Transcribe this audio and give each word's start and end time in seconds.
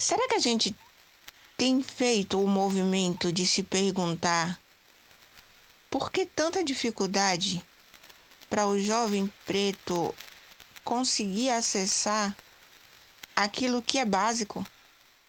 Será 0.00 0.28
que 0.28 0.36
a 0.36 0.38
gente 0.38 0.74
tem 1.56 1.82
feito 1.82 2.40
o 2.40 2.46
movimento 2.46 3.32
de 3.32 3.44
se 3.44 3.64
perguntar 3.64 4.56
por 5.90 6.12
que 6.12 6.24
tanta 6.24 6.62
dificuldade 6.62 7.60
para 8.48 8.68
o 8.68 8.78
jovem 8.78 9.30
preto 9.44 10.14
conseguir 10.84 11.50
acessar 11.50 12.36
aquilo 13.34 13.82
que 13.82 13.98
é 13.98 14.04
básico? 14.04 14.64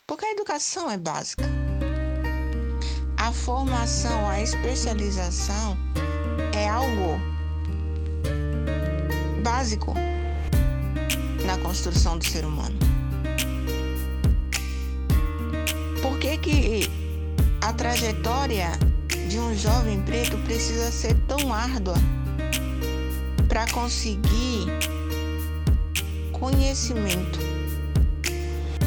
Porque 0.05 0.25
a 0.25 0.31
educação 0.33 0.89
é 0.89 0.97
básica. 0.97 1.43
A 3.17 3.33
formação, 3.33 4.29
a 4.29 4.39
especialização 4.39 5.75
é 6.55 6.69
algo 6.69 7.19
básico 9.43 9.95
na 11.43 11.57
construção 11.57 12.19
do 12.19 12.25
ser 12.25 12.45
humano. 12.45 12.88
Que, 16.19 16.37
que 16.37 16.89
a 17.61 17.71
trajetória 17.71 18.71
de 19.29 19.39
um 19.39 19.55
jovem 19.55 20.01
preto 20.01 20.37
precisa 20.39 20.91
ser 20.91 21.15
tão 21.27 21.53
árdua 21.53 21.95
para 23.47 23.65
conseguir 23.71 24.67
conhecimento? 26.33 27.39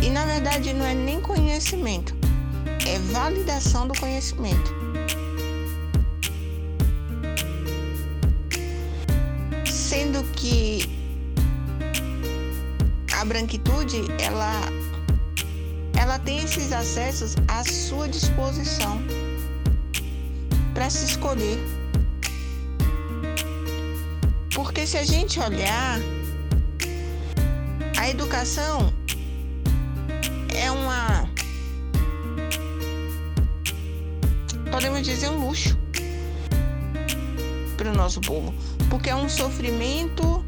E 0.03 0.11
na 0.11 0.27
verdade 0.27 0.75
não 0.75 0.85
é 0.85 0.95
nem 0.95 1.21
conhecimento, 1.21 2.15
é 2.87 2.99
validação 3.13 3.89
do 3.89 3.99
conhecimento. 3.99 4.75
Sendo 9.65 10.23
que 10.33 10.83
a 13.15 13.25
branquitude, 13.25 14.03
ela 14.21 14.82
ela 16.13 16.19
tem 16.19 16.45
esses 16.45 16.73
acessos 16.73 17.37
à 17.49 17.65
sua 17.65 18.07
disposição 18.07 19.01
para 20.75 20.91
se 20.91 21.07
escolher. 21.07 21.59
Porque 24.55 24.87
se 24.87 24.99
a 24.99 25.05
gente 25.05 25.41
olhar, 25.41 25.99
a 27.99 28.11
educação 28.11 28.93
é 30.55 30.71
uma. 30.71 31.27
Podemos 34.71 35.01
dizer 35.01 35.31
um 35.31 35.47
luxo 35.47 35.79
para 37.79 37.91
o 37.91 37.95
nosso 37.95 38.21
povo. 38.21 38.53
Porque 38.91 39.09
é 39.09 39.17
um 39.17 39.31
sofrimento 39.31 40.45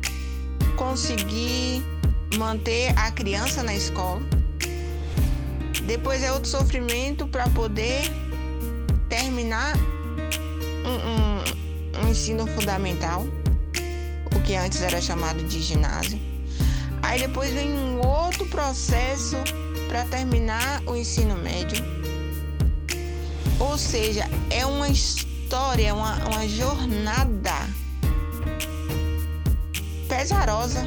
conseguir 0.76 1.82
manter 2.36 2.92
a 2.98 3.10
criança 3.10 3.62
na 3.62 3.74
escola. 3.74 4.33
Depois 5.86 6.22
é 6.22 6.32
outro 6.32 6.48
sofrimento 6.48 7.26
para 7.26 7.48
poder 7.50 8.10
terminar 9.08 9.76
um, 10.84 12.00
um, 12.00 12.04
um 12.04 12.10
ensino 12.10 12.46
fundamental, 12.46 13.26
o 14.34 14.40
que 14.40 14.54
antes 14.54 14.80
era 14.82 15.00
chamado 15.00 15.42
de 15.44 15.60
ginásio. 15.60 16.18
Aí 17.02 17.20
depois 17.20 17.52
vem 17.52 17.70
um 17.70 18.00
outro 18.00 18.46
processo 18.46 19.36
para 19.88 20.04
terminar 20.04 20.82
o 20.86 20.96
ensino 20.96 21.36
médio. 21.36 21.84
Ou 23.60 23.76
seja, 23.76 24.28
é 24.50 24.64
uma 24.64 24.88
história, 24.88 25.94
uma, 25.94 26.16
uma 26.28 26.48
jornada 26.48 27.68
pesarosa 30.08 30.84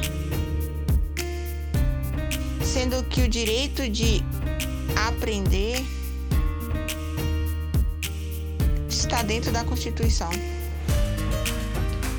sendo 2.78 3.02
que 3.04 3.22
o 3.22 3.28
direito 3.28 3.88
de 3.88 4.22
aprender 5.06 5.84
está 9.08 9.22
dentro 9.22 9.50
da 9.50 9.64
Constituição. 9.64 10.30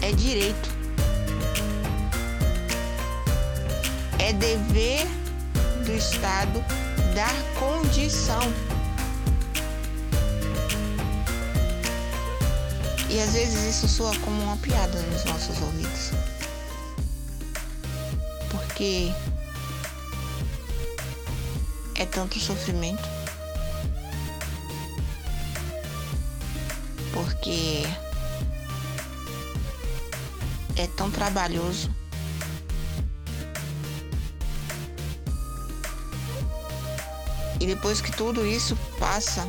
É 0.01 0.11
direito. 0.11 0.69
É 4.17 4.33
dever 4.33 5.05
do 5.85 5.93
Estado 5.93 6.63
dar 7.13 7.33
condição. 7.59 8.41
E 13.09 13.19
às 13.19 13.33
vezes 13.33 13.75
isso 13.75 13.87
soa 13.87 14.15
como 14.19 14.41
uma 14.41 14.57
piada 14.57 14.99
nos 15.03 15.25
nossos 15.25 15.61
ouvidos. 15.61 16.11
Porque 18.49 19.11
é 21.99 22.05
tanto 22.05 22.39
sofrimento. 22.39 23.03
Porque 27.13 27.83
é 30.77 30.87
tão 30.87 31.11
trabalhoso. 31.11 31.93
E 37.59 37.67
depois 37.67 37.99
que 37.99 38.11
tudo 38.13 38.45
isso 38.45 38.77
passa, 38.97 39.45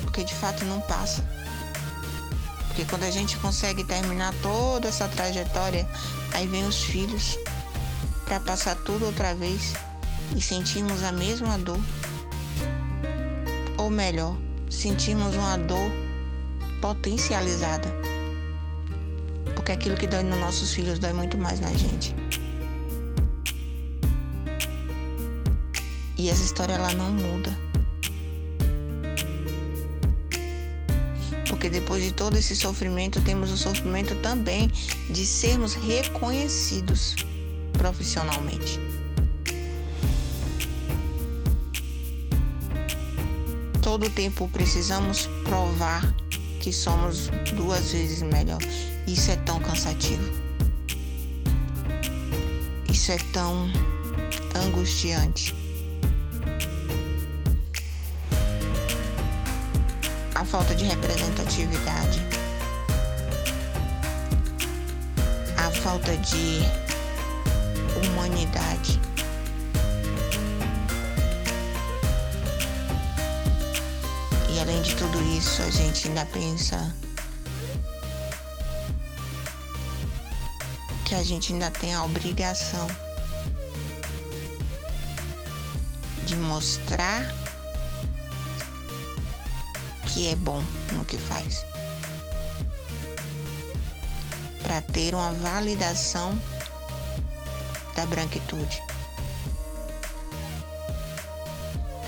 porque 0.00 0.24
de 0.24 0.34
fato 0.34 0.64
não 0.64 0.80
passa. 0.80 1.22
Porque 2.68 2.86
quando 2.86 3.04
a 3.04 3.10
gente 3.10 3.36
consegue 3.36 3.84
terminar 3.84 4.34
toda 4.40 4.88
essa 4.88 5.06
trajetória, 5.06 5.86
aí 6.32 6.46
vem 6.46 6.66
os 6.66 6.82
filhos 6.82 7.38
para 8.24 8.40
passar 8.40 8.74
tudo 8.76 9.04
outra 9.04 9.34
vez 9.34 9.74
e 10.34 10.40
sentimos 10.40 11.02
a 11.02 11.12
mesma 11.12 11.58
dor. 11.58 11.80
Ou 13.78 13.90
melhor, 13.90 14.36
sentimos 14.68 15.34
uma 15.34 15.56
dor 15.56 15.90
potencializada. 16.80 17.88
Porque 19.54 19.72
aquilo 19.72 19.96
que 19.96 20.06
dói 20.06 20.22
nos 20.22 20.38
nossos 20.38 20.74
filhos 20.74 20.98
dói 20.98 21.12
muito 21.12 21.38
mais 21.38 21.60
na 21.60 21.72
gente. 21.72 22.14
E 26.16 26.28
essa 26.28 26.42
história 26.42 26.74
ela 26.74 26.92
não 26.94 27.10
muda. 27.12 27.56
Porque 31.48 31.68
depois 31.68 32.02
de 32.02 32.12
todo 32.12 32.36
esse 32.36 32.54
sofrimento, 32.54 33.20
temos 33.22 33.50
o 33.50 33.56
sofrimento 33.56 34.14
também 34.16 34.68
de 35.08 35.24
sermos 35.24 35.74
reconhecidos 35.74 37.16
profissionalmente. 37.72 38.93
Todo 43.94 44.10
tempo 44.10 44.48
precisamos 44.48 45.28
provar 45.44 46.02
que 46.58 46.72
somos 46.72 47.28
duas 47.54 47.92
vezes 47.92 48.22
melhor. 48.22 48.58
Isso 49.06 49.30
é 49.30 49.36
tão 49.36 49.60
cansativo. 49.60 50.32
Isso 52.90 53.12
é 53.12 53.18
tão 53.32 53.70
angustiante. 54.66 55.54
A 60.34 60.44
falta 60.44 60.74
de 60.74 60.86
representatividade. 60.86 62.20
A 65.56 65.70
falta 65.70 66.16
de 66.16 66.58
humanidade. 68.04 69.00
Além 74.74 74.82
de 74.82 74.96
tudo 74.96 75.22
isso, 75.38 75.62
a 75.62 75.70
gente 75.70 76.08
ainda 76.08 76.26
pensa 76.26 76.92
que 81.04 81.14
a 81.14 81.22
gente 81.22 81.52
ainda 81.52 81.70
tem 81.70 81.94
a 81.94 82.02
obrigação 82.02 82.88
de 86.26 86.34
mostrar 86.34 87.32
que 90.06 90.28
é 90.28 90.34
bom 90.34 90.62
no 90.92 91.04
que 91.04 91.18
faz. 91.18 91.64
Para 94.60 94.80
ter 94.80 95.14
uma 95.14 95.32
validação 95.34 96.36
da 97.94 98.04
branquitude. 98.06 98.82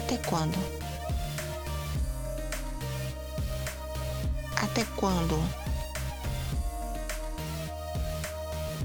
Até 0.01 0.17
quando? 0.29 0.86
Até 4.77 4.85
quando 4.95 5.43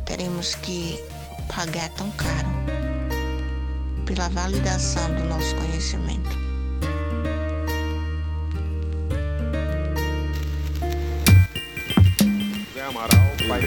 teremos 0.05 0.55
que 0.55 0.97
pagar 1.53 1.89
tão 1.89 2.09
caro 2.11 2.47
pela 4.05 4.29
validação 4.29 5.13
do 5.15 5.25
nosso 5.25 5.53
conhecimento? 5.57 6.29
Zé 12.73 12.85
Amaral, 12.85 13.09
Pai 13.49 13.59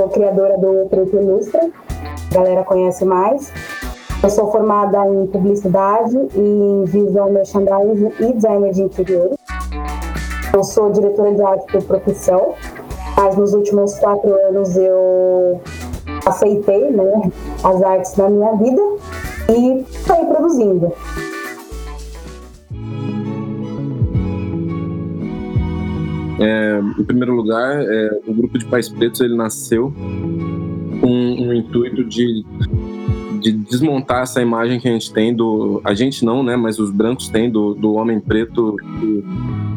sou 0.00 0.08
criadora 0.08 0.56
do 0.56 0.86
Preto 0.88 1.14
Ilustra, 1.14 1.68
a 2.30 2.34
galera 2.34 2.64
conhece 2.64 3.04
mais. 3.04 3.52
Eu 4.22 4.30
sou 4.30 4.50
formada 4.50 4.96
em 5.06 5.26
publicidade 5.26 6.16
e 6.34 6.40
em 6.40 6.84
visual 6.84 7.30
merchandising 7.30 8.10
e 8.18 8.32
design 8.32 8.72
de 8.72 8.80
interiores. 8.80 9.36
Eu 10.54 10.64
sou 10.64 10.90
diretora 10.90 11.34
de 11.34 11.42
arte 11.42 11.66
por 11.70 11.82
profissão, 11.82 12.54
mas 13.14 13.36
nos 13.36 13.52
últimos 13.52 13.98
quatro 13.98 14.34
anos 14.48 14.74
eu 14.74 15.60
aceitei 16.24 16.90
né, 16.92 17.30
as 17.62 17.82
artes 17.82 18.16
na 18.16 18.30
minha 18.30 18.54
vida 18.54 18.80
e 19.50 19.80
estou 19.82 20.24
produzindo. 20.24 20.94
É, 26.40 26.80
em 26.98 27.04
primeiro 27.04 27.34
lugar, 27.34 27.82
é, 27.82 28.20
o 28.26 28.32
grupo 28.32 28.58
de 28.58 28.64
pais 28.64 28.88
pretos 28.88 29.20
ele 29.20 29.36
nasceu 29.36 29.92
com 31.00 31.06
um 31.06 31.52
intuito 31.52 32.02
de, 32.02 32.44
de 33.40 33.52
desmontar 33.52 34.22
essa 34.22 34.40
imagem 34.40 34.80
que 34.80 34.88
a 34.88 34.92
gente 34.92 35.12
tem 35.12 35.34
do 35.34 35.82
a 35.84 35.92
gente 35.92 36.24
não, 36.24 36.42
né, 36.42 36.56
mas 36.56 36.78
os 36.78 36.90
brancos 36.90 37.28
têm 37.28 37.50
do, 37.50 37.74
do 37.74 37.92
homem 37.92 38.18
preto 38.20 38.74
que 38.98 39.24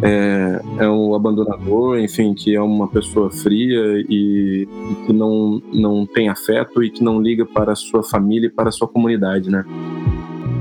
é, 0.04 0.62
é 0.80 0.90
um 0.90 1.14
abandonador, 1.14 2.00
enfim, 2.00 2.34
que 2.34 2.56
é 2.56 2.62
uma 2.62 2.88
pessoa 2.88 3.30
fria 3.30 4.06
e, 4.10 4.68
e 4.68 5.06
que 5.06 5.14
não 5.14 5.62
não 5.74 6.06
tem 6.06 6.30
afeto 6.30 6.82
e 6.82 6.90
que 6.90 7.04
não 7.04 7.22
liga 7.22 7.46
para 7.46 7.74
a 7.74 7.76
sua 7.76 8.04
família 8.04 8.48
e 8.48 8.52
para 8.52 8.70
a 8.70 8.72
sua 8.72 8.88
comunidade, 8.88 9.50
né? 9.50 9.66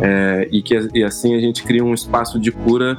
É, 0.05 0.49
e 0.51 0.61
que 0.61 0.75
e 0.93 1.05
assim 1.05 1.37
a 1.37 1.41
gente 1.41 1.63
cria 1.63 1.85
um 1.85 1.95
espaço 1.95 2.41
de 2.41 2.51
cura 2.51 2.99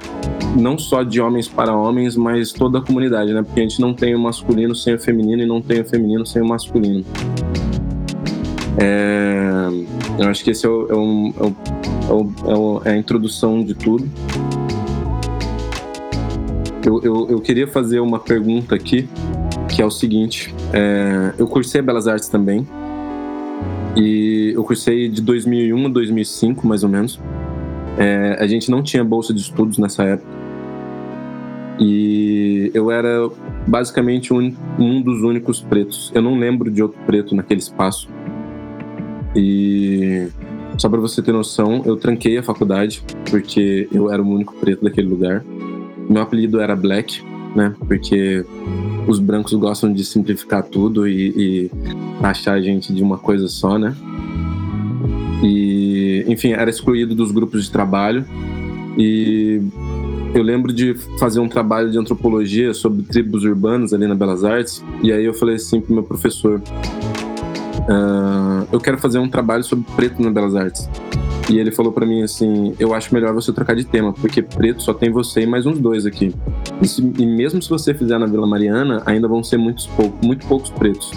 não 0.58 0.78
só 0.78 1.04
de 1.04 1.20
homens 1.20 1.50
para 1.50 1.76
homens, 1.76 2.16
mas 2.16 2.54
toda 2.54 2.80
a 2.80 2.82
comunidade, 2.82 3.34
né? 3.34 3.44
Porque 3.44 3.60
a 3.60 3.64
gente 3.64 3.82
não 3.82 3.94
tem 3.94 4.16
o 4.16 4.20
masculino 4.20 4.74
sem 4.74 4.94
o 4.94 5.00
feminino 5.00 5.42
e 5.42 5.46
não 5.46 5.62
tem 5.62 5.82
o 5.82 5.86
feminino 5.86 6.26
sem 6.26 6.42
o 6.42 6.48
masculino. 6.48 7.04
É, 8.78 9.68
eu 10.18 10.30
acho 10.30 10.44
que 10.44 10.52
esse 10.52 10.66
é, 10.66 10.70
o, 10.70 10.88
é, 10.90 10.96
um, 10.96 11.34
é, 11.38 12.54
o, 12.54 12.82
é, 12.86 12.90
é, 12.90 12.94
a 12.94 12.98
introdução 12.98 13.62
de 13.62 13.74
tudo. 13.74 14.10
Eu, 16.86 17.02
eu, 17.02 17.28
eu, 17.32 17.40
queria 17.42 17.68
fazer 17.68 18.00
uma 18.00 18.20
pergunta 18.20 18.76
aqui, 18.76 19.10
que 19.68 19.82
é 19.82 19.86
o 19.86 19.92
seguinte: 19.92 20.54
é, 20.72 21.34
eu 21.38 21.48
cursei 21.48 21.82
Belas 21.82 22.08
Artes 22.08 22.30
também, 22.30 22.68
e 23.96 24.54
eu 24.56 24.64
cursei 24.64 25.08
de 25.08 25.22
2001 25.22 25.86
a 25.86 25.90
2005, 25.90 26.68
mais 26.68 26.84
ou 26.84 26.90
menos. 26.90 27.20
É, 27.98 28.38
a 28.40 28.48
gente 28.48 28.72
não 28.72 28.82
tinha 28.82 29.04
bolsa 29.04 29.34
de 29.34 29.42
estudos 29.42 29.78
nessa 29.78 30.04
época. 30.04 30.44
E 31.80 32.72
eu 32.74 32.92
era 32.92 33.30
basicamente 33.68 34.34
um, 34.34 34.56
um 34.80 35.02
dos 35.02 35.22
únicos 35.22 35.62
pretos. 35.62 36.12
Eu 36.14 36.22
não 36.22 36.38
lembro 36.38 36.72
de 36.72 36.82
outro 36.82 37.00
preto 37.06 37.36
naquele 37.36 37.60
espaço. 37.60 38.10
E 39.36 40.28
só 40.78 40.90
para 40.90 41.00
você 41.00 41.22
ter 41.22 41.32
noção, 41.32 41.82
eu 41.86 41.96
tranquei 41.96 42.38
a 42.38 42.44
faculdade 42.44 43.04
porque 43.30 43.88
eu 43.92 44.12
era 44.12 44.22
o 44.22 44.28
único 44.28 44.54
preto 44.56 44.84
daquele 44.84 45.08
lugar. 45.08 45.44
Meu 46.10 46.22
apelido 46.22 46.60
era 46.60 46.76
Black, 46.76 47.24
né? 47.56 47.74
Porque 47.88 48.46
os 49.08 49.20
brancos 49.20 49.54
gostam 49.54 49.92
de 49.92 50.04
simplificar 50.04 50.64
tudo 50.64 51.08
e, 51.08 51.30
e 51.36 51.72
achar 52.22 52.54
a 52.54 52.62
gente 52.62 52.94
de 52.94 53.04
uma 53.04 53.18
coisa 53.18 53.48
só, 53.48 53.78
né? 53.78 53.96
E, 55.44 56.24
enfim, 56.28 56.52
era 56.52 56.70
excluído 56.70 57.14
dos 57.14 57.32
grupos 57.32 57.66
de 57.66 57.72
trabalho. 57.72 58.26
E 58.98 59.62
eu 60.34 60.42
lembro 60.42 60.72
de 60.74 60.96
fazer 61.20 61.40
um 61.40 61.50
trabalho 61.50 61.92
de 61.92 61.98
antropologia 61.98 62.74
sobre 62.74 63.04
tribos 63.04 63.44
urbanas 63.44 63.94
ali 63.94 64.08
na 64.08 64.16
Belas 64.16 64.44
Artes. 64.44 64.84
E 65.02 65.12
aí 65.12 65.26
eu 65.26 65.34
falei 65.34 65.56
assim 65.56 65.82
pro 65.82 65.94
meu 65.94 66.04
professor: 66.04 66.62
uh, 67.90 68.68
Eu 68.72 68.80
quero 68.80 68.98
fazer 68.98 69.20
um 69.20 69.30
trabalho 69.30 69.64
sobre 69.64 69.86
preto 69.96 70.22
na 70.22 70.32
Belas 70.32 70.56
Artes. 70.56 70.90
E 71.50 71.60
ele 71.60 71.72
falou 71.72 71.92
para 71.92 72.06
mim 72.06 72.24
assim: 72.24 72.74
Eu 72.80 72.94
acho 72.94 73.14
melhor 73.14 73.34
você 73.34 73.52
trocar 73.52 73.76
de 73.76 73.84
tema, 73.84 74.14
porque 74.14 74.42
preto 74.42 74.82
só 74.82 74.94
tem 74.94 75.12
você 75.12 75.42
e 75.42 75.46
mais 75.46 75.66
uns 75.66 75.80
dois 75.80 76.06
aqui. 76.06 76.34
E, 76.82 76.88
se, 76.88 77.02
e 77.02 77.26
mesmo 77.26 77.62
se 77.62 77.70
você 77.70 77.94
fizer 77.94 78.18
na 78.18 78.26
Vila 78.26 78.48
Mariana, 78.48 79.04
ainda 79.06 79.28
vão 79.28 79.44
ser 79.44 79.58
muitos 79.58 79.90
muito 80.24 80.46
poucos 80.48 80.70
pretos. 80.70 81.12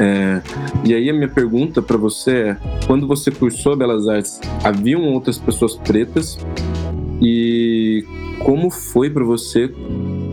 É, 0.00 0.40
e 0.84 0.94
aí 0.94 1.10
a 1.10 1.12
minha 1.12 1.28
pergunta 1.28 1.82
para 1.82 1.96
você 1.96 2.30
é: 2.30 2.56
quando 2.86 3.06
você 3.06 3.30
cursou 3.30 3.76
Belas 3.76 4.08
Artes, 4.08 4.40
haviam 4.64 5.02
outras 5.12 5.38
pessoas 5.38 5.76
pretas? 5.76 6.38
E 7.20 8.04
como 8.40 8.70
foi 8.70 9.10
para 9.10 9.24
você 9.24 9.72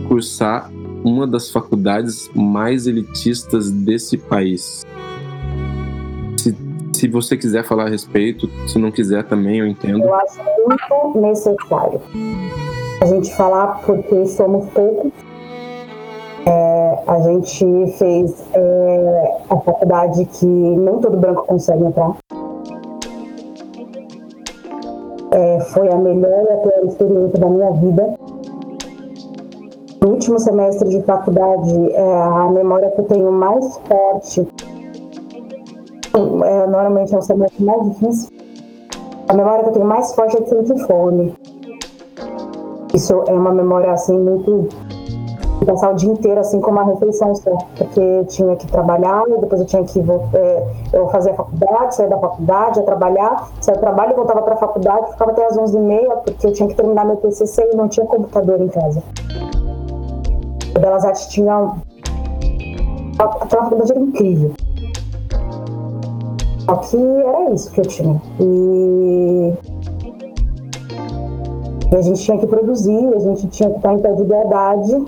cursar 0.08 0.70
uma 1.04 1.26
das 1.26 1.50
faculdades 1.50 2.30
mais 2.34 2.86
elitistas 2.86 3.70
desse 3.70 4.16
país? 4.16 4.84
Se, 7.00 7.08
você 7.08 7.34
quiser 7.34 7.64
falar 7.64 7.86
a 7.86 7.88
respeito, 7.88 8.46
se 8.68 8.78
não 8.78 8.90
quiser 8.90 9.24
também, 9.24 9.60
eu 9.60 9.66
entendo. 9.66 10.04
Eu 10.04 10.14
acho 10.14 10.38
muito 10.66 11.18
necessário 11.18 11.98
a 13.00 13.06
gente 13.06 13.34
falar 13.34 13.80
porque 13.86 14.26
somos 14.26 14.68
poucos 14.68 15.10
é, 16.46 17.02
a 17.06 17.20
gente 17.20 17.92
fez 17.92 18.44
é, 18.52 19.38
a 19.48 19.56
faculdade 19.56 20.26
que 20.26 20.44
nem 20.44 20.98
todo 20.98 21.16
branco 21.16 21.46
consegue 21.46 21.84
entrar. 21.84 22.14
É, 25.30 25.60
foi 25.72 25.88
a 25.88 25.96
melhor 25.96 26.44
e 26.50 26.52
a 26.52 26.56
pior 26.58 26.84
experiência 26.84 27.40
da 27.40 27.46
minha 27.46 27.70
vida. 27.72 28.14
No 30.02 30.10
último 30.10 30.38
semestre 30.38 30.90
de 30.90 31.02
faculdade, 31.02 31.92
é, 31.92 32.22
a 32.22 32.50
memória 32.50 32.90
que 32.90 33.00
eu 33.00 33.04
tenho 33.04 33.32
mais 33.32 33.78
forte, 33.86 34.46
é, 36.14 36.66
normalmente 36.66 37.14
é 37.14 37.18
o 37.18 37.22
semestre 37.22 37.64
mais 37.64 37.82
difícil, 37.90 38.30
a 39.28 39.34
memória 39.34 39.62
que 39.62 39.68
eu 39.70 39.74
tenho 39.74 39.86
mais 39.86 40.12
forte 40.14 40.36
é 40.36 40.40
de 40.40 40.48
sentir 40.48 40.78
fome. 40.86 41.34
Isso 42.92 43.22
é 43.28 43.32
uma 43.32 43.52
memória 43.52 43.92
assim 43.92 44.18
muito 44.18 44.68
passar 45.64 45.92
o 45.92 45.94
dia 45.94 46.10
inteiro 46.10 46.40
assim 46.40 46.60
com 46.60 46.70
uma 46.70 46.84
refeição 46.84 47.34
só, 47.34 47.56
porque 47.76 48.24
tinha 48.24 48.56
que 48.56 48.66
trabalhar, 48.66 49.24
depois 49.40 49.60
eu 49.60 49.66
tinha 49.66 49.84
que 49.84 50.00
é, 50.34 50.66
eu 50.92 51.08
fazer 51.08 51.30
a 51.30 51.34
faculdade, 51.34 51.94
sair 51.94 52.08
da 52.08 52.18
faculdade, 52.18 52.80
ia 52.80 52.84
trabalhar, 52.84 53.48
sair 53.60 53.74
do 53.76 53.80
trabalho, 53.80 54.16
voltava 54.16 54.42
para 54.42 54.54
a 54.54 54.56
faculdade, 54.56 55.12
ficava 55.12 55.30
até 55.32 55.46
às 55.46 55.56
11h30, 55.56 56.16
porque 56.24 56.46
eu 56.46 56.52
tinha 56.52 56.68
que 56.68 56.74
terminar 56.74 57.04
meu 57.04 57.16
TCC 57.16 57.70
e 57.72 57.76
não 57.76 57.88
tinha 57.88 58.06
computador 58.06 58.60
em 58.60 58.68
casa. 58.68 59.02
A 60.74 60.78
Belas 60.78 61.04
Artes 61.04 61.26
tinha. 61.26 61.72
Aquela 63.18 63.64
faculdade 63.64 63.92
era 63.92 64.00
incrível. 64.00 64.54
Só 66.70 66.76
que 66.76 66.96
era 66.96 67.50
isso 67.50 67.72
que 67.72 67.80
eu 67.80 67.84
tinha. 67.86 68.22
E 68.38 69.52
e 71.92 71.96
a 71.96 72.02
gente 72.02 72.22
tinha 72.22 72.38
que 72.38 72.46
produzir, 72.46 73.12
a 73.16 73.18
gente 73.18 73.48
tinha 73.48 73.68
que 73.68 73.76
estar 73.78 73.92
em 73.92 73.98
pé 73.98 74.12
de 74.12 74.22
igualdade 74.22 75.04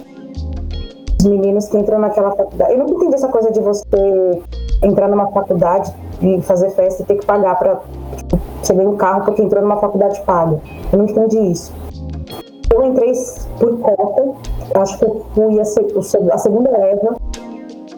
os 1.21 1.26
meninos 1.28 1.69
que 1.69 1.78
entram 1.78 2.00
naquela 2.00 2.33
faculdade. 2.33 2.73
Eu 2.73 2.78
nunca 2.78 2.92
entendi 2.95 3.14
essa 3.14 3.28
coisa 3.28 3.52
de 3.52 3.61
você 3.61 4.42
entrar 4.83 5.07
numa 5.07 5.28
faculdade 5.28 5.95
e 6.21 6.42
fazer 6.42 6.71
festa 6.71 7.04
e 7.04 7.07
ter 7.07 7.19
que 7.19 7.25
pagar 7.25 7.57
para 7.57 7.81
tipo, 8.16 8.37
você 8.61 8.75
ganhar 8.75 8.88
um 8.88 8.97
carro 8.97 9.25
porque 9.25 9.40
entrou 9.40 9.62
numa 9.62 9.76
faculdade 9.76 10.21
paga. 10.23 10.61
Eu 10.92 10.99
não 10.99 11.04
entendi 11.04 11.38
isso. 11.38 11.73
Eu 12.75 12.85
entrei 12.85 13.12
por 13.61 13.78
cota, 13.78 14.33
acho 14.81 14.99
que 14.99 15.04
eu 15.04 15.25
fui 15.33 15.61
a, 15.61 16.35
a 16.35 16.38
segunda 16.38 16.71
leva. 16.73 17.14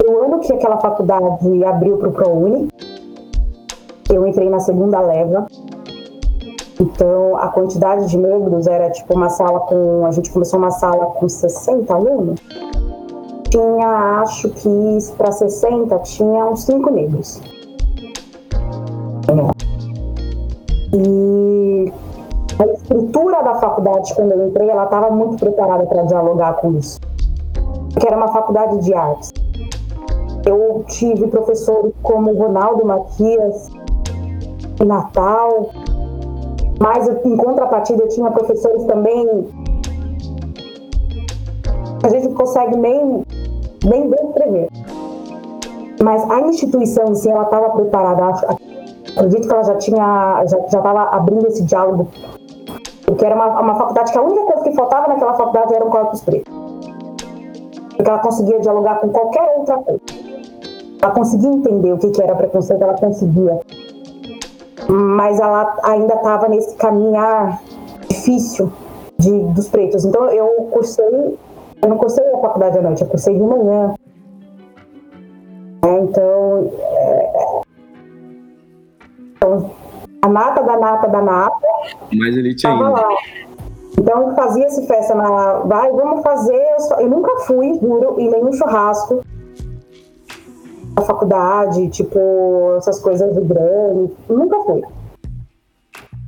O 0.06 0.18
ano 0.18 0.40
que 0.40 0.52
aquela 0.52 0.76
faculdade 0.76 1.64
abriu 1.64 1.96
para 1.96 2.08
o 2.08 2.12
ProUni, 2.12 2.68
eu 4.10 4.26
entrei 4.26 4.48
na 4.48 4.60
segunda 4.60 5.00
leva. 5.00 5.46
Então, 6.80 7.36
a 7.36 7.48
quantidade 7.48 8.08
de 8.08 8.18
membros 8.18 8.66
era 8.66 8.90
tipo 8.90 9.14
uma 9.14 9.28
sala 9.28 9.60
com. 9.60 10.04
A 10.06 10.10
gente 10.10 10.30
começou 10.30 10.58
uma 10.58 10.70
sala 10.70 11.06
com 11.06 11.28
60 11.28 11.94
alunos 11.94 12.40
tinha, 13.54 14.20
acho 14.20 14.50
que 14.50 14.98
para 15.16 15.30
60, 15.30 15.96
tinha 16.00 16.46
uns 16.46 16.64
5 16.64 16.90
negros. 16.90 17.40
E 20.92 21.92
a 22.58 22.66
estrutura 22.66 23.42
da 23.42 23.54
faculdade, 23.56 24.12
quando 24.14 24.32
eu 24.32 24.48
entrei, 24.48 24.68
ela 24.68 24.84
estava 24.84 25.10
muito 25.10 25.36
preparada 25.38 25.86
para 25.86 26.02
dialogar 26.02 26.54
com 26.54 26.72
isso. 26.72 26.98
Porque 27.92 28.08
era 28.08 28.16
uma 28.16 28.28
faculdade 28.28 28.78
de 28.78 28.92
artes. 28.92 29.32
Eu 30.44 30.84
tive 30.88 31.28
professores 31.28 31.92
como 32.02 32.34
Ronaldo 32.34 32.84
Matias, 32.84 33.70
Natal, 34.82 35.70
mas 36.80 37.08
em 37.08 37.36
contrapartida 37.36 38.02
eu 38.02 38.08
tinha 38.08 38.30
professores 38.30 38.84
também. 38.84 39.46
A 42.02 42.08
gente 42.08 42.28
consegue 42.34 42.76
nem 42.76 43.24
nem 43.84 44.10
descrever. 44.10 44.68
Mas 46.02 46.28
a 46.30 46.40
instituição 46.40 47.04
em 47.08 47.14
si, 47.14 47.30
ela 47.30 47.44
estava 47.44 47.70
preparada. 47.70 48.28
Acredito 49.16 49.46
que 49.46 49.54
ela 49.54 49.62
já 49.62 49.76
tinha, 49.76 50.44
já 50.46 50.58
estava 50.58 51.02
abrindo 51.02 51.46
esse 51.46 51.62
diálogo. 51.62 52.08
Porque 53.06 53.24
era 53.24 53.34
uma, 53.34 53.60
uma 53.60 53.74
faculdade 53.76 54.10
que 54.10 54.18
a 54.18 54.22
única 54.22 54.42
coisa 54.44 54.62
que 54.64 54.74
faltava 54.74 55.08
naquela 55.08 55.34
faculdade 55.34 55.74
era 55.74 55.84
o 55.84 55.90
corpus 55.90 56.20
preto. 56.22 56.50
Porque 57.96 58.10
ela 58.10 58.18
conseguia 58.18 58.58
dialogar 58.60 59.00
com 59.00 59.08
qualquer 59.10 59.58
outra 59.58 59.78
coisa. 59.78 60.00
Ela 61.00 61.12
conseguia 61.12 61.50
entender 61.50 61.92
o 61.92 61.98
que, 61.98 62.10
que 62.10 62.22
era 62.22 62.34
preconceito, 62.34 62.82
ela 62.82 62.94
conseguia. 62.94 63.60
Mas 64.88 65.40
ela 65.40 65.76
ainda 65.82 66.14
estava 66.14 66.48
nesse 66.48 66.74
caminhar 66.76 67.60
difícil 68.08 68.72
de, 69.18 69.40
dos 69.52 69.68
pretos. 69.68 70.04
Então 70.04 70.26
eu 70.30 70.46
cursei, 70.70 71.38
eu 71.82 71.88
não 71.88 71.96
cursei 71.96 72.24
a 72.26 72.38
faculdade 72.38 72.78
à 72.78 72.82
noite, 72.82 73.02
eu 73.02 73.08
cursei 73.08 73.34
de 73.34 73.42
manhã. 73.42 73.94
Então, 75.86 76.70
é, 76.80 77.60
então 79.36 79.70
a 80.22 80.28
nata 80.28 80.62
da 80.62 80.76
nata 80.78 81.08
da 81.08 81.20
nata. 81.20 81.66
Mais 82.12 82.36
elite 82.36 82.66
ainda. 82.66 82.88
Lá. 82.88 83.08
Então 83.98 84.34
fazia-se 84.34 84.86
festa 84.86 85.14
na. 85.14 85.60
Vai, 85.60 85.90
vamos 85.92 86.22
fazer. 86.22 86.56
Eu, 86.56 86.80
só, 86.80 87.00
eu 87.00 87.08
nunca 87.08 87.40
fui, 87.40 87.78
juro, 87.80 88.18
em 88.18 88.30
nenhum 88.30 88.52
churrasco 88.52 89.23
da 90.94 91.02
faculdade, 91.02 91.88
tipo, 91.88 92.74
essas 92.76 93.00
coisas 93.00 93.34
de 93.34 93.40
grande. 93.40 94.12
Nunca 94.28 94.60
fui. 94.60 94.82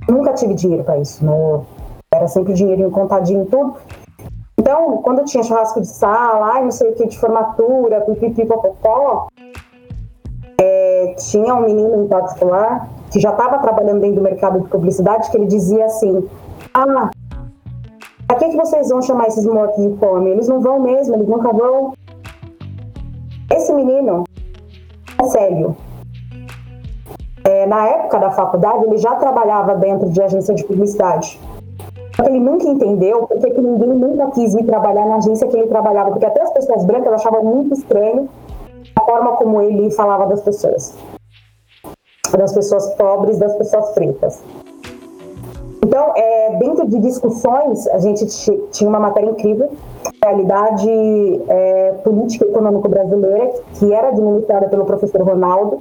Nunca 0.09 0.33
tive 0.35 0.55
dinheiro 0.55 0.85
para 0.85 0.99
isso, 0.99 1.25
né? 1.25 1.61
Era 2.13 2.29
sempre 2.29 2.53
dinheirinho 2.53 2.91
contadinho 2.91 3.47
tudo. 3.47 3.75
Então, 4.59 4.99
quando 5.03 5.25
tinha 5.25 5.43
churrasco 5.43 5.81
de 5.81 5.87
sala, 5.87 6.61
não 6.63 6.71
sei 6.71 6.91
o 6.91 6.95
que, 6.95 7.07
de 7.07 7.19
formatura, 7.19 8.01
pipipi, 8.01 8.47
popopó, 8.47 9.29
é, 10.59 11.15
tinha 11.19 11.55
um 11.55 11.63
menino 11.63 12.05
em 12.05 12.09
particular 12.09 12.89
que 13.11 13.21
já 13.21 13.31
estava 13.31 13.59
trabalhando 13.59 14.01
dentro 14.01 14.17
do 14.17 14.23
mercado 14.23 14.61
de 14.61 14.69
publicidade, 14.69 15.31
que 15.31 15.37
ele 15.37 15.47
dizia 15.47 15.85
assim: 15.85 16.29
Ah, 16.75 17.11
pra 18.27 18.37
que, 18.37 18.49
que 18.49 18.57
vocês 18.57 18.89
vão 18.89 19.03
chamar 19.03 19.29
esses 19.29 19.45
mortos 19.45 19.83
de 19.83 19.97
fome? 19.99 20.31
Eles 20.31 20.49
não 20.49 20.61
vão 20.61 20.81
mesmo, 20.81 21.15
eles 21.15 21.29
nunca 21.29 21.53
vão. 21.53 21.93
Esse 23.51 23.73
menino 23.73 24.25
é 25.19 25.25
sério. 25.25 25.77
É, 27.45 27.67
na 27.67 27.87
época 27.87 28.19
da 28.19 28.31
faculdade, 28.31 28.85
ele 28.85 28.99
já 28.99 29.15
trabalhava 29.17 29.75
dentro 29.77 30.09
de 30.09 30.21
agência 30.21 30.55
de 30.55 30.65
publicidade. 30.65 31.41
Ele 32.25 32.41
nunca 32.41 32.67
entendeu 32.67 33.27
porque 33.27 33.51
que 33.51 33.61
ninguém 33.61 33.89
nunca 33.89 34.31
quis 34.31 34.55
ir 34.55 34.65
trabalhar 34.65 35.07
na 35.07 35.17
agência 35.17 35.47
que 35.47 35.57
ele 35.57 35.67
trabalhava, 35.67 36.11
porque 36.11 36.27
até 36.27 36.43
as 36.43 36.51
pessoas 36.51 36.85
brancas 36.85 37.13
achavam 37.13 37.45
muito 37.45 37.75
estranho 37.75 38.29
a 38.97 39.05
forma 39.05 39.33
como 39.33 39.61
ele 39.61 39.91
falava 39.91 40.27
das 40.27 40.41
pessoas 40.41 40.97
das 42.37 42.53
pessoas 42.53 42.95
pobres, 42.95 43.39
das 43.39 43.55
pessoas 43.57 43.91
pretas. 43.91 44.43
Então, 45.87 46.13
é, 46.17 46.57
dentro 46.57 46.85
de 46.89 46.99
discussões, 46.99 47.87
a 47.87 47.99
gente 47.99 48.27
tinha 48.73 48.91
uma 48.91 48.99
matéria 48.99 49.31
incrível, 49.31 49.71
realidade 50.21 50.91
é, 51.49 51.93
política 52.03 52.45
e 52.45 52.49
econômico 52.49 52.89
brasileira, 52.89 53.53
que 53.75 53.93
era 53.93 54.09
administrada 54.09 54.67
pelo 54.67 54.85
professor 54.85 55.23
Ronaldo, 55.23 55.81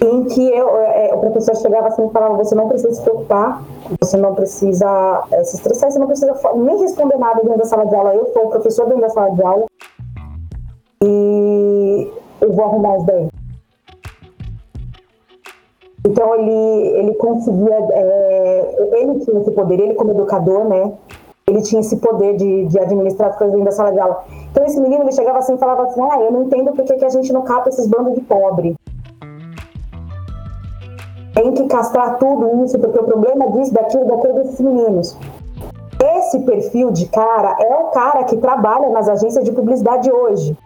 em 0.00 0.24
que 0.24 0.40
eu, 0.40 0.74
é, 0.74 1.12
o 1.12 1.18
professor 1.18 1.54
chegava 1.56 1.88
assim 1.88 2.06
e 2.06 2.10
falava: 2.10 2.34
você 2.42 2.54
não 2.54 2.66
precisa 2.66 2.94
se 2.94 3.02
preocupar, 3.02 3.62
você 4.00 4.16
não 4.16 4.34
precisa 4.34 5.24
é, 5.30 5.44
se 5.44 5.56
estressar, 5.56 5.90
você 5.90 5.98
não 5.98 6.06
precisa 6.06 6.34
nem 6.54 6.78
responder 6.78 7.18
nada 7.18 7.42
dentro 7.42 7.58
da 7.58 7.66
sala 7.66 7.84
de 7.84 7.94
aula. 7.94 8.14
Eu 8.14 8.32
sou 8.32 8.46
o 8.46 8.48
professor 8.48 8.86
dentro 8.86 9.02
da 9.02 9.10
sala 9.10 9.32
de 9.32 9.44
aula 9.44 9.66
e 11.02 12.10
eu 12.40 12.52
vou 12.54 12.64
arrumar 12.64 12.96
os 12.96 13.04
10. 13.04 13.43
Então 16.06 16.34
ele, 16.34 16.88
ele 16.98 17.14
conseguia, 17.14 17.78
é, 17.92 18.76
ele 18.92 19.20
tinha 19.20 19.40
esse 19.40 19.50
poder, 19.52 19.80
ele 19.80 19.94
como 19.94 20.10
educador, 20.10 20.64
né? 20.64 20.92
Ele 21.46 21.62
tinha 21.62 21.80
esse 21.80 21.96
poder 21.96 22.36
de, 22.36 22.66
de 22.66 22.78
administrar 22.78 23.30
as 23.30 23.36
coisas 23.36 23.54
dentro 23.54 23.70
da 23.70 23.76
sala 23.76 23.92
de 23.92 23.98
aula. 23.98 24.22
Então 24.50 24.64
esse 24.66 24.78
menino 24.80 25.02
ele 25.02 25.12
chegava 25.12 25.38
assim 25.38 25.54
e 25.54 25.58
falava 25.58 25.84
assim, 25.84 26.00
ah, 26.02 26.20
eu 26.20 26.30
não 26.30 26.44
entendo 26.44 26.72
por 26.72 26.84
que, 26.84 26.94
que 26.94 27.04
a 27.04 27.08
gente 27.08 27.32
não 27.32 27.42
capa 27.42 27.70
esses 27.70 27.86
bandos 27.86 28.14
de 28.14 28.20
pobre. 28.20 28.76
Tem 31.34 31.52
que 31.52 31.66
castrar 31.66 32.18
tudo 32.18 32.64
isso, 32.64 32.78
porque 32.78 32.98
o 32.98 33.04
problema 33.04 33.50
disso, 33.50 33.72
daquilo, 33.72 34.04
daquilo 34.04 34.34
desses 34.34 34.60
meninos. 34.60 35.16
Esse 36.18 36.40
perfil 36.40 36.90
de 36.90 37.06
cara 37.06 37.56
é 37.60 37.76
o 37.76 37.84
cara 37.88 38.24
que 38.24 38.36
trabalha 38.36 38.90
nas 38.90 39.08
agências 39.08 39.42
de 39.42 39.52
publicidade 39.52 40.10
hoje 40.12 40.56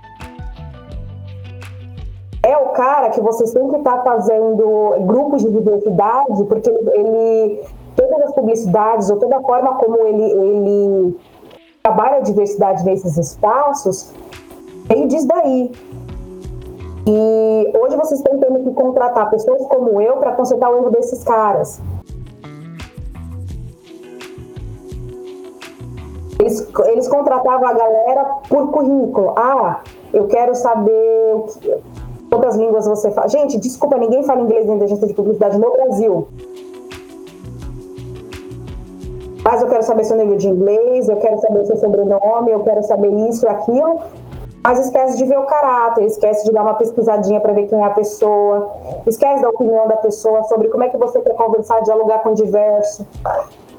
é 2.48 2.56
o 2.56 2.70
cara 2.70 3.10
que 3.10 3.20
você 3.20 3.46
sempre 3.46 3.76
está 3.76 3.98
fazendo 4.02 4.94
grupos 5.06 5.42
de 5.42 5.50
diversidade, 5.50 6.44
porque 6.44 6.70
ele, 6.70 7.60
todas 7.94 8.22
as 8.22 8.34
publicidades 8.34 9.10
ou 9.10 9.18
toda 9.18 9.36
a 9.36 9.42
forma 9.42 9.74
como 9.74 9.98
ele, 9.98 10.22
ele 10.22 11.18
trabalha 11.82 12.16
a 12.16 12.20
diversidade 12.20 12.84
nesses 12.86 13.18
espaços, 13.18 14.14
ele 14.88 15.06
diz 15.06 15.26
daí. 15.26 15.70
E 17.06 17.78
hoje 17.78 17.96
vocês 17.96 18.20
estão 18.20 18.38
tendo 18.38 18.64
que 18.64 18.72
contratar 18.72 19.28
pessoas 19.28 19.66
como 19.66 20.00
eu 20.00 20.16
para 20.16 20.32
consertar 20.32 20.70
o 20.70 20.78
erro 20.78 20.90
desses 20.90 21.22
caras. 21.24 21.82
Eles, 26.38 26.66
eles 26.86 27.08
contratavam 27.08 27.68
a 27.68 27.72
galera 27.74 28.24
por 28.48 28.70
currículo. 28.70 29.34
Ah, 29.36 29.80
eu 30.14 30.26
quero 30.28 30.54
saber 30.54 31.34
o 31.34 31.42
que, 31.42 31.82
Quantas 32.30 32.56
línguas 32.56 32.86
você 32.86 33.10
fala? 33.10 33.28
Gente, 33.28 33.58
desculpa, 33.58 33.96
ninguém 33.96 34.22
fala 34.22 34.42
inglês 34.42 34.66
dentro 34.66 34.80
da 34.80 34.84
agência 34.84 35.06
de 35.06 35.14
publicidade 35.14 35.58
no 35.58 35.70
Brasil. 35.72 36.28
Mas 39.42 39.62
eu 39.62 39.68
quero 39.68 39.82
saber 39.82 40.04
seu 40.04 40.16
nível 40.16 40.36
de 40.36 40.48
inglês, 40.48 41.08
eu 41.08 41.16
quero 41.16 41.40
saber 41.40 41.64
seu 41.64 41.78
sobrenome, 41.78 42.50
eu 42.50 42.60
quero 42.60 42.82
saber 42.82 43.10
isso 43.30 43.48
aquilo. 43.48 44.00
Mas 44.62 44.78
esquece 44.80 45.16
de 45.16 45.24
ver 45.24 45.38
o 45.38 45.46
caráter, 45.46 46.04
esquece 46.04 46.44
de 46.44 46.52
dar 46.52 46.62
uma 46.62 46.74
pesquisadinha 46.74 47.40
para 47.40 47.54
ver 47.54 47.66
quem 47.66 47.80
é 47.80 47.84
a 47.84 47.90
pessoa, 47.90 48.72
esquece 49.06 49.40
da 49.40 49.48
opinião 49.48 49.88
da 49.88 49.96
pessoa 49.96 50.42
sobre 50.44 50.68
como 50.68 50.84
é 50.84 50.90
que 50.90 50.98
você 50.98 51.20
quer 51.20 51.34
conversar, 51.34 51.80
dialogar 51.80 52.18
com 52.18 52.30
o 52.30 52.34
diverso. 52.34 53.06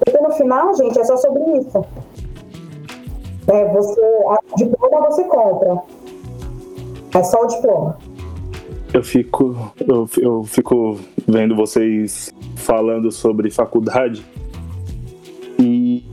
Porque 0.04 0.20
no 0.20 0.32
final, 0.32 0.74
gente, 0.74 1.00
é 1.00 1.04
só 1.04 1.18
sobre 1.18 1.44
isso. 1.58 1.86
É, 3.48 3.66
você, 3.66 4.02
a 4.28 4.56
diploma 4.56 5.12
você 5.12 5.24
compra. 5.26 5.84
É 7.14 7.24
só 7.24 7.44
o 7.44 7.46
diploma 7.46 7.98
eu 8.94 9.04
fico, 9.04 9.74
eu, 9.88 10.10
eu 10.18 10.44
fico 10.44 11.00
vendo 11.28 11.56
vocês 11.56 12.34
falando 12.56 13.12
sobre 13.12 13.52
faculdade 13.52 14.26
e, 15.60 16.04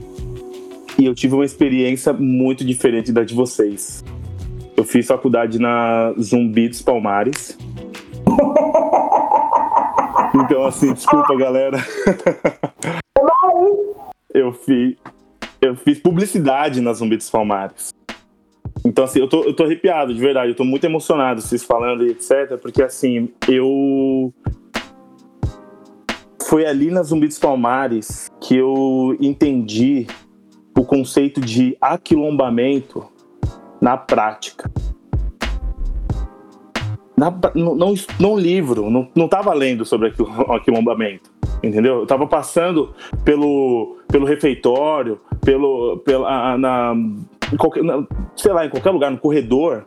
e 0.99 1.05
eu 1.05 1.15
tive 1.15 1.35
uma 1.35 1.45
experiência 1.45 2.13
muito 2.13 2.63
diferente 2.63 3.11
da 3.11 3.23
de 3.23 3.33
vocês. 3.33 4.03
Eu 4.75 4.83
fiz 4.83 5.07
faculdade 5.07 5.57
na 5.59 6.13
Zumbi 6.19 6.69
dos 6.69 6.81
Palmares. 6.81 7.57
Então, 10.35 10.65
assim, 10.65 10.93
desculpa, 10.93 11.35
galera. 11.35 11.77
eu 14.33 14.53
fiz, 14.53 14.95
eu 15.59 15.75
fiz 15.75 15.99
publicidade 15.99 16.79
na 16.79 16.93
Zumbi 16.93 17.17
dos 17.17 17.29
Palmares. 17.29 17.96
Então, 18.87 19.03
assim, 19.03 19.19
eu 19.19 19.27
tô, 19.27 19.43
eu 19.43 19.53
tô 19.53 19.65
arrepiado, 19.65 20.13
de 20.13 20.19
verdade. 20.21 20.51
Eu 20.51 20.55
tô 20.55 20.63
muito 20.63 20.85
emocionado, 20.85 21.41
vocês 21.41 21.61
falando 21.61 22.05
e 22.05 22.11
etc. 22.11 22.57
Porque, 22.61 22.81
assim, 22.81 23.29
eu. 23.49 24.33
Foi 26.43 26.65
ali 26.65 26.89
na 26.89 27.03
Zumbi 27.03 27.27
dos 27.27 27.37
Palmares 27.37 28.31
que 28.39 28.55
eu 28.55 29.17
entendi 29.19 30.07
o 30.73 30.85
conceito 30.85 31.41
de 31.41 31.75
aquilombamento 31.81 33.05
na 33.81 33.97
prática. 33.97 34.71
Na, 37.17 37.33
não, 37.53 38.37
livro, 38.37 38.89
não, 38.89 39.09
não 39.13 39.27
tava 39.27 39.53
lendo 39.53 39.83
sobre 39.83 40.13
aquilombamento, 40.55 41.29
entendeu? 41.61 42.01
Eu 42.01 42.05
tava 42.05 42.25
passando 42.25 42.93
pelo, 43.25 43.97
pelo 44.07 44.25
refeitório, 44.25 45.19
pelo, 45.43 45.97
pela, 46.05 46.57
na, 46.57 46.93
em 47.51 47.57
qualquer, 47.57 47.83
sei 48.35 48.51
lá, 48.51 48.65
em 48.65 48.69
qualquer 48.69 48.91
lugar, 48.91 49.11
no 49.11 49.17
corredor, 49.17 49.85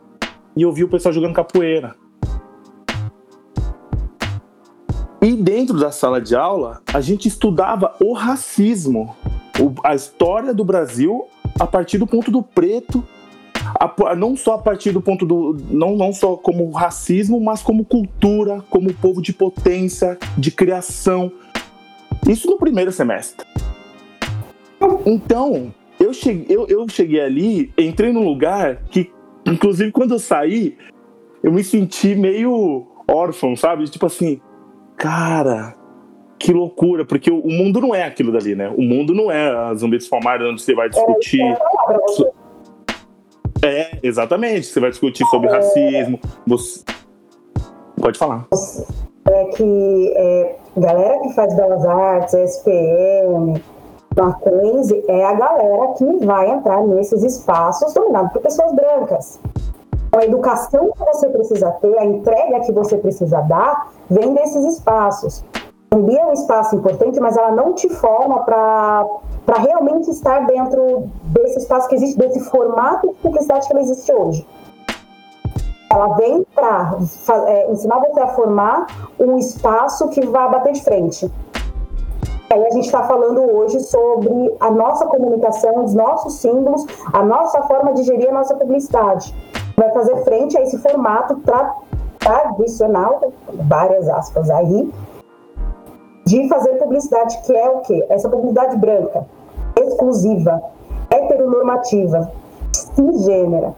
e 0.57 0.63
eu 0.63 0.73
vi 0.73 0.85
o 0.85 0.89
pessoal 0.89 1.13
jogando 1.13 1.35
capoeira. 1.35 1.95
E 5.23 5.37
dentro 5.37 5.79
da 5.79 5.91
sala 5.91 6.21
de 6.21 6.35
aula, 6.35 6.81
a 6.95 7.01
gente 7.01 7.29
estudava 7.29 7.95
o 8.01 8.15
racismo, 8.15 9.15
a 9.85 9.95
história 9.95 10.55
do 10.55 10.65
Brasil 10.65 11.29
a 11.59 11.67
partir 11.67 11.99
do 11.99 12.07
ponto 12.07 12.31
do 12.31 12.43
preto, 12.43 13.05
a, 13.79 14.17
não 14.17 14.35
só 14.35 14.55
a 14.55 14.59
partir 14.59 14.93
do 14.93 15.03
ponto 15.03 15.27
do. 15.27 15.57
Não, 15.71 15.95
não 15.95 16.13
só 16.13 16.37
como 16.37 16.71
racismo, 16.71 17.39
mas 17.39 17.61
como 17.61 17.85
cultura, 17.85 18.65
como 18.71 18.93
povo 18.95 19.21
de 19.21 19.33
potência, 19.33 20.19
de 20.39 20.51
criação. 20.51 21.31
Isso 22.27 22.49
no 22.49 22.57
primeiro 22.57 22.91
semestre. 22.91 23.47
Então, 25.05 25.75
eu 26.11 26.15
cheguei, 26.15 26.57
eu, 26.57 26.67
eu 26.67 26.89
cheguei 26.89 27.21
ali, 27.21 27.73
entrei 27.79 28.13
num 28.13 28.25
lugar 28.25 28.83
que, 28.91 29.11
inclusive, 29.47 29.93
quando 29.93 30.15
eu 30.15 30.19
saí, 30.19 30.77
eu 31.43 31.53
me 31.53 31.63
senti 31.65 32.15
meio 32.15 32.87
órfão, 33.09 33.57
sabe? 33.57 33.85
Tipo 33.89 34.07
assim, 34.07 34.41
cara, 34.97 35.75
que 36.39 36.53
loucura, 36.53 37.05
porque 37.05 37.31
o, 37.31 37.49
mundo 37.49 37.81
não 37.81 37.95
é 37.95 38.03
aquilo 38.03 38.33
dali, 38.33 38.55
né? 38.55 38.73
O 38.77 38.83
mundo 38.83 39.15
não 39.15 39.31
é 39.31 39.51
a 39.51 39.75
Zumbi 39.75 39.97
dos 39.97 40.09
Palmares 40.09 40.47
onde 40.47 40.61
você 40.61 40.75
vai 40.75 40.89
discutir. 40.89 41.43
É, 43.63 43.99
exatamente. 44.03 44.67
Você 44.67 44.81
vai 44.81 44.91
discutir 44.91 45.25
sobre 45.27 45.49
é... 45.49 45.53
racismo. 45.53 46.19
Você... 46.47 46.83
Pode 48.01 48.19
falar. 48.19 48.47
É 49.29 49.45
que 49.57 50.13
é, 50.17 50.57
galera 50.79 51.21
que 51.21 51.35
faz 51.35 51.55
belas 51.55 51.85
artes, 51.85 52.35
SPM, 52.35 53.63
Mackenzie, 54.17 55.05
é 55.09 55.25
a 55.25 55.35
galera 55.35 55.89
que 55.95 56.27
vai 56.27 56.51
entrar 56.51 56.83
nesses 56.83 57.23
espaços 57.23 57.93
dominados 57.95 58.33
por 58.33 58.43
pessoas 58.43 58.73
brancas. 58.73 59.41
A 60.13 60.25
educação 60.25 60.91
que 60.91 61.05
você 61.05 61.29
precisa 61.29 61.71
ter, 61.73 61.97
a 61.97 62.05
entrega 62.05 62.61
que 62.61 62.73
você 62.73 62.97
precisa 62.97 63.41
dar, 63.43 63.93
vem 64.11 64.35
desses 64.35 64.65
espaços. 64.77 65.45
Zumbi 65.95 66.17
é 66.17 66.27
um 66.27 66.33
espaço 66.33 66.77
importante, 66.77 67.21
mas 67.21 67.37
ela 67.37 67.53
não 67.53 67.73
te 67.73 67.89
forma 67.89 68.43
para 68.45 69.59
realmente 69.59 70.11
estar 70.11 70.47
dentro 70.47 71.09
desse 71.25 71.59
espaço 71.59 71.89
que 71.89 71.95
existe, 71.95 72.19
desse 72.19 72.41
formato 72.51 73.09
de 73.09 73.15
publicidade 73.15 73.67
que 73.67 73.73
ela 73.73 73.83
existe 73.83 74.13
hoje. 74.13 74.47
Ela 75.93 76.15
vem 76.15 76.47
para 76.55 76.97
é, 77.47 77.71
ensinar 77.73 77.99
você 77.99 78.21
a 78.21 78.29
formar 78.29 78.87
um 79.19 79.37
espaço 79.39 80.09
que 80.09 80.25
vai 80.27 80.49
bater 80.51 80.73
de 80.73 80.85
frente. 80.85 81.31
Aí 82.53 82.67
a 82.67 82.71
gente 82.71 82.87
está 82.87 83.05
falando 83.05 83.43
hoje 83.43 83.79
sobre 83.79 84.57
a 84.59 84.73
nossa 84.73 85.07
comunicação, 85.07 85.85
os 85.85 85.95
nossos 85.95 86.35
símbolos, 86.35 86.85
a 87.13 87.23
nossa 87.23 87.63
forma 87.63 87.93
de 87.93 88.03
gerir 88.03 88.29
a 88.29 88.33
nossa 88.33 88.57
publicidade 88.57 89.33
vai 89.77 89.93
fazer 89.93 90.17
frente 90.25 90.59
a 90.59 90.63
esse 90.63 90.77
formato 90.79 91.37
tra 91.37 91.77
tradicional, 92.19 93.33
várias 93.55 94.09
aspas 94.09 94.51
aí, 94.51 94.93
de 96.27 96.49
fazer 96.49 96.75
publicidade, 96.75 97.41
que 97.43 97.57
é 97.57 97.71
o 97.71 97.81
quê? 97.81 98.05
Essa 98.11 98.29
publicidade 98.29 98.77
branca, 98.77 99.27
exclusiva, 99.81 100.61
heteronormativa, 101.09 102.31
cisgênera. 102.73 103.75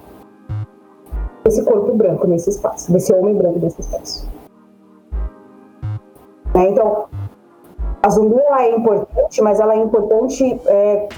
Esse 1.44 1.62
corpo 1.62 1.92
branco 1.94 2.26
nesse 2.26 2.50
espaço, 2.50 2.90
desse 2.90 3.14
homem 3.14 3.34
branco 3.34 3.58
nesse 3.60 3.80
espaço. 3.80 4.28
Né? 6.54 6.68
Então, 6.68 7.06
a 8.02 8.08
zumbi 8.08 8.38
ela 8.38 8.62
é 8.64 8.74
importante, 8.74 9.40
mas 9.40 9.60
ela 9.60 9.74
é 9.74 9.76
importante 9.76 10.60
é, 10.66 11.08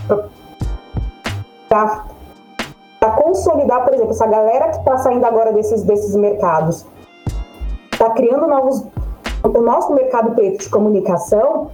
para 1.69 3.11
consolidar, 3.17 3.85
por 3.85 3.95
exemplo, 3.95 4.12
essa 4.12 4.26
galera 4.26 4.69
que 4.69 4.79
está 4.79 4.99
saindo 4.99 5.25
agora 5.25 5.53
desses, 5.53 5.83
desses 5.83 6.14
mercados, 6.14 6.87
está 7.93 8.11
criando 8.11 8.47
novos. 8.47 8.85
O 9.43 9.61
nosso 9.61 9.93
mercado 9.93 10.35
preto 10.35 10.59
de 10.61 10.71
comunicação, 10.71 11.71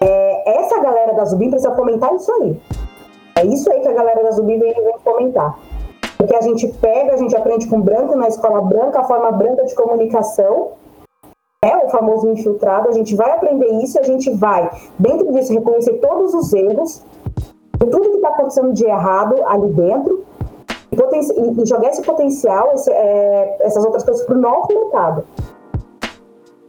é, 0.00 0.60
essa 0.60 0.80
galera 0.80 1.14
da 1.14 1.24
Zubim 1.24 1.50
precisa 1.50 1.74
fomentar 1.74 2.14
isso 2.14 2.32
aí. 2.32 2.60
É 3.36 3.44
isso 3.44 3.70
aí 3.70 3.80
que 3.80 3.88
a 3.88 3.92
galera 3.92 4.22
da 4.24 4.30
Zubim 4.30 4.58
vem, 4.58 4.74
vem. 4.74 5.32
Porque 6.16 6.34
a 6.34 6.40
gente 6.40 6.66
pega, 6.68 7.14
a 7.14 7.16
gente 7.16 7.36
aprende 7.36 7.68
com 7.68 7.80
branco 7.80 8.16
na 8.16 8.28
escola 8.28 8.60
branca, 8.60 9.00
a 9.00 9.04
forma 9.04 9.30
branca 9.32 9.64
de 9.64 9.74
comunicação, 9.74 10.72
é 11.64 11.76
o 11.76 11.88
famoso 11.88 12.28
infiltrado, 12.28 12.88
a 12.88 12.92
gente 12.92 13.16
vai 13.16 13.32
aprender 13.32 13.66
isso, 13.82 13.98
a 13.98 14.04
gente 14.04 14.30
vai, 14.30 14.70
dentro 14.96 15.32
disso, 15.32 15.52
reconhecer 15.52 15.94
todos 15.94 16.32
os 16.32 16.52
erros, 16.52 17.02
tudo 17.78 18.00
que 18.00 18.16
está 18.16 18.28
acontecendo 18.28 18.72
de 18.72 18.84
errado 18.84 19.34
ali 19.44 19.68
dentro, 19.72 20.24
e, 20.92 21.66
jogar 21.66 21.90
esse 21.90 22.02
potencial, 22.02 22.72
esse, 22.74 22.90
é, 22.92 23.56
essas 23.60 23.84
outras 23.84 24.04
coisas 24.04 24.24
para 24.24 24.36
o 24.36 24.40
nosso 24.40 24.68
mercado. 24.68 25.24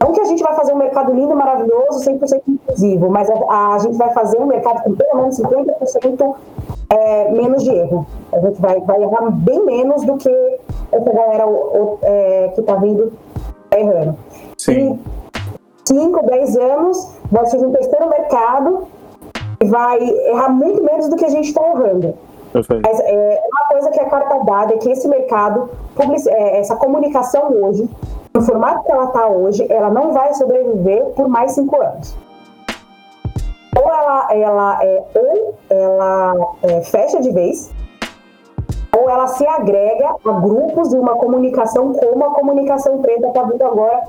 Não 0.00 0.12
que 0.12 0.20
a 0.20 0.24
gente 0.24 0.42
vai 0.42 0.54
fazer 0.54 0.72
um 0.72 0.78
mercado 0.78 1.12
lindo, 1.12 1.36
maravilhoso, 1.36 2.00
100% 2.00 2.42
inclusivo, 2.48 3.08
mas 3.10 3.30
a, 3.30 3.74
a, 3.74 3.78
gente 3.78 3.96
vai 3.96 4.12
fazer 4.12 4.38
um 4.38 4.46
mercado 4.46 4.82
com 4.82 4.94
pelo 4.94 5.16
menos 5.16 5.38
50% 5.38 6.34
é, 6.88 7.30
menos 7.30 7.62
de 7.62 7.70
erro. 7.70 8.06
A 8.32 8.40
gente 8.40 8.60
vai, 8.60 8.80
vai 8.80 9.02
errar 9.02 9.30
bem 9.30 9.64
menos 9.64 10.04
do 10.04 10.16
que 10.16 10.58
essa 10.90 11.12
galera 11.12 11.46
o, 11.46 11.98
é, 12.02 12.48
que 12.54 12.60
está 12.60 12.74
vindo 12.74 13.12
errando. 13.76 14.16
Sim. 14.74 14.98
E 15.90 15.94
5, 15.94 16.26
10 16.26 16.56
anos, 16.56 17.14
vai 17.30 17.46
surgir 17.46 17.66
um 17.66 17.72
terceiro 17.72 18.08
mercado 18.08 18.88
e 19.60 19.64
vai 19.66 19.98
errar 20.00 20.48
muito 20.50 20.82
menos 20.82 21.08
do 21.08 21.16
que 21.16 21.24
a 21.24 21.28
gente 21.28 21.48
está 21.48 21.66
errando. 21.66 22.14
Perfeito. 22.52 22.82
Mas 22.84 23.00
é, 23.00 23.42
uma 23.52 23.68
coisa 23.68 23.90
que 23.90 24.00
é 24.00 24.04
carta 24.06 24.44
dada 24.44 24.74
é 24.74 24.78
que 24.78 24.90
esse 24.90 25.06
mercado, 25.06 25.70
é, 26.28 26.58
essa 26.58 26.76
comunicação 26.76 27.52
hoje, 27.52 27.88
no 28.34 28.42
formato 28.42 28.84
que 28.84 28.92
ela 28.92 29.04
está 29.04 29.28
hoje, 29.28 29.66
ela 29.70 29.90
não 29.90 30.12
vai 30.12 30.34
sobreviver 30.34 31.04
por 31.16 31.28
mais 31.28 31.52
cinco 31.52 31.80
anos. 31.80 32.16
Ou 33.76 33.88
ela, 33.88 34.28
ela, 34.32 34.84
é, 34.84 35.04
ou 35.14 35.54
ela 35.70 36.34
é, 36.62 36.80
fecha 36.82 37.20
de 37.20 37.30
vez, 37.30 37.70
ou 38.96 39.08
ela 39.08 39.28
se 39.28 39.46
agrega 39.46 40.16
a 40.24 40.32
grupos 40.32 40.90
de 40.90 40.96
uma 40.96 41.14
comunicação 41.14 41.92
como 41.92 42.24
a 42.24 42.30
comunicação 42.30 42.98
preta 42.98 43.28
está 43.28 43.42
vindo 43.44 43.62
agora, 43.62 44.02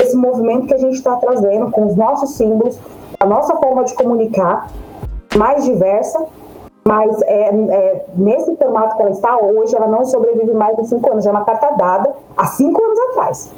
esse 0.00 0.16
movimento 0.16 0.66
que 0.66 0.74
a 0.74 0.78
gente 0.78 0.94
está 0.94 1.16
trazendo 1.16 1.70
com 1.70 1.86
os 1.86 1.96
nossos 1.96 2.30
símbolos, 2.30 2.78
a 3.18 3.26
nossa 3.26 3.56
forma 3.56 3.84
de 3.84 3.94
comunicar 3.94 4.68
mais 5.36 5.64
diversa 5.64 6.26
mas 6.84 7.22
é, 7.22 7.50
é, 7.50 8.04
nesse 8.16 8.56
formato 8.56 8.96
que 8.96 9.02
ela 9.02 9.10
está 9.10 9.38
hoje, 9.38 9.76
ela 9.76 9.86
não 9.86 10.04
sobrevive 10.04 10.52
mais 10.54 10.76
de 10.76 10.88
cinco 10.88 11.10
anos. 11.10 11.24
Já 11.24 11.30
é 11.30 11.32
uma 11.32 11.44
carta 11.44 11.70
dada 11.76 12.12
há 12.36 12.46
cinco 12.46 12.82
anos 12.82 12.98
atrás. 13.10 13.52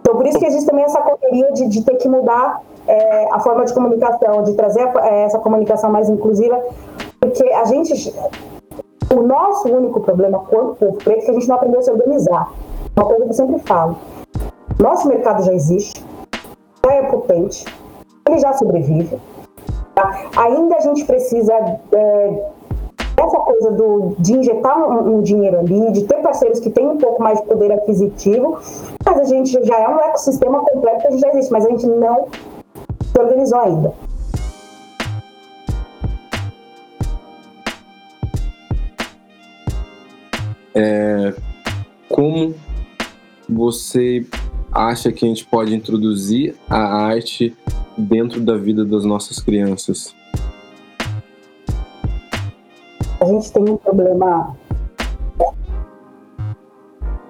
Então, 0.00 0.16
por 0.16 0.26
isso 0.26 0.38
que 0.38 0.46
existe 0.46 0.66
também 0.66 0.84
essa 0.84 1.00
correria 1.00 1.52
de, 1.52 1.68
de 1.68 1.84
ter 1.84 1.96
que 1.96 2.08
mudar 2.08 2.62
é, 2.86 3.28
a 3.30 3.38
forma 3.40 3.64
de 3.64 3.74
comunicação, 3.74 4.42
de 4.42 4.54
trazer 4.54 4.80
é, 4.80 5.24
essa 5.24 5.38
comunicação 5.38 5.90
mais 5.90 6.08
inclusiva, 6.08 6.60
porque 7.20 7.44
a 7.52 7.64
gente. 7.64 8.14
O 9.14 9.22
nosso 9.22 9.68
único 9.68 10.00
problema 10.00 10.38
quanto 10.40 10.74
povo 10.76 10.98
preto 10.98 11.20
é 11.20 11.24
que 11.24 11.30
a 11.30 11.34
gente 11.34 11.48
não 11.48 11.56
aprendeu 11.56 11.80
a 11.80 11.82
se 11.82 11.90
organizar. 11.90 12.52
Uma 12.94 13.06
coisa 13.06 13.24
que 13.24 13.30
eu 13.30 13.34
sempre 13.34 13.58
falo. 13.60 13.96
Nosso 14.80 15.08
mercado 15.08 15.44
já 15.44 15.52
existe, 15.52 16.04
já 16.84 16.92
é 16.92 17.02
potente, 17.02 17.64
ele 18.28 18.38
já 18.38 18.52
sobrevive 18.52 19.18
Tá? 19.98 20.30
Ainda 20.36 20.76
a 20.76 20.80
gente 20.80 21.04
precisa 21.04 21.52
é, 21.90 22.50
essa 23.16 23.38
coisa 23.38 23.72
do, 23.72 24.14
de 24.20 24.34
injetar 24.34 24.78
um, 24.78 25.16
um, 25.16 25.22
dinheiro 25.22 25.58
ali, 25.58 25.90
de 25.90 26.04
ter 26.04 26.18
parceiros 26.22 26.60
que 26.60 26.70
têm 26.70 26.86
um 26.86 26.96
pouco 26.96 27.20
mais 27.20 27.40
de 27.40 27.46
poder 27.46 27.72
aquisitivo, 27.72 28.60
mas 29.04 29.18
a 29.18 29.24
gente 29.24 29.60
já 29.64 29.80
é 29.80 29.88
um 29.88 29.98
ecossistema 29.98 30.60
completo 30.60 31.08
que 31.08 31.18
já 31.18 31.28
existe, 31.30 31.50
mas 31.50 31.66
a 31.66 31.70
gente 31.70 31.86
não 31.88 32.28
se 33.02 33.20
organizou 33.20 33.58
ainda. 33.58 33.92
É, 40.76 41.34
como 42.08 42.54
você 43.48 44.24
acha 44.72 45.10
que 45.12 45.24
a 45.24 45.28
gente 45.28 45.46
pode 45.46 45.74
introduzir 45.74 46.56
a 46.68 46.78
arte 46.78 47.56
dentro 47.96 48.40
da 48.40 48.56
vida 48.56 48.84
das 48.84 49.04
nossas 49.04 49.38
crianças? 49.40 50.14
A 53.20 53.24
gente 53.24 53.52
tem 53.52 53.68
um 53.68 53.76
problema. 53.76 54.56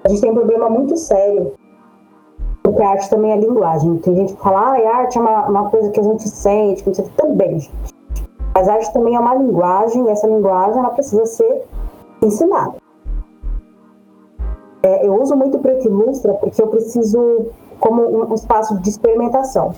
A 0.03 0.09
gente 0.09 0.21
tem 0.21 0.31
um 0.31 0.35
problema 0.35 0.69
muito 0.69 0.95
sério. 0.97 1.53
Porque 2.61 2.81
a 2.81 2.89
arte 2.89 3.09
também 3.09 3.31
é 3.31 3.37
linguagem. 3.37 3.97
Tem 3.97 4.15
gente 4.15 4.33
que 4.33 4.41
fala, 4.41 4.75
ah, 4.75 4.97
arte 4.97 5.17
é 5.17 5.21
uma, 5.21 5.47
uma 5.47 5.69
coisa 5.69 5.89
que 5.89 5.99
a 5.99 6.03
gente 6.03 6.29
sente, 6.29 6.83
que 6.83 6.93
gente 6.93 7.09
também. 7.11 7.67
Mas 8.53 8.67
a 8.67 8.73
arte 8.73 8.93
também 8.93 9.15
é 9.15 9.19
uma 9.19 9.35
linguagem, 9.35 10.05
e 10.05 10.09
essa 10.09 10.27
linguagem 10.27 10.77
ela 10.79 10.89
precisa 10.89 11.25
ser 11.25 11.63
ensinada. 12.21 12.75
É, 14.81 15.05
eu 15.05 15.21
uso 15.21 15.35
muito 15.35 15.59
preto 15.59 15.87
ilustra 15.87 16.33
porque 16.35 16.61
eu 16.61 16.67
preciso 16.67 17.47
como 17.79 18.29
um 18.29 18.33
espaço 18.33 18.77
de 18.79 18.89
experimentação 18.89 19.73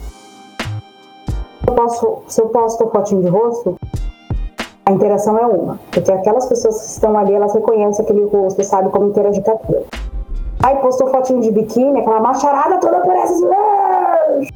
eu 1.71 1.75
posso, 1.75 2.23
se 2.27 2.41
eu 2.41 2.49
posto 2.49 2.89
fotinho 2.89 3.21
de 3.21 3.29
rosto, 3.29 3.77
a 4.85 4.91
interação 4.91 5.37
é 5.37 5.45
uma. 5.45 5.79
Porque 5.91 6.11
aquelas 6.11 6.45
pessoas 6.45 6.79
que 6.81 6.87
estão 6.87 7.17
ali, 7.17 7.33
elas 7.33 7.53
reconhecem 7.53 8.03
aquele 8.03 8.25
rosto, 8.25 8.63
sabe 8.63 8.89
como 8.89 9.07
interagir 9.07 9.43
com 9.43 9.51
aquilo. 9.51 9.85
Aí 10.63 10.75
postou 10.77 11.07
fotinho 11.07 11.41
de 11.41 11.51
biquíni, 11.51 12.01
aquela 12.01 12.19
macharada 12.19 12.77
toda 12.79 12.97
aparece 12.97 13.33
assim. 13.33 14.47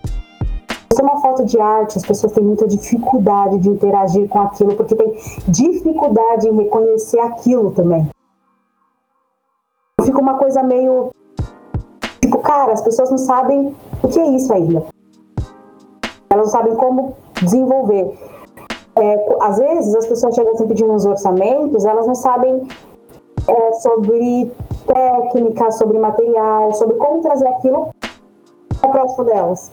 Isso 0.92 1.02
é 1.02 1.04
uma 1.04 1.20
foto 1.20 1.44
de 1.44 1.60
arte, 1.60 1.98
as 1.98 2.06
pessoas 2.06 2.32
têm 2.32 2.44
muita 2.44 2.68
dificuldade 2.68 3.58
de 3.60 3.70
interagir 3.70 4.28
com 4.30 4.40
aquilo, 4.40 4.76
porque 4.76 4.96
tem 4.96 5.14
dificuldade 5.48 6.48
em 6.48 6.56
reconhecer 6.56 7.20
aquilo 7.20 7.72
também. 7.72 8.08
Fica 10.06 10.20
uma 10.20 10.36
coisa 10.38 10.64
meio. 10.64 11.12
Tipo, 12.22 12.40
cara, 12.40 12.72
as 12.72 12.82
pessoas 12.82 13.10
não 13.10 13.18
sabem 13.18 13.76
o 14.02 14.08
que 14.08 14.20
é 14.20 14.28
isso 14.30 14.54
ainda 14.54 14.86
elas 16.36 16.48
não 16.48 16.52
sabem 16.52 16.76
como 16.76 17.16
desenvolver. 17.42 18.18
É, 18.98 19.36
às 19.42 19.58
vezes 19.58 19.96
as 19.96 20.06
pessoas 20.06 20.36
chegam 20.36 20.54
assim 20.54 20.68
pedindo 20.68 20.92
uns 20.92 21.06
orçamentos, 21.06 21.84
elas 21.86 22.08
não 22.08 22.16
sabem 22.16 22.68
é, 23.48 23.74
sobre 23.74 24.52
técnica, 24.86 25.72
sobre 25.72 25.98
material, 25.98 26.74
sobre 26.74 26.96
como 26.96 27.22
trazer 27.22 27.48
aquilo 27.48 27.90
para 28.80 28.90
próximo 28.90 29.26
delas. 29.26 29.72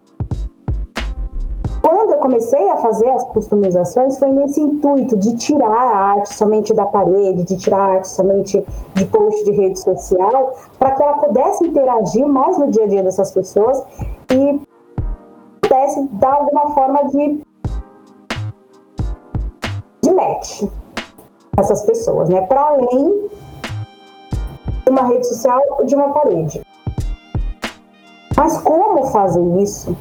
Quando 1.83 2.13
eu 2.13 2.19
comecei 2.19 2.71
a 2.71 2.77
fazer 2.77 3.11
as 3.11 3.25
customizações, 3.25 4.17
foi 4.17 4.31
nesse 4.31 4.61
intuito 4.61 5.17
de 5.17 5.37
tirar 5.37 5.69
a 5.69 5.97
arte 6.13 6.33
somente 6.33 6.73
da 6.73 6.87
parede, 6.87 7.43
de 7.43 7.57
tirar 7.57 7.81
a 7.81 7.93
arte 7.95 8.09
somente 8.09 8.65
de 8.95 9.05
post 9.07 9.45
de 9.45 9.51
rede 9.51 9.81
social, 9.81 10.55
para 10.79 10.93
que 10.93 11.03
ela 11.03 11.15
pudesse 11.15 11.67
interagir 11.67 12.25
mais 12.27 12.57
no 12.57 12.71
dia 12.71 12.85
a 12.85 12.87
dia 12.87 13.03
dessas 13.03 13.33
pessoas 13.33 13.83
e 14.31 14.61
pudesse 15.61 16.09
dar 16.13 16.35
alguma 16.35 16.71
forma 16.73 17.05
de, 17.09 17.43
de 20.03 20.11
match 20.13 20.63
essas 21.59 21.83
pessoas, 21.83 22.29
né? 22.29 22.43
Para 22.43 22.61
além 22.61 23.29
de 24.85 24.91
uma 24.91 25.03
rede 25.03 25.27
social 25.27 25.61
de 25.85 25.95
uma 25.97 26.11
parede. 26.11 26.63
Mas 28.37 28.59
como 28.59 29.05
fazer 29.07 29.45
isso? 29.61 29.97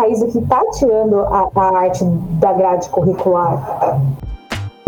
País 0.00 0.18
que 0.32 0.38
está 0.38 0.64
tirando 0.70 1.20
a, 1.20 1.50
a 1.54 1.78
arte 1.80 2.02
da 2.40 2.54
grade 2.54 2.88
curricular, 2.88 4.00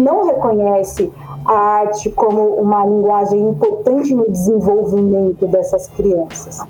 não 0.01 0.25
reconhece 0.25 1.13
a 1.45 1.53
arte 1.53 2.11
como 2.13 2.55
uma 2.55 2.83
linguagem 2.87 3.39
importante 3.51 4.15
no 4.15 4.31
desenvolvimento 4.31 5.47
dessas 5.49 5.87
crianças, 5.89 6.67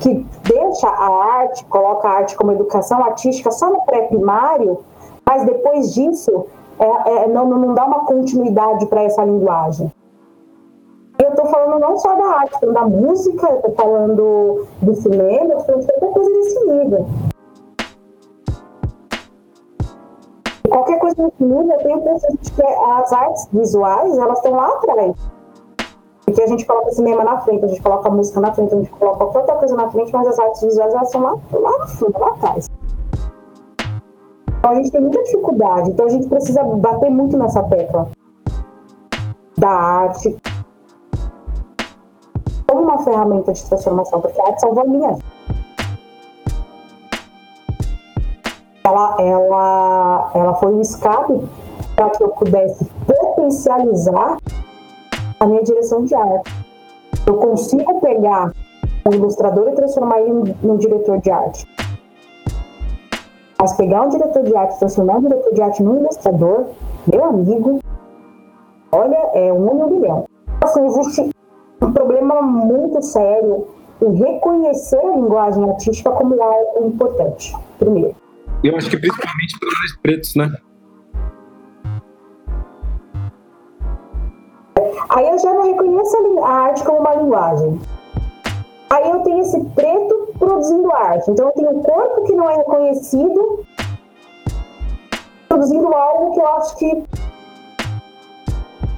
que 0.00 0.26
deixa 0.42 0.88
a 0.88 1.08
arte, 1.38 1.64
coloca 1.66 2.08
a 2.08 2.12
arte 2.14 2.36
como 2.36 2.50
educação 2.50 3.00
artística 3.04 3.52
só 3.52 3.70
no 3.70 3.82
pré-primário, 3.82 4.80
mas 5.24 5.44
depois 5.44 5.94
disso 5.94 6.46
é, 6.80 7.10
é, 7.10 7.28
não, 7.28 7.46
não 7.46 7.74
dá 7.74 7.84
uma 7.84 8.06
continuidade 8.06 8.86
para 8.86 9.04
essa 9.04 9.24
linguagem. 9.24 9.88
Eu 11.22 11.28
estou 11.28 11.46
falando 11.46 11.78
não 11.78 11.96
só 11.96 12.16
da 12.16 12.26
arte, 12.40 12.54
estou 12.54 12.72
da 12.72 12.84
música, 12.84 13.54
estou 13.54 13.72
falando 13.76 14.66
do 14.82 14.94
cinema, 14.94 15.54
estou 15.54 15.60
falando 15.60 15.80
de 15.82 15.92
qualquer 15.92 16.12
coisa 16.12 16.30
desse 16.32 16.66
nível. 16.66 17.06
Qualquer 20.74 20.98
coisa 20.98 21.22
nesse 21.22 21.44
nível, 21.44 21.70
eu 21.70 21.78
tenho 21.78 21.94
a 21.94 21.98
impressão 21.98 22.30
de 22.40 22.50
que 22.50 22.62
as 22.64 23.12
artes 23.12 23.48
visuais, 23.52 24.18
elas 24.18 24.38
estão 24.38 24.54
lá 24.54 24.66
atrás. 24.70 25.14
Porque 26.24 26.42
a 26.42 26.48
gente 26.48 26.66
coloca 26.66 26.90
cinema 26.90 27.22
na 27.22 27.38
frente, 27.42 27.64
a 27.64 27.68
gente 27.68 27.80
coloca 27.80 28.10
música 28.10 28.40
na 28.40 28.52
frente, 28.52 28.74
a 28.74 28.78
gente 28.78 28.90
coloca 28.90 29.18
qualquer 29.18 29.38
outra 29.38 29.54
coisa 29.54 29.76
na 29.76 29.88
frente, 29.88 30.12
mas 30.12 30.26
as 30.26 30.36
artes 30.36 30.62
visuais, 30.62 30.92
elas 30.92 31.06
estão 31.06 31.22
lá, 31.22 31.38
lá 31.52 31.78
no 31.78 31.86
fundo, 31.86 32.18
lá 32.18 32.28
atrás. 32.30 32.68
Então 34.48 34.70
a 34.72 34.74
gente 34.74 34.90
tem 34.90 35.00
muita 35.00 35.22
dificuldade, 35.22 35.90
então 35.90 36.06
a 36.06 36.08
gente 36.08 36.26
precisa 36.26 36.64
bater 36.64 37.08
muito 37.08 37.36
nessa 37.36 37.62
tecla 37.62 38.08
da 39.56 39.70
arte 39.70 40.36
como 42.66 42.82
uma 42.82 42.98
ferramenta 42.98 43.52
de 43.52 43.64
transformação, 43.64 44.20
porque 44.20 44.40
a 44.40 44.46
arte 44.48 44.60
salvou 44.60 44.82
a 44.82 44.86
minha 44.86 45.16
ela, 48.86 49.16
ela, 49.18 50.30
ela 50.34 50.54
foi 50.56 50.74
um 50.74 50.80
escape 50.82 51.40
para 51.96 52.10
que 52.10 52.22
eu 52.22 52.28
pudesse 52.28 52.84
potencializar 53.06 54.36
a 55.40 55.46
minha 55.46 55.62
direção 55.62 56.04
de 56.04 56.14
arte. 56.14 56.52
Eu 57.26 57.38
consigo 57.38 58.00
pegar 58.00 58.52
um 59.06 59.14
ilustrador 59.14 59.68
e 59.68 59.74
transformar 59.74 60.20
ele 60.20 60.54
num 60.62 60.76
diretor 60.76 61.18
de 61.18 61.30
arte. 61.30 61.66
Mas 63.58 63.72
pegar 63.74 64.02
um 64.02 64.10
diretor 64.10 64.42
de 64.42 64.54
arte 64.54 64.78
transformar 64.78 65.16
um 65.16 65.22
diretor 65.22 65.54
de 65.54 65.62
arte 65.62 65.82
num 65.82 66.00
ilustrador, 66.00 66.66
meu 67.10 67.24
amigo, 67.24 67.78
olha, 68.92 69.30
é 69.32 69.50
um 69.50 69.82
um 69.82 69.88
milhão. 69.88 70.26
Assim, 70.60 70.84
existe 70.84 71.30
um 71.80 71.90
problema 71.90 72.42
muito 72.42 73.00
sério 73.00 73.66
em 74.02 74.12
reconhecer 74.14 74.98
a 74.98 75.16
linguagem 75.16 75.70
artística 75.70 76.10
como 76.10 76.42
algo 76.42 76.86
importante, 76.86 77.56
primeiro. 77.78 78.23
Eu 78.64 78.74
acho 78.78 78.88
que 78.88 78.96
principalmente 78.96 79.58
para 79.58 79.68
os 79.68 79.96
pretos, 80.00 80.34
né? 80.36 80.50
Aí 85.10 85.28
eu 85.28 85.38
já 85.38 85.52
não 85.52 85.64
reconheço 85.64 86.16
a 86.42 86.50
arte 86.50 86.82
como 86.82 87.00
uma 87.00 87.14
linguagem. 87.14 87.78
Aí 88.88 89.10
eu 89.10 89.20
tenho 89.20 89.40
esse 89.40 89.62
preto 89.74 90.28
produzindo 90.38 90.90
arte. 90.92 91.30
Então 91.30 91.48
eu 91.48 91.52
tenho 91.52 91.70
um 91.76 91.82
corpo 91.82 92.24
que 92.24 92.32
não 92.32 92.48
é 92.48 92.56
reconhecido 92.56 93.66
produzindo 95.46 95.94
algo 95.94 96.32
que 96.32 96.40
eu 96.40 96.48
acho 96.56 96.76
que 96.78 97.04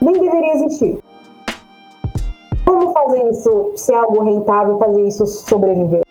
nem 0.00 0.12
deveria 0.12 0.54
existir. 0.54 1.00
Como 2.64 2.92
fazer 2.92 3.30
isso 3.30 3.72
ser 3.74 3.94
algo 3.94 4.22
rentável, 4.22 4.78
fazer 4.78 5.08
isso 5.08 5.26
sobreviver? 5.26 6.05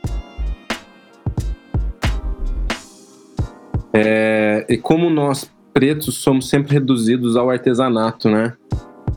É, 3.98 4.66
e 4.68 4.78
como 4.78 5.10
nós 5.10 5.50
pretos 5.74 6.22
somos 6.22 6.50
sempre 6.50 6.74
reduzidos 6.74 7.38
ao 7.38 7.50
artesanato, 7.50 8.30
né? 8.30 8.54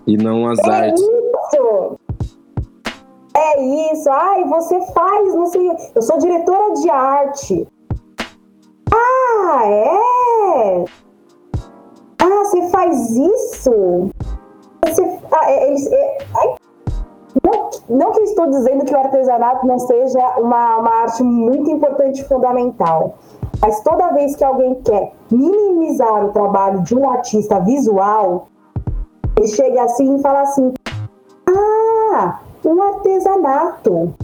E 0.07 0.17
não 0.17 0.49
às 0.49 0.59
é 0.61 0.71
artes. 0.71 1.03
Isso! 1.03 1.99
É 3.37 3.93
isso. 3.93 4.11
Ai, 4.11 4.45
você 4.45 4.81
faz, 4.93 5.35
não 5.35 5.47
sei. 5.47 5.71
Eu 5.95 6.03
sou 6.03 6.19
diretora 6.19 6.75
de 6.75 6.91
arte. 6.91 7.69
Ah, 8.93 9.63
é? 9.67 10.85
Ah, 12.21 12.45
você 12.45 12.69
faz 12.71 13.17
isso? 13.17 14.11
Você, 14.87 15.19
ah, 15.33 15.51
é, 15.51 15.75
é, 15.75 16.19
não, 17.45 17.71
não 17.89 18.13
que 18.13 18.21
estou 18.23 18.49
dizendo 18.51 18.85
que 18.85 18.95
o 18.95 18.99
artesanato 18.99 19.67
não 19.67 19.79
seja 19.79 20.39
uma, 20.39 20.79
uma 20.79 20.95
arte 21.03 21.23
muito 21.23 21.71
importante 21.71 22.21
e 22.21 22.25
fundamental. 22.25 23.19
Mas 23.61 23.81
toda 23.83 24.13
vez 24.13 24.37
que 24.37 24.45
alguém 24.45 24.75
quer 24.83 25.13
minimizar 25.31 26.25
o 26.25 26.33
trabalho 26.33 26.83
de 26.83 26.95
um 26.95 27.11
artista 27.11 27.61
visual, 27.61 28.49
ele 29.37 29.49
chega 29.49 29.83
assim 29.83 30.17
e 30.17 30.23
fala 30.23 30.43
assim: 30.43 30.73
Ah, 31.47 32.41
um 32.65 32.81
artesanato. 32.83 34.15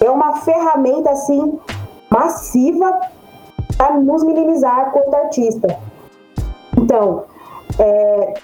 É 0.00 0.10
uma 0.10 0.36
ferramenta 0.36 1.10
assim 1.10 1.58
massiva 2.10 3.00
para 3.76 3.98
nos 3.98 4.22
minimizar 4.22 4.92
quanto 4.92 5.14
artista. 5.14 5.78
Então, 6.76 7.24
é, 7.78 8.34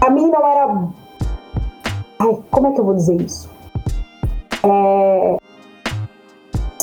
a 0.00 0.10
mim 0.10 0.28
não 0.28 0.46
era. 0.46 0.88
Ai, 2.18 2.42
como 2.50 2.66
é 2.66 2.72
que 2.72 2.80
eu 2.80 2.84
vou 2.84 2.94
dizer 2.94 3.20
isso? 3.20 3.48
É, 4.62 5.36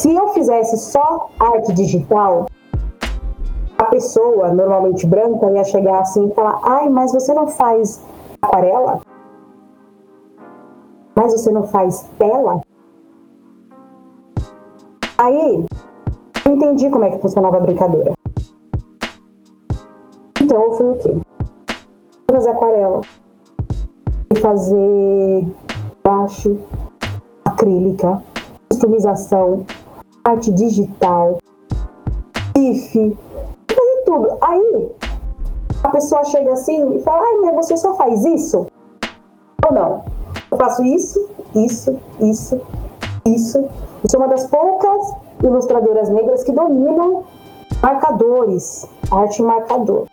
se 0.02 0.12
eu 0.12 0.30
fizesse 0.30 0.78
só 0.80 1.30
arte 1.40 1.72
digital, 1.74 2.48
a 3.78 3.86
pessoa, 3.86 4.52
normalmente 4.52 5.06
branca, 5.06 5.52
ia 5.52 5.64
chegar 5.64 6.00
assim 6.00 6.28
e 6.28 6.34
falar: 6.34 6.60
Ai, 6.64 6.90
mas 6.90 7.12
você 7.12 7.32
não 7.36 7.46
faz 7.46 8.04
aquarela? 8.42 9.00
Mas 11.16 11.34
você 11.34 11.52
não 11.52 11.68
faz 11.68 12.10
tela? 12.18 12.62
Aí, 15.20 15.66
eu 16.46 16.52
entendi 16.52 16.90
como 16.90 17.06
é 17.06 17.12
que 17.12 17.20
funcionava 17.20 17.58
a 17.58 17.60
brincadeira. 17.60 18.14
Então, 20.42 20.64
eu 20.64 20.74
fui 20.74 20.90
o 20.90 20.96
quê? 20.96 21.16
Fazer 22.32 22.50
aquarela. 22.50 23.02
Fazer 24.42 25.48
baixo, 26.04 26.58
acrílica, 27.46 28.24
customização, 28.68 29.64
arte 30.24 30.52
digital, 30.52 31.40
IF, 32.56 33.18
fazer 33.68 34.04
tudo. 34.06 34.38
Aí, 34.42 34.92
a 35.84 35.90
pessoa 35.90 36.24
chega 36.26 36.54
assim 36.54 36.96
e 36.96 37.02
fala: 37.02 37.22
Ai, 37.22 37.38
mas 37.42 37.66
você 37.66 37.78
só 37.78 37.96
faz 37.96 38.24
isso? 38.26 38.68
Ou 39.66 39.74
não? 39.74 40.04
Eu 40.52 40.58
faço 40.58 40.84
isso, 40.84 41.30
isso, 41.56 41.98
isso, 42.20 42.62
isso. 43.26 43.58
Eu 44.04 44.10
sou 44.10 44.20
uma 44.20 44.30
das 44.30 44.46
poucas 44.48 45.14
ilustradoras 45.44 46.10
negras 46.10 46.44
que 46.44 46.52
dominam 46.52 47.24
marcadores, 47.82 48.88
arte 49.12 49.42
marcador. 49.42 50.08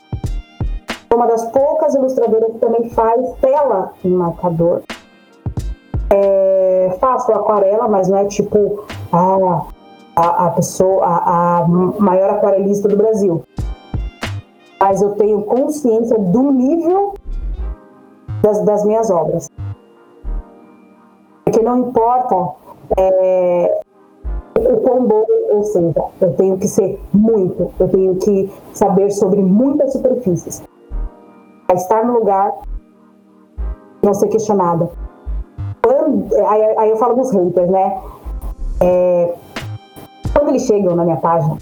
Sou 1.11 1.19
uma 1.19 1.27
das 1.27 1.45
poucas 1.51 1.95
ilustradoras 1.95 2.53
que 2.53 2.59
também 2.59 2.89
faz 2.91 3.35
tela 3.41 3.93
em 4.05 4.11
marcador. 4.11 4.83
É, 6.11 6.97
faço 7.01 7.33
aquarela, 7.33 7.87
mas 7.89 8.09
não 8.09 8.19
é 8.19 8.25
tipo 8.27 8.85
a, 9.13 9.67
a, 10.19 10.47
a 10.47 10.51
pessoa, 10.51 11.07
a, 11.07 11.59
a 11.59 11.69
maior 11.69 12.31
aquarelista 12.31 12.89
do 12.89 12.97
Brasil. 12.97 13.45
Mas 14.81 15.01
eu 15.01 15.13
tenho 15.13 15.43
consciência 15.43 16.19
do 16.19 16.51
nível 16.51 17.15
das, 18.43 18.61
das 18.65 18.85
minhas 18.85 19.11
obras. 19.11 19.49
Porque 21.45 21.63
não 21.63 21.79
importa 21.79 22.55
é, 22.99 23.81
o 24.57 24.77
quão 24.79 25.07
bom 25.07 25.25
eu 25.51 25.63
seja, 25.63 26.05
eu 26.21 26.35
tenho 26.35 26.59
que 26.59 26.67
ser 26.67 27.01
muito, 27.13 27.71
eu 27.79 27.89
tenho 27.89 28.17
que 28.17 28.53
saber 28.75 29.11
sobre 29.13 29.41
muitas 29.41 29.93
superfícies. 29.93 30.63
Para 31.67 31.77
estar 31.77 32.05
no 32.05 32.15
lugar, 32.15 32.53
não 34.03 34.15
ser 34.15 34.29
questionada. 34.29 34.91
Quando, 35.83 36.35
aí, 36.49 36.77
aí, 36.77 36.91
eu 36.91 36.97
falo 36.97 37.15
dos 37.15 37.31
haters, 37.31 37.71
né? 37.71 38.01
É, 38.81 39.35
quando 40.49 40.55
eles 40.55 40.63
chegam 40.67 40.97
na 40.97 41.05
minha 41.05 41.19
página, 41.19 41.59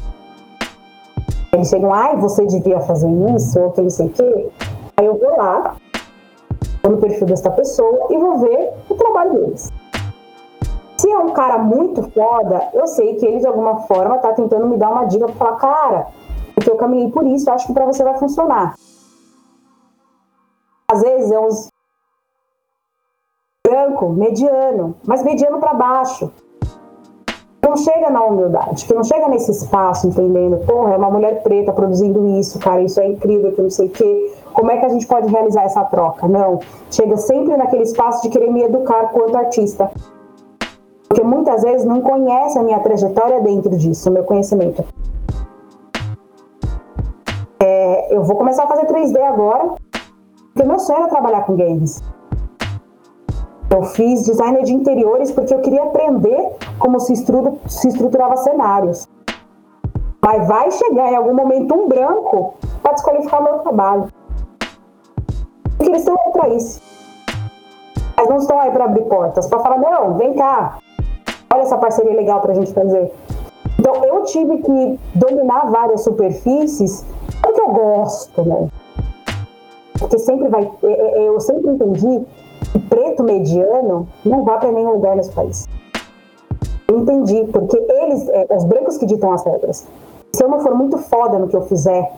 eles 1.53 1.69
chegam, 1.69 1.93
ai, 1.93 2.17
você 2.17 2.47
devia 2.47 2.79
fazer 2.81 3.11
isso, 3.35 3.59
ou 3.59 3.73
que 3.73 3.81
não 3.81 3.91
sei 3.91 4.07
o 4.07 4.11
quê. 4.11 4.51
Aí 4.97 5.07
eu 5.07 5.19
vou 5.19 5.37
lá, 5.37 5.75
vou 6.85 6.93
no 6.93 6.99
perfil 6.99 7.27
dessa 7.27 7.51
pessoa 7.51 8.07
e 8.11 8.17
vou 8.17 8.39
ver 8.39 8.75
o 8.89 8.95
trabalho 8.95 9.33
deles. 9.33 9.73
Se 10.97 11.11
é 11.11 11.19
um 11.19 11.33
cara 11.33 11.59
muito 11.59 12.01
foda, 12.13 12.69
eu 12.73 12.87
sei 12.87 13.17
que 13.17 13.27
ele 13.27 13.41
de 13.41 13.47
alguma 13.47 13.79
forma 13.89 14.19
tá 14.19 14.33
tentando 14.33 14.69
me 14.69 14.77
dar 14.77 14.91
uma 14.91 15.05
dica 15.05 15.27
pra 15.27 15.35
falar, 15.35 15.57
cara, 15.57 16.07
porque 16.55 16.71
eu 16.71 16.77
caminhei 16.77 17.11
por 17.11 17.27
isso, 17.27 17.51
acho 17.51 17.67
que 17.67 17.73
para 17.73 17.87
você 17.87 18.05
vai 18.05 18.17
funcionar. 18.19 18.77
Às 20.89 21.03
vezes 21.03 21.33
é 21.33 21.41
uns 21.41 21.69
branco, 23.67 24.11
mediano, 24.11 24.95
mas 25.05 25.25
mediano 25.25 25.59
para 25.59 25.75
baixo. 25.75 26.31
Não 27.67 27.77
chega 27.77 28.11
na 28.11 28.25
humildade, 28.25 28.87
que 28.87 28.95
não 28.95 29.03
chega 29.03 29.27
nesse 29.27 29.51
espaço 29.51 30.07
entendendo, 30.07 30.65
porra, 30.65 30.95
é 30.95 30.97
uma 30.97 31.11
mulher 31.11 31.43
preta 31.43 31.73
produzindo 31.73 32.25
isso, 32.39 32.61
cara, 32.61 32.81
isso 32.81 33.01
é 33.01 33.09
incrível, 33.09 33.51
que 33.51 33.61
não 33.61 33.71
sei 33.71 33.89
o 33.89 33.91
quê. 33.91 34.33
Como 34.53 34.71
é 34.71 34.77
que 34.77 34.87
a 34.87 34.89
gente 34.89 35.05
pode 35.05 35.27
realizar 35.27 35.65
essa 35.65 35.83
troca? 35.83 36.29
Não. 36.29 36.61
Chega 36.93 37.17
sempre 37.17 37.57
naquele 37.57 37.83
espaço 37.83 38.23
de 38.23 38.29
querer 38.29 38.53
me 38.53 38.63
educar 38.63 39.11
quanto 39.11 39.37
artista. 39.37 39.91
Porque 41.09 41.25
muitas 41.25 41.65
vezes 41.65 41.85
não 41.85 42.01
conhece 42.03 42.57
a 42.57 42.63
minha 42.63 42.79
trajetória 42.79 43.41
dentro 43.41 43.77
disso, 43.77 44.11
o 44.11 44.13
meu 44.13 44.23
conhecimento. 44.23 44.85
É, 47.59 48.15
eu 48.15 48.23
vou 48.23 48.37
começar 48.37 48.63
a 48.63 48.69
fazer 48.69 48.87
3D 48.87 49.21
agora, 49.23 49.75
porque 50.55 50.69
meu 50.69 50.79
sonho 50.79 51.01
era 51.01 51.09
trabalhar 51.09 51.45
com 51.45 51.57
games. 51.57 52.01
Eu 53.71 53.83
fiz 53.83 54.25
designer 54.25 54.63
de 54.63 54.73
interiores 54.73 55.31
porque 55.33 55.53
eu 55.53 55.61
queria 55.61 55.83
aprender 55.83 56.53
como 56.79 57.01
se, 57.01 57.15
se 57.17 57.89
estruturava 57.89 58.37
cenários. 58.37 59.09
Mas 60.23 60.47
vai 60.47 60.71
chegar 60.71 61.13
em 61.13 61.17
algum 61.17 61.35
momento 61.35 61.75
um 61.75 61.89
branco 61.89 62.55
para 62.83 62.93
desqualificar 62.93 63.41
o 63.41 63.45
meu 63.45 63.59
trabalho. 63.59 64.09
Porque 65.77 65.91
eles 65.91 66.03
estão 66.03 66.17
aí 66.25 66.33
para 66.33 66.49
isso. 66.49 66.83
Mas 68.17 68.29
não 68.29 68.37
estão 68.39 68.59
aí 68.59 68.71
para 68.71 68.85
abrir 68.85 69.05
portas, 69.05 69.47
para 69.47 69.61
falar: 69.61 69.79
não, 69.79 70.15
vem 70.15 70.35
cá, 70.35 70.79
olha 71.53 71.63
essa 71.63 71.77
parceria 71.77 72.15
legal 72.15 72.41
para 72.41 72.53
a 72.53 72.55
gente 72.55 72.73
fazer. 72.73 73.13
Então 73.79 74.05
eu 74.05 74.23
tive 74.25 74.59
que 74.59 75.01
dominar 75.15 75.71
várias 75.71 76.03
superfícies 76.03 77.05
porque 77.43 77.61
eu 77.61 77.69
gosto, 77.69 78.43
né? 78.43 78.69
Porque 79.99 80.19
sempre 80.19 80.49
vai. 80.49 80.71
É, 80.83 81.23
é, 81.23 81.29
eu 81.29 81.39
sempre 81.41 81.71
entendi 81.71 82.27
que 82.73 82.79
preto 82.79 83.23
mediano 83.23 84.09
não 84.25 84.45
vai 84.45 84.59
para 84.59 84.73
nenhum 84.73 84.93
lugar 84.93 85.17
nesse 85.17 85.33
país. 85.33 85.67
Eu 86.89 87.01
entendi, 87.01 87.45
porque 87.53 87.77
eles, 87.77 88.29
é, 88.29 88.47
os 88.55 88.65
brancos 88.65 88.97
que 88.97 89.07
ditam 89.07 89.33
as 89.33 89.45
regras. 89.45 89.87
Se 90.33 90.45
eu 90.45 90.49
não 90.49 90.61
for 90.61 90.75
muito 90.75 90.99
foda 90.99 91.39
no 91.39 91.49
que 91.49 91.57
eu 91.57 91.63
fizer, 91.63 92.13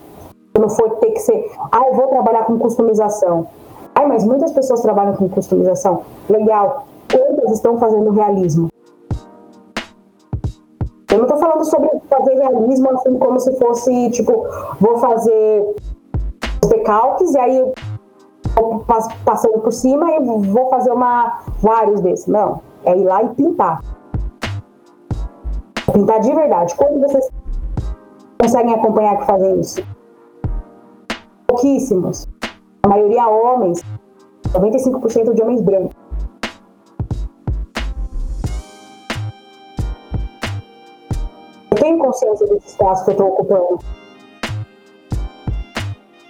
eu 0.55 0.61
não 0.61 0.69
for 0.69 0.97
ter 0.97 1.13
que 1.13 1.21
ser, 1.21 1.51
ah, 1.73 1.87
eu 1.87 1.95
vou 1.95 2.09
trabalhar 2.09 2.45
com 2.45 2.59
customização. 2.59 3.47
Ai, 3.95 4.07
mas 4.07 4.25
muitas 4.25 4.53
pessoas 4.53 4.81
trabalham 4.81 5.15
com 5.15 5.29
customização. 5.29 6.03
Legal. 6.29 6.87
Quantas 7.11 7.53
estão 7.53 7.79
fazendo 7.79 8.11
realismo? 8.11 8.69
Eu 11.11 11.19
não 11.19 11.25
estou 11.25 11.39
falando 11.39 11.65
sobre 11.65 11.89
fazer 12.09 12.35
realismo 12.35 12.91
assim 12.91 13.19
como 13.19 13.41
se 13.41 13.57
fosse, 13.57 14.11
tipo, 14.11 14.47
vou 14.79 14.99
fazer 14.99 15.75
os 16.63 16.69
decalques 16.69 17.35
e 17.35 17.39
aí 17.39 17.73
passando 19.25 19.61
por 19.61 19.73
cima 19.73 20.11
e 20.13 20.21
vou 20.25 20.69
fazer 20.69 20.91
uma, 20.91 21.41
vários 21.63 22.01
desses. 22.01 22.27
Não, 22.27 22.61
é 22.85 22.97
ir 22.97 23.05
lá 23.05 23.23
e 23.23 23.29
pintar. 23.31 23.83
Pintar 25.93 26.21
de 26.21 26.35
verdade. 26.35 26.75
Quando 26.77 27.01
vocês 27.01 27.29
conseguem 28.41 28.75
acompanhar 28.75 29.19
que 29.19 29.27
fazem 29.27 29.61
isso? 29.61 29.83
Pouquíssimos. 31.47 32.27
A 32.83 32.89
maioria 32.89 33.29
homens, 33.29 33.83
95% 34.53 35.35
de 35.35 35.43
homens 35.43 35.61
brancos. 35.61 35.97
Eu 41.71 41.77
tenho 41.77 41.99
consciência 41.99 42.47
desse 42.49 42.69
espaço 42.69 43.05
que 43.05 43.11
eu 43.11 43.13
estou 43.13 43.29
ocupando. 43.29 43.79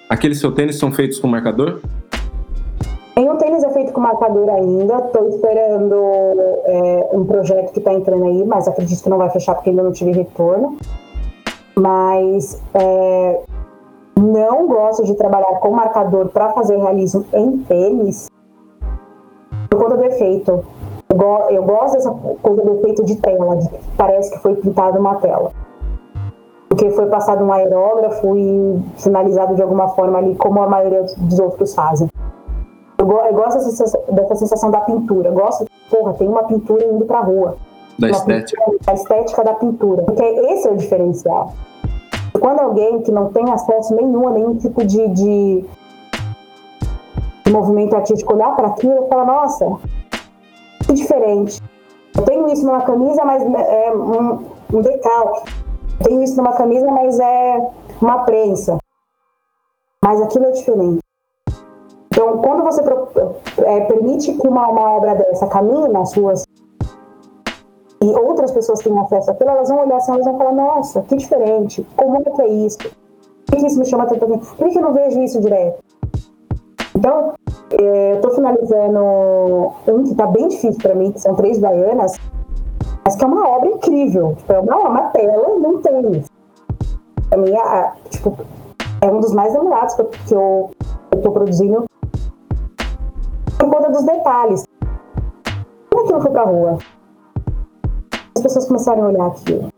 Aqueles 0.09 0.41
seus 0.41 0.55
tênis 0.55 0.79
são 0.79 0.91
feitos 0.91 1.19
com 1.19 1.29
marcador? 1.29 1.81
Nenhum 3.19 3.37
tênis 3.37 3.65
é 3.65 3.71
feito 3.71 3.93
com 3.93 4.01
marcador 4.01 4.49
ainda. 4.49 4.99
Estou 4.99 5.29
esperando 5.29 5.97
é, 6.67 7.09
um 7.13 7.25
projeto 7.25 7.73
que 7.73 7.81
está 7.81 7.93
entrando 7.93 8.25
aí, 8.27 8.45
mas 8.45 8.69
acredito 8.69 9.03
que 9.03 9.11
não 9.11 9.19
vai 9.19 9.29
fechar 9.31 9.57
porque 9.57 9.71
ainda 9.71 9.83
não 9.83 9.91
tive 9.91 10.13
retorno. 10.13 10.77
Mas 11.75 12.63
é, 12.75 13.41
não 14.17 14.69
gosto 14.69 15.03
de 15.03 15.17
trabalhar 15.17 15.59
com 15.59 15.73
marcador 15.73 16.29
para 16.29 16.51
fazer 16.51 16.77
realismo 16.77 17.25
em 17.33 17.59
tênis 17.59 18.29
por 19.69 19.83
conta 19.83 19.97
do 19.97 20.05
efeito. 20.05 20.65
Eu, 21.51 21.65
gosto 21.65 21.95
dessa 21.95 22.13
coisa 22.13 22.63
do 22.63 22.79
efeito 22.79 23.05
de 23.05 23.17
tela, 23.17 23.57
de 23.57 23.69
que 23.69 23.79
parece 23.97 24.31
que 24.31 24.39
foi 24.39 24.55
pintado 24.55 24.97
uma 24.97 25.17
tela. 25.17 25.51
Porque 26.69 26.89
foi 26.91 27.07
passado 27.07 27.45
um 27.45 27.53
aerógrafo 27.53 28.37
e 28.37 28.81
finalizado 28.99 29.57
de 29.57 29.63
alguma 29.63 29.89
forma 29.89 30.19
ali, 30.19 30.37
como 30.37 30.63
a 30.63 30.69
maioria 30.69 31.03
dos 31.03 31.41
outros 31.41 31.75
fazem. 31.75 32.09
Eu, 33.09 33.17
eu 33.25 33.33
gosto 33.33 33.55
dessa 33.55 33.71
sensação, 33.71 34.03
dessa 34.13 34.35
sensação, 34.35 34.71
da 34.71 34.81
pintura. 34.81 35.31
Eu 35.31 35.33
gosto, 35.33 35.65
porra, 35.89 36.13
tem 36.13 36.29
uma 36.29 36.45
pintura 36.45 36.85
indo 36.85 37.07
pra 37.07 37.21
rua. 37.21 37.57
Da 37.99 38.11
estética. 38.11 38.63
Pintura, 38.63 38.79
da 38.85 38.93
estética 38.93 39.45
da 39.45 39.55
pintura. 39.55 40.03
Porque 40.03 40.23
esse 40.23 40.69
é 40.69 40.71
o 40.71 40.77
diferencial. 40.77 41.55
Quando 42.39 42.61
alguém 42.61 43.01
que 43.01 43.11
não 43.11 43.33
tem 43.33 43.51
acesso 43.51 43.95
nenhum 43.95 44.29
a 44.29 44.31
nenhum 44.31 44.57
tipo 44.57 44.85
de, 44.85 45.09
de, 45.09 45.65
de 47.45 47.51
movimento 47.51 47.97
artístico 47.97 48.35
olhar 48.35 48.55
para 48.55 48.69
aquilo, 48.69 49.07
fala, 49.09 49.25
nossa, 49.25 49.79
que 50.87 50.93
diferente. 50.93 51.61
Eu 52.15 52.25
tenho 52.25 52.47
isso 52.53 52.65
numa 52.67 52.83
camisa, 52.83 53.25
mas 53.25 53.43
é 53.43 53.93
um, 53.97 54.45
um 54.75 54.83
decalque. 54.83 55.51
Eu 56.01 56.07
tenho 56.07 56.23
isso 56.23 56.37
numa 56.37 56.53
camisa, 56.53 56.87
mas 56.91 57.19
é 57.19 57.71
uma 58.03 58.25
prensa. 58.25 58.77
Mas 60.05 60.21
aquilo 60.21 60.45
é 60.45 60.51
diferente. 60.51 61.08
Então, 62.19 62.39
quando 62.39 62.65
você 62.65 62.83
é, 63.63 63.81
permite 63.83 64.33
que 64.33 64.49
uma, 64.49 64.67
uma 64.67 64.97
obra 64.97 65.15
dessa 65.15 65.47
caminhe 65.47 65.87
nas 65.87 66.11
suas 66.11 66.45
e 68.03 68.07
outras 68.07 68.51
pessoas 68.51 68.81
tenham 68.81 69.01
acesso 69.03 69.31
àquilo, 69.31 69.51
elas 69.51 69.69
vão 69.69 69.79
olhar 69.79 69.99
assim, 69.99 70.11
elas 70.11 70.25
vão 70.25 70.37
falar, 70.37 70.53
nossa, 70.53 71.03
que 71.03 71.15
diferente, 71.15 71.87
como 71.97 72.17
é 72.17 72.23
que 72.23 72.43
é 72.43 72.49
isso? 72.49 72.79
Por 73.47 73.57
que 73.57 73.67
isso 73.67 73.79
me 73.79 73.87
chama 73.87 74.07
tanto 74.07 74.25
atenção? 74.25 74.57
Por 74.57 74.69
que 74.69 74.79
eu 74.79 74.83
não 74.83 74.93
vejo 74.95 75.21
isso 75.23 75.41
direto? 75.41 75.79
Então, 76.97 77.35
é, 77.71 78.13
eu 78.13 78.17
estou 78.17 78.33
finalizando 78.33 79.01
um 79.87 80.03
que 80.03 80.11
está 80.11 80.27
bem 80.27 80.49
difícil 80.49 80.83
para 80.83 80.97
mim, 80.97 81.13
que 81.13 81.21
são 81.21 81.37
três 81.37 81.61
baianas, 81.61 82.19
mas 83.05 83.15
que 83.15 83.23
é 83.23 83.29
uma 83.29 83.49
obra 83.49 83.69
incrível. 83.69 84.35
Tipo, 84.39 84.55
é 84.55 84.59
uma, 84.59 84.77
uma 84.77 85.03
tela 85.11 85.57
não 85.57 85.81
tem. 85.81 86.25
Para 87.29 87.39
mim, 87.39 87.53
é, 87.53 87.93
tipo, 88.11 88.37
é 89.03 89.07
um 89.07 89.21
dos 89.21 89.33
mais 89.33 89.53
demorados 89.53 89.95
que 89.95 90.35
eu 90.35 90.71
estou 91.15 91.33
produzindo 91.33 91.89
conta 93.79 93.91
dos 93.93 94.05
detalhes. 94.05 94.65
Como 95.91 96.05
aquilo 96.05 96.21
foi 96.21 96.31
pra 96.31 96.43
rua? 96.43 96.79
As 98.37 98.43
pessoas 98.43 98.67
começaram 98.67 99.05
a 99.05 99.09
olhar 99.09 99.27
aquilo. 99.27 99.69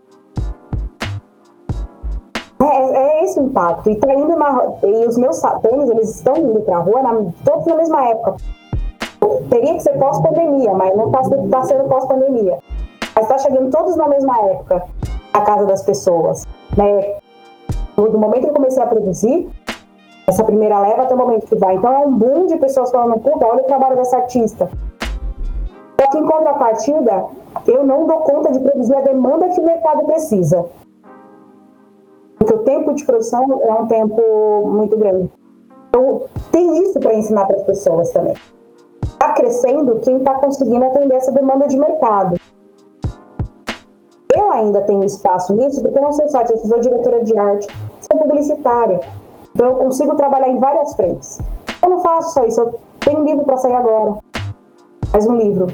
É, 2.62 2.64
é, 2.64 2.92
é 2.92 3.24
esse 3.24 3.38
o 3.38 3.44
impacto. 3.44 3.90
E, 3.90 3.96
tá 3.96 4.12
indo 4.14 4.36
e 4.82 5.06
os 5.06 5.16
meus 5.16 5.40
tênis, 5.62 5.90
eles 5.90 6.14
estão 6.16 6.36
indo 6.36 6.60
pra 6.60 6.78
rua 6.78 7.02
na, 7.02 7.14
todos 7.44 7.66
na 7.66 7.76
mesma 7.76 8.06
época. 8.08 8.36
Teria 9.48 9.74
que 9.74 9.80
ser 9.80 9.98
pós-pandemia, 9.98 10.74
mas 10.74 10.96
não 10.96 11.06
está 11.06 11.22
tá 11.50 11.62
sendo 11.64 11.88
pós-pandemia. 11.88 12.58
Mas 13.14 13.24
está 13.24 13.38
chegando 13.38 13.70
todos 13.70 13.96
na 13.96 14.08
mesma 14.08 14.38
época 14.46 14.84
a 15.32 15.40
casa 15.42 15.66
das 15.66 15.82
pessoas. 15.82 16.46
Né? 16.76 17.16
No 17.96 18.18
momento 18.18 18.42
que 18.42 18.50
eu 18.50 18.54
comecei 18.54 18.82
a 18.82 18.86
produzir, 18.86 19.48
essa 20.26 20.44
primeira 20.44 20.78
leva 20.80 21.02
até 21.02 21.14
o 21.14 21.18
momento 21.18 21.46
que 21.46 21.56
vai. 21.56 21.74
Então 21.74 21.92
é 21.92 21.98
um 21.98 22.12
boom 22.12 22.46
de 22.46 22.56
pessoas 22.56 22.90
falando, 22.90 23.20
puta, 23.20 23.46
olha 23.46 23.62
o 23.62 23.66
trabalho 23.66 23.96
dessa 23.96 24.16
artista. 24.16 24.70
Só 26.00 26.10
que 26.10 26.18
em 26.18 26.26
contrapartida, 26.26 27.26
eu 27.66 27.84
não 27.84 28.06
dou 28.06 28.18
conta 28.18 28.52
de 28.52 28.60
produzir 28.60 28.94
a 28.94 29.00
demanda 29.02 29.48
que 29.48 29.60
o 29.60 29.64
mercado 29.64 30.04
precisa. 30.04 30.64
Porque 32.38 32.54
o 32.54 32.58
tempo 32.58 32.94
de 32.94 33.04
produção 33.04 33.60
é 33.62 33.72
um 33.74 33.86
tempo 33.86 34.66
muito 34.66 34.96
grande. 34.96 35.30
Então, 35.88 36.22
tem 36.50 36.82
isso 36.84 36.98
para 36.98 37.14
ensinar 37.14 37.44
para 37.46 37.56
as 37.56 37.64
pessoas 37.64 38.10
também. 38.10 38.34
Está 39.02 39.34
crescendo 39.34 40.00
quem 40.00 40.16
está 40.16 40.34
conseguindo 40.36 40.84
atender 40.84 41.16
essa 41.16 41.32
demanda 41.32 41.66
de 41.66 41.78
mercado. 41.78 42.36
Eu 44.34 44.52
ainda 44.52 44.80
tenho 44.82 45.04
espaço 45.04 45.54
nisso, 45.54 45.82
porque 45.82 45.98
eu 45.98 46.02
não 46.02 46.12
sou 46.12 46.28
só 46.28 46.42
eu 46.42 46.56
sou 46.58 46.78
diretora 46.78 47.22
de 47.24 47.36
arte, 47.36 47.66
sou 48.00 48.20
publicitária. 48.20 49.00
Então 49.60 49.72
eu 49.72 49.76
consigo 49.76 50.14
trabalhar 50.14 50.48
em 50.48 50.58
várias 50.58 50.94
frentes. 50.94 51.38
Eu 51.82 51.90
não 51.90 52.00
faço 52.00 52.32
só 52.32 52.46
isso, 52.46 52.62
eu 52.62 52.80
tenho 52.98 53.20
um 53.20 53.24
livro 53.26 53.44
para 53.44 53.58
sair 53.58 53.74
agora. 53.74 54.16
Mais 55.12 55.26
um 55.26 55.36
livro. 55.36 55.66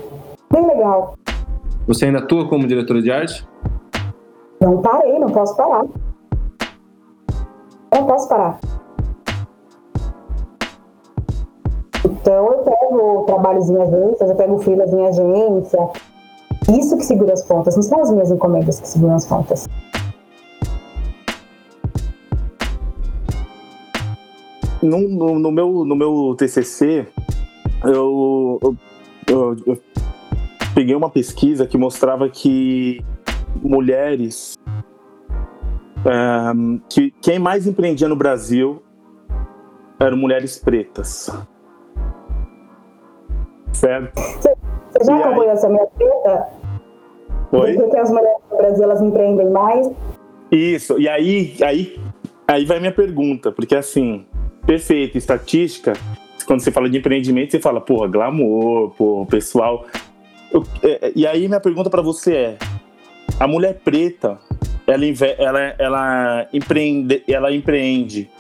Bem 0.50 0.66
legal. 0.66 1.14
Você 1.86 2.06
ainda 2.06 2.18
atua 2.18 2.48
como 2.48 2.66
diretora 2.66 3.00
de 3.00 3.12
arte? 3.12 3.48
Não 4.60 4.82
parei, 4.82 5.16
não 5.20 5.28
posso 5.28 5.56
parar. 5.56 5.84
Não 7.94 8.06
posso 8.08 8.28
parar. 8.28 8.58
Então 12.04 12.46
eu 12.48 12.58
pego 12.64 13.22
trabalhos 13.26 13.70
em 13.70 13.80
agências, 13.80 14.28
eu 14.28 14.34
pego 14.34 14.58
filas 14.58 14.92
em 14.92 15.06
agência. 15.06 15.88
Isso 16.76 16.96
que 16.96 17.04
segura 17.04 17.34
as 17.34 17.44
pontas, 17.44 17.76
não 17.76 17.84
são 17.84 18.02
as 18.02 18.10
minhas 18.10 18.32
encomendas 18.32 18.80
que 18.80 18.88
seguram 18.88 19.14
as 19.14 19.26
pontas. 19.26 19.68
No, 24.86 25.08
no, 25.08 25.38
no 25.38 25.50
meu, 25.50 25.84
no 25.84 25.96
meu 25.96 26.34
TCC, 26.38 27.06
eu, 27.84 28.58
eu, 28.62 28.76
eu, 29.28 29.56
eu 29.66 29.78
peguei 30.74 30.94
uma 30.94 31.10
pesquisa 31.10 31.66
que 31.66 31.76
mostrava 31.76 32.28
que 32.28 33.04
mulheres 33.62 34.56
um, 36.06 36.78
que 36.88 37.10
quem 37.20 37.38
mais 37.38 37.66
empreendia 37.66 38.08
no 38.08 38.14
Brasil 38.14 38.80
eram 39.98 40.16
mulheres 40.16 40.58
pretas. 40.58 41.30
Certo? 43.72 44.12
Você 44.14 45.04
já 45.04 45.18
acompanhou 45.18 45.50
essa 45.50 45.68
minha 45.68 45.86
treta? 45.86 46.48
Oi? 47.52 47.74
Por 47.74 47.90
que 47.90 47.96
as 47.96 48.10
mulheres 48.10 48.38
no 48.50 48.56
Brasil 48.56 48.84
elas 48.84 49.02
empreendem 49.02 49.50
mais? 49.50 49.90
Isso, 50.50 50.98
e 50.98 51.08
aí, 51.08 51.56
aí, 51.60 52.00
aí 52.46 52.64
vai 52.64 52.78
minha 52.78 52.92
pergunta, 52.92 53.50
porque 53.50 53.74
assim, 53.74 54.24
perfeito, 54.66 55.16
estatística, 55.16 55.92
quando 56.46 56.60
você 56.60 56.70
fala 56.70 56.90
de 56.90 56.98
empreendimento, 56.98 57.52
você 57.52 57.60
fala, 57.60 57.80
porra, 57.80 58.08
glamour, 58.08 58.90
pô, 58.90 59.26
pessoal. 59.26 59.84
Eu, 60.52 60.64
é, 60.82 61.12
e 61.14 61.26
aí 61.26 61.48
minha 61.48 61.60
pergunta 61.60 61.88
para 61.88 62.02
você 62.02 62.34
é: 62.34 62.56
a 63.38 63.46
mulher 63.46 63.80
preta, 63.84 64.38
ela, 64.86 65.04
ela, 65.38 65.60
ela, 65.78 66.48
empreende, 66.52 67.22
ela 67.28 67.52
empreende 67.52 68.30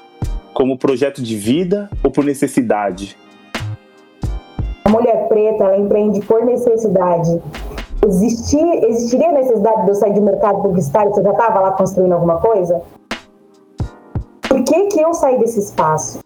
como 0.52 0.78
projeto 0.78 1.22
de 1.22 1.36
vida 1.36 1.90
ou 2.02 2.10
por 2.10 2.24
necessidade? 2.24 3.16
A 4.84 4.88
mulher 4.88 5.28
preta, 5.28 5.64
ela 5.64 5.78
empreende 5.78 6.20
por 6.20 6.44
necessidade. 6.44 7.40
Existir, 8.06 8.64
existiria 8.84 9.32
necessidade 9.32 9.82
de 9.82 9.88
eu 9.88 9.94
sair 9.96 10.12
de 10.14 10.20
mercado 10.20 10.62
publicitário 10.62 11.12
eu 11.16 11.24
já 11.24 11.32
estava 11.32 11.60
lá 11.60 11.72
construindo 11.72 12.12
alguma 12.12 12.36
coisa? 12.36 12.80
Por 14.56 14.64
que, 14.64 14.86
que 14.86 14.98
eu 14.98 15.12
saí 15.12 15.38
desse 15.38 15.60
espaço? 15.60 16.20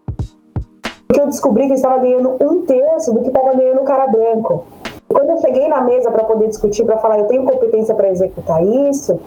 Porque 1.08 1.20
eu 1.20 1.26
descobri 1.26 1.66
que 1.66 1.72
eu 1.72 1.74
estava 1.74 1.98
ganhando 1.98 2.36
um 2.40 2.64
terço 2.64 3.12
do 3.12 3.22
que 3.22 3.26
estava 3.26 3.56
ganhando 3.56 3.80
o 3.80 3.84
cara 3.84 4.06
branco. 4.06 4.66
Quando 5.08 5.30
eu 5.30 5.38
cheguei 5.38 5.66
na 5.66 5.80
mesa 5.80 6.12
para 6.12 6.22
poder 6.22 6.46
discutir, 6.46 6.84
para 6.84 6.98
falar, 6.98 7.18
eu 7.18 7.24
tenho 7.24 7.44
competência 7.44 7.92
para 7.92 8.08
executar 8.08 8.64
isso, 8.64 9.18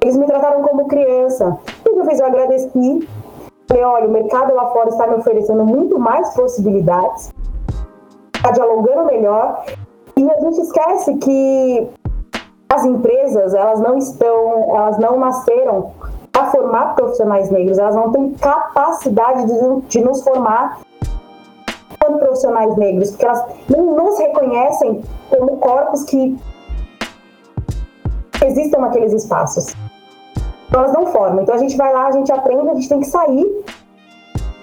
eles 0.00 0.16
me 0.16 0.26
trataram 0.26 0.62
como 0.62 0.86
criança. 0.86 1.58
O 1.80 1.92
que 1.92 1.98
eu 1.98 2.04
fiz? 2.04 2.20
Eu 2.20 2.26
agradeci. 2.26 3.08
Falei, 3.66 3.82
olha, 3.82 4.06
o 4.06 4.12
mercado 4.12 4.54
lá 4.54 4.70
fora 4.70 4.90
está 4.90 5.08
me 5.08 5.16
oferecendo 5.16 5.64
muito 5.64 5.98
mais 5.98 6.32
possibilidades, 6.32 7.32
está 8.32 8.52
dialogando 8.52 9.06
melhor. 9.06 9.64
E 10.16 10.30
a 10.30 10.40
gente 10.40 10.60
esquece 10.60 11.16
que 11.16 11.90
as 12.68 12.84
empresas, 12.84 13.54
elas 13.54 13.80
não 13.80 13.98
estão, 13.98 14.76
elas 14.76 14.98
não 14.98 15.18
nasceram 15.18 15.90
para 16.36 16.50
formar 16.50 16.94
profissionais 16.94 17.48
negros, 17.48 17.78
elas 17.78 17.94
não 17.94 18.12
têm 18.12 18.34
capacidade 18.34 19.46
de, 19.46 19.80
de 19.88 20.00
nos 20.02 20.22
formar 20.22 20.80
como 21.98 22.18
profissionais 22.18 22.76
negros, 22.76 23.10
porque 23.10 23.24
elas 23.24 23.42
não 23.70 23.96
nos 23.96 24.18
reconhecem 24.18 25.02
como 25.30 25.56
corpos 25.56 26.04
que 26.04 26.38
existam 28.44 28.80
naqueles 28.80 29.14
espaços. 29.14 29.74
Então, 30.68 30.82
elas 30.82 30.92
não 30.92 31.06
formam. 31.06 31.42
Então 31.42 31.54
a 31.54 31.58
gente 31.58 31.74
vai 31.74 31.90
lá, 31.90 32.08
a 32.08 32.12
gente 32.12 32.30
aprende, 32.30 32.68
a 32.68 32.74
gente 32.74 32.88
tem 32.90 33.00
que 33.00 33.06
sair 33.06 33.64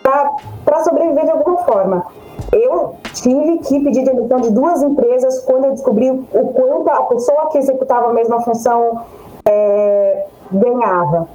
para 0.04 0.84
sobreviver 0.84 1.26
de 1.26 1.32
alguma 1.32 1.58
forma. 1.64 2.06
Eu 2.52 2.98
tive 3.16 3.58
que 3.60 3.80
pedir 3.80 4.04
demissão 4.04 4.42
de 4.42 4.52
duas 4.52 4.84
empresas 4.84 5.40
quando 5.40 5.66
eu 5.66 5.72
descobri 5.72 6.12
o 6.12 6.54
quanto 6.54 6.88
a 6.90 7.04
pessoa 7.06 7.50
que 7.50 7.58
executava 7.58 8.12
a 8.12 8.14
mesma 8.14 8.42
função 8.42 9.02
é, 9.44 10.28
ganhava. 10.52 11.28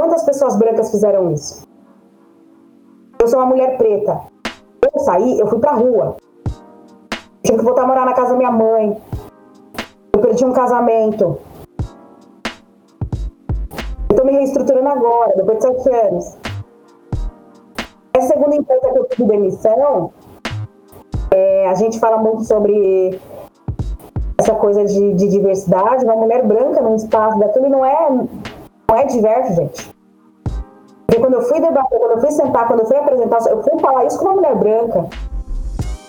Quantas 0.00 0.22
pessoas 0.22 0.56
brancas 0.56 0.90
fizeram 0.90 1.30
isso? 1.30 1.62
Eu 3.18 3.28
sou 3.28 3.38
uma 3.38 3.44
mulher 3.44 3.76
preta. 3.76 4.18
Eu 4.82 4.98
saí, 5.00 5.38
eu 5.38 5.46
fui 5.46 5.58
pra 5.58 5.72
rua. 5.72 6.16
Tive 7.42 7.58
que 7.58 7.64
voltar 7.64 7.82
a 7.82 7.86
morar 7.86 8.06
na 8.06 8.14
casa 8.14 8.30
da 8.30 8.38
minha 8.38 8.50
mãe. 8.50 8.98
Eu 10.14 10.20
perdi 10.22 10.42
um 10.42 10.54
casamento. 10.54 11.38
Eu 14.08 14.16
tô 14.16 14.24
me 14.24 14.32
reestruturando 14.32 14.88
agora, 14.88 15.36
depois 15.36 15.58
de 15.58 15.64
sete 15.64 15.90
anos. 15.90 16.38
Essa 18.14 18.28
segunda 18.28 18.56
empresa 18.56 18.92
que 18.92 18.98
eu 18.98 19.04
pedi 19.04 19.24
demissão, 19.24 20.14
é, 21.30 21.68
a 21.68 21.74
gente 21.74 22.00
fala 22.00 22.16
muito 22.16 22.44
sobre 22.44 23.20
essa 24.38 24.54
coisa 24.54 24.82
de, 24.82 25.12
de, 25.12 25.28
diversidade. 25.28 26.06
Uma 26.06 26.16
mulher 26.16 26.42
branca 26.42 26.80
num 26.80 26.96
espaço 26.96 27.38
daquele 27.38 27.68
não 27.68 27.84
é, 27.84 28.10
não 28.88 28.96
é 28.96 29.04
diverso, 29.04 29.52
gente. 29.56 29.89
Quando 31.20 31.34
eu 31.34 31.42
fui 31.42 31.60
debater, 31.60 31.98
quando 31.98 32.12
eu 32.12 32.20
fui 32.20 32.30
sentar, 32.30 32.66
quando 32.66 32.80
eu 32.80 32.86
fui 32.86 32.96
apresentar, 32.96 33.38
eu 33.48 33.62
fui 33.62 33.78
falar 33.78 34.06
isso 34.06 34.18
com 34.18 34.24
uma 34.24 34.34
mulher 34.34 34.56
branca. 34.56 35.06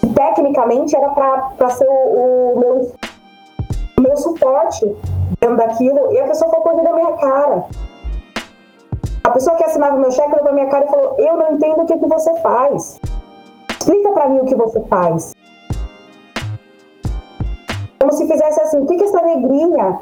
E 0.03 0.09
tecnicamente 0.09 0.95
era 0.95 1.09
para 1.09 1.69
ser 1.69 1.87
o, 1.87 2.53
o, 2.53 2.59
meu, 2.59 2.91
meu 3.99 4.17
suporte 4.17 4.85
dentro 5.39 5.57
daquilo. 5.57 6.11
E 6.13 6.19
a 6.19 6.27
pessoa 6.27 6.49
falou 6.49 6.63
coisa 6.63 6.83
da 6.83 6.93
minha 6.93 7.13
cara. 7.17 7.65
A 9.23 9.29
pessoa 9.29 9.55
que 9.55 9.63
assinava 9.63 9.97
meu 9.97 10.11
cheque 10.11 10.29
olhou 10.29 10.43
pra 10.43 10.53
minha 10.53 10.67
cara 10.67 10.85
e 10.85 10.89
falou: 10.89 11.15
Eu 11.17 11.37
não 11.37 11.53
entendo 11.53 11.81
o 11.81 11.85
que, 11.85 11.97
que 11.97 12.07
você 12.07 12.33
faz. 12.41 12.99
Explica 13.69 14.11
para 14.11 14.29
mim 14.29 14.39
o 14.39 14.45
que 14.45 14.55
você 14.55 14.79
faz. 14.85 15.33
Como 17.99 18.11
se 18.13 18.27
fizesse 18.27 18.61
assim: 18.61 18.81
O 18.81 18.85
que, 18.87 18.97
que 18.97 19.03
essa 19.03 19.21
negrinha 19.21 19.99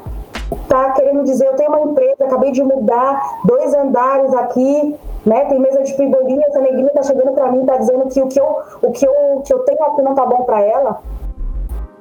tá 0.68 0.92
querendo 0.92 1.22
dizer, 1.24 1.46
eu 1.46 1.54
tenho 1.54 1.70
uma 1.70 1.90
empresa, 1.90 2.24
acabei 2.24 2.50
de 2.50 2.62
mudar 2.62 3.40
dois 3.44 3.72
andares 3.74 4.32
aqui, 4.34 4.96
né? 5.24 5.44
Tem 5.46 5.60
mesa 5.60 5.82
de 5.82 5.94
pibolinha, 5.94 6.46
essa 6.46 6.60
negrinha 6.60 6.90
tá 6.90 7.02
chegando 7.02 7.32
para 7.32 7.50
mim, 7.52 7.64
tá 7.64 7.76
dizendo 7.76 8.08
que 8.08 8.20
o 8.20 8.28
que 8.28 8.40
eu, 8.40 8.58
o 8.82 8.90
que 8.90 9.06
eu, 9.06 9.42
que 9.44 9.52
eu 9.52 9.60
tenho 9.60 9.82
aqui 9.84 10.02
não 10.02 10.14
tá 10.14 10.26
bom 10.26 10.44
para 10.44 10.60
ela. 10.62 11.00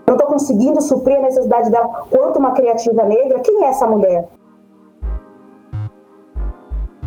Não 0.08 0.18
tô 0.18 0.26
conseguindo 0.26 0.82
suprir 0.82 1.18
a 1.18 1.22
necessidade 1.22 1.70
dela 1.70 2.06
quanto 2.10 2.40
uma 2.40 2.52
criativa 2.52 3.04
negra. 3.04 3.40
Quem 3.40 3.64
é 3.64 3.68
essa 3.68 3.86
mulher? 3.86 4.28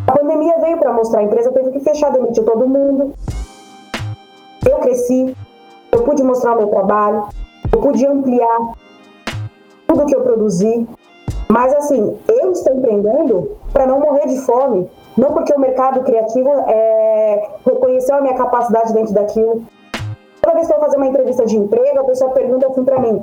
A 0.06 0.12
pandemia 0.12 0.58
veio 0.60 0.78
para 0.78 0.92
mostrar, 0.92 1.20
a 1.20 1.24
empresa 1.24 1.50
teve 1.52 1.70
que 1.70 1.80
fechar, 1.80 2.12
demitiu 2.12 2.44
todo 2.44 2.68
mundo. 2.68 3.14
Eu 4.68 4.78
cresci, 4.78 5.36
eu 5.90 6.02
pude 6.04 6.22
mostrar 6.22 6.54
o 6.54 6.58
meu 6.58 6.68
trabalho, 6.68 7.24
eu 7.72 7.80
pude 7.80 8.06
ampliar 8.06 8.74
tudo 9.86 10.06
que 10.06 10.14
eu 10.14 10.22
produzi, 10.22 10.86
mas 11.52 11.74
assim, 11.74 12.18
eu 12.28 12.52
estou 12.52 12.74
empreendendo 12.74 13.58
para 13.74 13.86
não 13.86 14.00
morrer 14.00 14.26
de 14.26 14.40
fome, 14.40 14.90
não 15.18 15.34
porque 15.34 15.52
o 15.52 15.60
mercado 15.60 16.00
criativo 16.02 16.48
é, 16.66 17.46
reconheceu 17.66 18.16
a 18.16 18.22
minha 18.22 18.34
capacidade 18.34 18.94
dentro 18.94 19.12
daquilo. 19.12 19.62
Toda 20.40 20.54
vez 20.54 20.66
que 20.66 20.72
eu 20.72 20.78
vou 20.78 20.86
fazer 20.86 20.96
uma 20.96 21.08
entrevista 21.08 21.44
de 21.44 21.58
emprego, 21.58 22.00
a 22.00 22.04
pessoa 22.04 22.30
pergunta 22.30 22.66
assim 22.66 22.82
para 22.82 22.98
mim: 23.00 23.22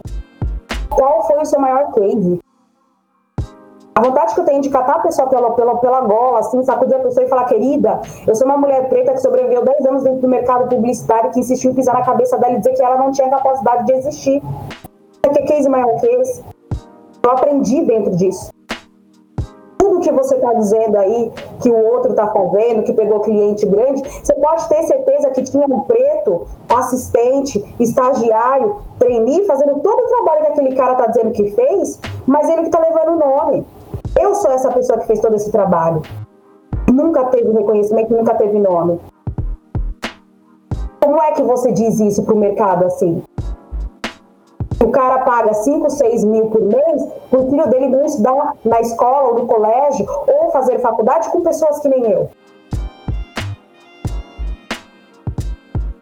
qual 0.91 1.23
foi 1.25 1.39
o 1.39 1.45
seu 1.45 1.59
maior 1.59 1.91
case? 1.91 2.39
A 3.95 4.01
vontade 4.01 4.35
que 4.35 4.41
eu 4.41 4.45
tenho 4.45 4.61
de 4.61 4.69
catar 4.69 4.97
a 4.97 4.99
pessoa 4.99 5.27
pela, 5.27 5.51
pela, 5.53 5.77
pela 5.79 6.01
gola, 6.01 6.37
assim, 6.37 6.63
sacudir 6.63 6.97
a 6.97 6.99
pessoa 6.99 7.25
e 7.25 7.29
falar, 7.29 7.45
querida, 7.45 7.99
eu 8.27 8.35
sou 8.35 8.45
uma 8.45 8.57
mulher 8.59 8.89
preta 8.89 9.11
que 9.11 9.21
sobreviveu 9.21 9.65
10 9.65 9.85
anos 9.87 10.03
dentro 10.03 10.21
do 10.21 10.27
mercado 10.27 10.69
publicitário, 10.69 11.31
que 11.31 11.39
insistiu 11.39 11.71
em 11.71 11.73
pisar 11.73 11.95
na 11.95 12.05
cabeça 12.05 12.37
dela 12.37 12.53
e 12.53 12.59
dizer 12.59 12.75
que 12.75 12.83
ela 12.83 12.97
não 12.97 13.11
tinha 13.11 13.27
capacidade 13.27 13.87
de 13.87 13.93
existir. 13.93 14.39
Que 15.33 15.41
case 15.41 15.67
maior 15.67 15.99
que 15.99 16.05
esse? 16.05 16.58
Eu 17.23 17.31
aprendi 17.31 17.81
dentro 17.83 18.15
disso. 18.15 18.49
Tudo 19.77 20.01
que 20.01 20.11
você 20.11 20.35
está 20.35 20.53
dizendo 20.53 20.97
aí, 20.97 21.31
que 21.61 21.69
o 21.69 21.85
outro 21.93 22.11
está 22.11 22.27
fazendo, 22.27 22.83
que 22.83 22.93
pegou 22.93 23.21
cliente 23.21 23.65
grande, 23.65 24.01
você 24.01 24.33
pode 24.33 24.67
ter 24.67 24.83
certeza 24.83 25.29
que 25.31 25.43
tinha 25.43 25.65
um 25.65 25.81
preto, 25.81 26.47
assistente, 26.69 27.63
estagiário, 27.79 28.77
trainee, 28.97 29.45
fazendo 29.45 29.79
todo 29.79 29.99
o 29.99 30.07
trabalho 30.07 30.45
que 30.45 30.51
aquele 30.51 30.75
cara 30.75 30.93
está 30.93 31.07
dizendo 31.07 31.31
que 31.31 31.51
fez, 31.51 31.99
mas 32.27 32.49
ele 32.49 32.61
que 32.61 32.67
está 32.67 32.79
levando 32.79 33.15
o 33.15 33.19
nome. 33.19 33.65
Eu 34.19 34.35
sou 34.35 34.51
essa 34.51 34.71
pessoa 34.71 34.99
que 34.99 35.07
fez 35.07 35.19
todo 35.19 35.35
esse 35.35 35.51
trabalho. 35.51 36.01
Nunca 36.91 37.25
teve 37.25 37.51
reconhecimento, 37.51 38.13
nunca 38.13 38.35
teve 38.35 38.59
nome. 38.59 38.99
Como 41.01 41.21
é 41.21 41.31
que 41.31 41.41
você 41.41 41.71
diz 41.71 41.99
isso 41.99 42.23
para 42.23 42.33
o 42.33 42.37
mercado 42.37 42.85
assim? 42.85 43.23
O 44.81 44.89
cara 44.89 45.19
paga 45.19 45.53
5, 45.53 45.89
6 45.89 46.23
mil 46.23 46.45
por 46.47 46.61
mês 46.61 47.07
o 47.31 47.49
filho 47.49 47.69
dele 47.69 47.87
não 47.89 48.05
estudar 48.05 48.55
na 48.63 48.79
escola 48.81 49.29
ou 49.29 49.39
no 49.39 49.45
colégio 49.45 50.05
ou 50.27 50.51
fazer 50.51 50.79
faculdade 50.79 51.29
com 51.29 51.41
pessoas 51.41 51.79
que 51.79 51.89
nem 51.89 52.11
eu. 52.11 52.29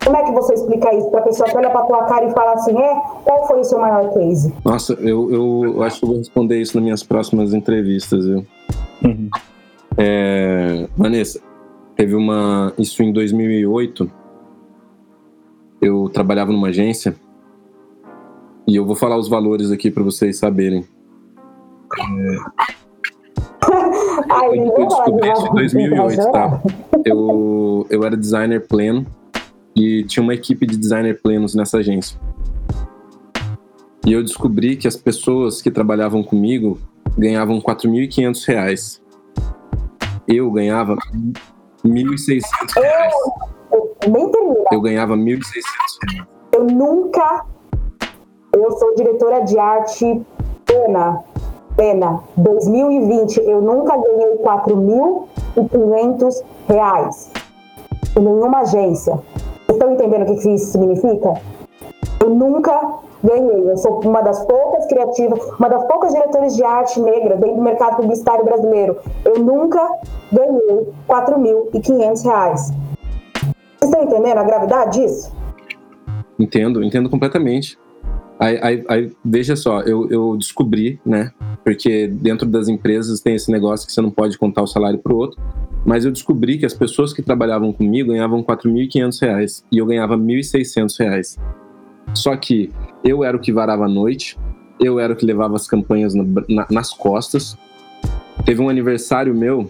Como 0.04 0.16
é 0.16 0.24
que 0.24 0.32
você 0.32 0.54
explica 0.54 0.94
isso 0.96 1.10
para 1.10 1.20
a 1.20 1.24
pessoa 1.24 1.50
que 1.50 1.58
olha 1.58 1.70
para 1.70 1.82
tua 1.82 2.06
cara 2.06 2.26
e 2.26 2.32
fala 2.32 2.54
assim, 2.54 2.78
é, 2.78 2.96
qual 3.26 3.46
foi 3.46 3.60
o 3.60 3.64
seu 3.66 3.78
maior 3.78 4.10
case? 4.14 4.54
Nossa, 4.64 4.94
eu, 4.94 5.34
eu 5.34 5.84
acho 5.84 6.00
que 6.00 6.06
eu 6.06 6.10
vou 6.10 6.18
responder 6.20 6.62
isso 6.62 6.78
nas 6.78 6.84
minhas 6.84 7.04
próximas 7.04 7.54
entrevistas, 7.54 8.26
viu? 8.26 8.46
Uhum. 9.04 9.30
É, 9.98 10.88
Vanessa, 10.96 11.42
teve 11.96 12.16
uma. 12.16 12.72
Isso 12.78 13.04
em 13.04 13.12
2008. 13.12 14.10
Eu 15.82 16.10
trabalhava 16.10 16.54
numa 16.54 16.70
agência. 16.70 17.16
E 18.68 18.76
eu 18.76 18.86
vou 18.86 18.96
falar 18.96 19.18
os 19.18 19.30
valores 19.30 19.72
aqui 19.72 19.90
para 19.90 20.04
vocês 20.04 20.38
saberem. 20.38 20.86
É, 21.98 22.38
Ai, 24.30 24.60
eu 24.60 24.88
descobri 24.88 25.32
isso 25.32 25.48
em 25.48 25.54
2008, 25.54 26.32
tá? 26.32 26.62
Eu, 27.06 27.88
eu 27.90 28.04
era 28.04 28.16
designer 28.18 28.68
pleno 28.68 29.06
e 29.76 30.04
tinha 30.04 30.24
uma 30.24 30.34
equipe 30.34 30.66
de 30.66 30.78
designer 30.78 31.22
plenos 31.22 31.56
nessa 31.56 31.78
agência. 31.78 32.20
E 34.06 34.14
eu 34.14 34.24
descobri 34.24 34.76
que 34.76 34.88
as 34.88 34.96
pessoas 34.96 35.62
que 35.62 35.70
trabalhavam 35.70 36.24
comigo 36.24 36.80
ganhavam 37.18 37.60
4.500 37.60 38.48
reais. 38.48 39.02
Eu 40.28 40.52
ganhava 40.52 40.96
1.600 41.86 42.42
reais. 42.76 43.14
Eu, 43.72 43.96
termina. 44.00 44.66
Eu 44.72 44.82
ganhava 44.82 45.16
1.600 45.16 45.42
reais. 46.10 46.28
Eu 46.54 46.64
nunca... 46.66 47.46
Eu 48.58 48.72
sou 48.72 48.96
diretora 48.96 49.42
de 49.42 49.60
arte 49.60 50.26
plena. 50.66 51.24
Plena. 51.76 52.24
2020, 52.36 53.40
eu 53.42 53.62
nunca 53.62 53.96
ganhei 53.96 54.38
4.500 54.38 56.44
reais. 56.68 57.32
Em 58.18 58.22
nenhuma 58.22 58.62
agência. 58.62 59.20
Estão 59.70 59.94
entendendo 59.94 60.32
o 60.32 60.40
que 60.40 60.50
isso 60.50 60.72
significa? 60.72 61.36
Eu 62.20 62.32
nunca 62.32 62.96
ganhei. 63.24 63.70
Eu 63.70 63.78
sou 63.78 64.02
uma 64.04 64.22
das 64.22 64.44
poucas 64.44 64.88
criativas, 64.88 65.40
uma 65.60 65.70
das 65.70 65.86
poucas 65.86 66.12
diretores 66.12 66.56
de 66.56 66.64
arte 66.64 67.00
negra 67.00 67.36
dentro 67.36 67.58
do 67.58 67.62
mercado 67.62 67.98
publicitário 67.98 68.44
brasileiro. 68.44 68.98
Eu 69.24 69.38
nunca 69.38 69.88
ganhei 70.32 70.92
4.500 71.08 72.24
reais. 72.24 72.72
Vocês 73.78 73.92
estão 73.92 74.02
entendendo 74.02 74.40
a 74.40 74.44
gravidade 74.44 75.00
disso? 75.00 75.32
Entendo, 76.40 76.84
entendo 76.84 77.08
completamente. 77.08 77.78
Aí, 78.40 78.60
aí, 78.62 78.86
aí 78.88 79.12
veja 79.26 79.56
só, 79.56 79.82
eu, 79.82 80.08
eu, 80.12 80.38
descobri, 80.38 81.00
né? 81.04 81.32
Porque 81.64 82.08
dentro 82.08 82.48
das 82.48 82.68
empresas 82.68 83.20
tem 83.20 83.36
esse 83.36 83.52
negócio 83.52 83.88
que 83.88 83.94
você 83.94 84.02
não 84.02 84.12
pode 84.12 84.38
contar 84.38 84.62
o 84.62 84.68
salário 84.68 85.00
para 85.00 85.14
o 85.14 85.18
outro. 85.18 85.42
Mas 85.84 86.06
eu 86.06 86.12
descobri 86.12 86.58
que 86.58 86.66
as 86.66 86.74
pessoas 86.74 87.14
que 87.14 87.22
trabalhavam 87.22 87.74
comigo 87.74 88.12
ganhavam 88.12 88.44
4.500 88.44 89.22
reais 89.22 89.66
e 89.72 89.78
eu 89.78 89.86
ganhava 89.86 90.18
1.600 90.18 91.00
reais. 91.00 91.38
Só 92.14 92.36
que 92.36 92.72
eu 93.04 93.24
era 93.24 93.36
o 93.36 93.40
que 93.40 93.52
varava 93.52 93.86
a 93.86 93.90
noite, 93.90 94.38
eu 94.80 95.00
era 95.00 95.14
o 95.14 95.16
que 95.16 95.26
levava 95.26 95.56
as 95.56 95.68
campanhas 95.68 96.14
na, 96.14 96.24
na, 96.48 96.68
nas 96.70 96.94
costas. 96.94 97.58
Teve 98.46 98.62
um 98.62 98.70
aniversário 98.70 99.34
meu 99.34 99.70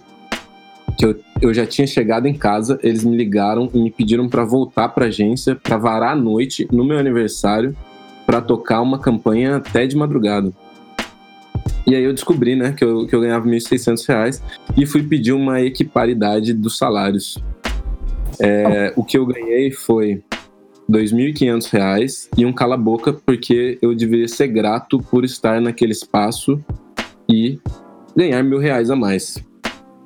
que 0.98 1.06
eu, 1.06 1.20
eu 1.42 1.54
já 1.54 1.66
tinha 1.66 1.86
chegado 1.86 2.28
em 2.28 2.34
casa, 2.34 2.80
eles 2.82 3.04
me 3.04 3.16
ligaram 3.16 3.70
e 3.74 3.80
me 3.80 3.92
pediram 3.92 4.28
para 4.28 4.44
voltar 4.44 4.90
para 4.90 5.06
agência 5.06 5.56
para 5.56 5.78
varar 5.78 6.14
a 6.14 6.16
noite 6.16 6.68
no 6.72 6.84
meu 6.84 6.98
aniversário 6.98 7.76
para 8.28 8.42
tocar 8.42 8.82
uma 8.82 9.00
campanha 9.00 9.56
até 9.56 9.88
de 9.88 9.96
madrugada. 9.96 10.52
E 11.88 11.96
aí 11.96 12.04
eu 12.04 12.14
descobri, 12.14 12.54
né, 12.54 12.74
que 12.74 12.84
eu, 12.84 13.08
que 13.08 13.16
eu 13.16 13.22
ganhava 13.22 13.48
1.600 13.48 14.06
reais 14.06 14.44
e 14.76 14.86
fui 14.86 15.02
pedir 15.02 15.32
uma 15.32 15.62
equiparidade 15.62 16.54
dos 16.54 16.78
salários. 16.78 17.42
É, 18.38 18.94
o 18.98 19.06
que 19.06 19.18
eu 19.18 19.26
ganhei 19.26 19.72
foi 19.72 20.22
R$ 20.90 21.02
2.500 21.06 22.28
e 22.38 22.46
um 22.46 22.52
cala-boca, 22.52 23.14
porque 23.14 23.80
eu 23.82 23.96
deveria 23.96 24.28
ser 24.28 24.48
grato 24.48 25.00
por 25.00 25.24
estar 25.24 25.62
naquele 25.62 25.94
espaço 25.94 26.62
e 27.30 27.58
ganhar 28.14 28.44
mil 28.44 28.60
reais 28.60 28.90
a 28.92 28.96
mais. 28.96 29.42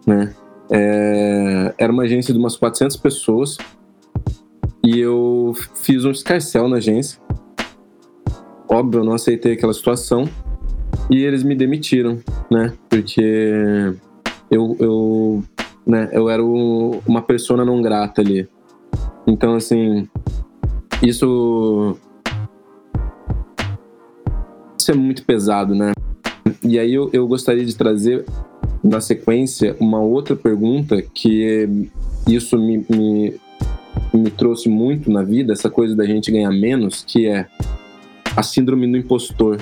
Né? 0.06 0.32
É, 0.70 1.74
era 1.80 1.92
uma 1.92 2.04
agência 2.04 2.32
de 2.32 2.40
umas 2.40 2.56
400 2.56 2.96
pessoas 2.98 3.58
e 4.86 5.00
eu 5.00 5.54
fiz 5.74 6.06
um 6.06 6.12
escarcel 6.12 6.70
na 6.70 6.78
agência. 6.78 7.20
Óbvio, 8.74 9.02
eu 9.02 9.04
não 9.04 9.14
aceitei 9.14 9.52
aquela 9.52 9.74
situação 9.74 10.30
e 11.10 11.26
eles 11.26 11.44
me 11.44 11.54
demitiram, 11.54 12.20
né? 12.50 12.72
Porque 12.90 13.94
eu, 14.50 14.78
eu, 14.80 15.44
né, 15.86 16.10
eu 16.14 16.30
era 16.30 16.42
o, 16.42 17.02
uma 17.06 17.22
persona 17.22 17.66
não 17.66 17.82
grata 17.82 18.22
ali. 18.22 18.48
Então, 19.28 19.56
assim, 19.56 20.08
isso. 21.04 21.98
Isso 24.80 24.92
é 24.92 24.96
muito 24.96 25.26
pesado, 25.26 25.76
né? 25.76 25.92
E 26.64 26.80
aí 26.80 26.94
eu, 26.94 27.10
eu 27.12 27.28
gostaria 27.28 27.66
de 27.66 27.76
trazer 27.76 28.24
na 28.82 29.02
sequência 29.02 29.76
uma 29.82 30.00
outra 30.00 30.34
pergunta 30.34 31.02
que 31.02 31.90
isso 32.26 32.58
me, 32.58 32.86
me, 32.90 33.36
me 34.14 34.32
trouxe 34.32 34.70
muito 34.70 35.12
na 35.12 35.24
vida, 35.24 35.52
essa 35.52 35.70
coisa 35.70 35.94
da 35.94 36.06
gente 36.06 36.32
ganhar 36.32 36.52
menos, 36.52 37.04
que 37.06 37.28
é 37.28 37.48
a 38.36 38.44
síndrome 38.44 38.90
do 38.90 38.98
impostor. 38.98 39.58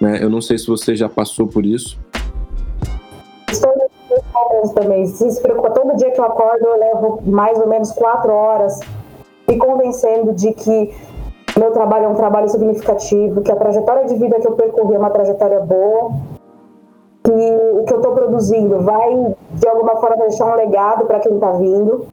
Né? 0.00 0.22
Eu 0.22 0.30
não 0.30 0.40
sei 0.40 0.58
se 0.58 0.66
você 0.66 0.94
já 0.96 1.08
passou 1.08 1.46
por 1.46 1.64
isso. 1.64 1.98
Estou 3.50 3.72
também. 4.74 5.06
Se 5.06 5.40
preocupa, 5.40 5.70
todo 5.70 5.96
dia 5.96 6.10
que 6.10 6.20
eu 6.20 6.24
acordo, 6.24 6.64
eu 6.66 6.78
levo 6.78 7.22
mais 7.26 7.58
ou 7.58 7.68
menos 7.68 7.92
quatro 7.92 8.32
horas 8.32 8.80
me 9.48 9.56
convencendo 9.58 10.32
de 10.32 10.52
que 10.52 10.94
meu 11.58 11.72
trabalho 11.72 12.04
é 12.04 12.08
um 12.08 12.14
trabalho 12.14 12.48
significativo, 12.48 13.42
que 13.42 13.50
a 13.50 13.56
trajetória 13.56 14.04
de 14.04 14.14
vida 14.14 14.38
que 14.38 14.46
eu 14.46 14.52
percorri 14.52 14.94
é 14.94 14.98
uma 14.98 15.10
trajetória 15.10 15.60
boa, 15.60 16.12
que 17.24 17.30
o 17.30 17.84
que 17.84 17.92
eu 17.92 17.96
estou 17.96 18.14
produzindo 18.14 18.80
vai, 18.80 19.34
de 19.52 19.68
alguma 19.68 19.96
forma, 19.96 20.16
deixar 20.18 20.46
um 20.46 20.54
legado 20.54 21.06
para 21.06 21.18
quem 21.18 21.34
está 21.34 21.52
vindo. 21.52 22.06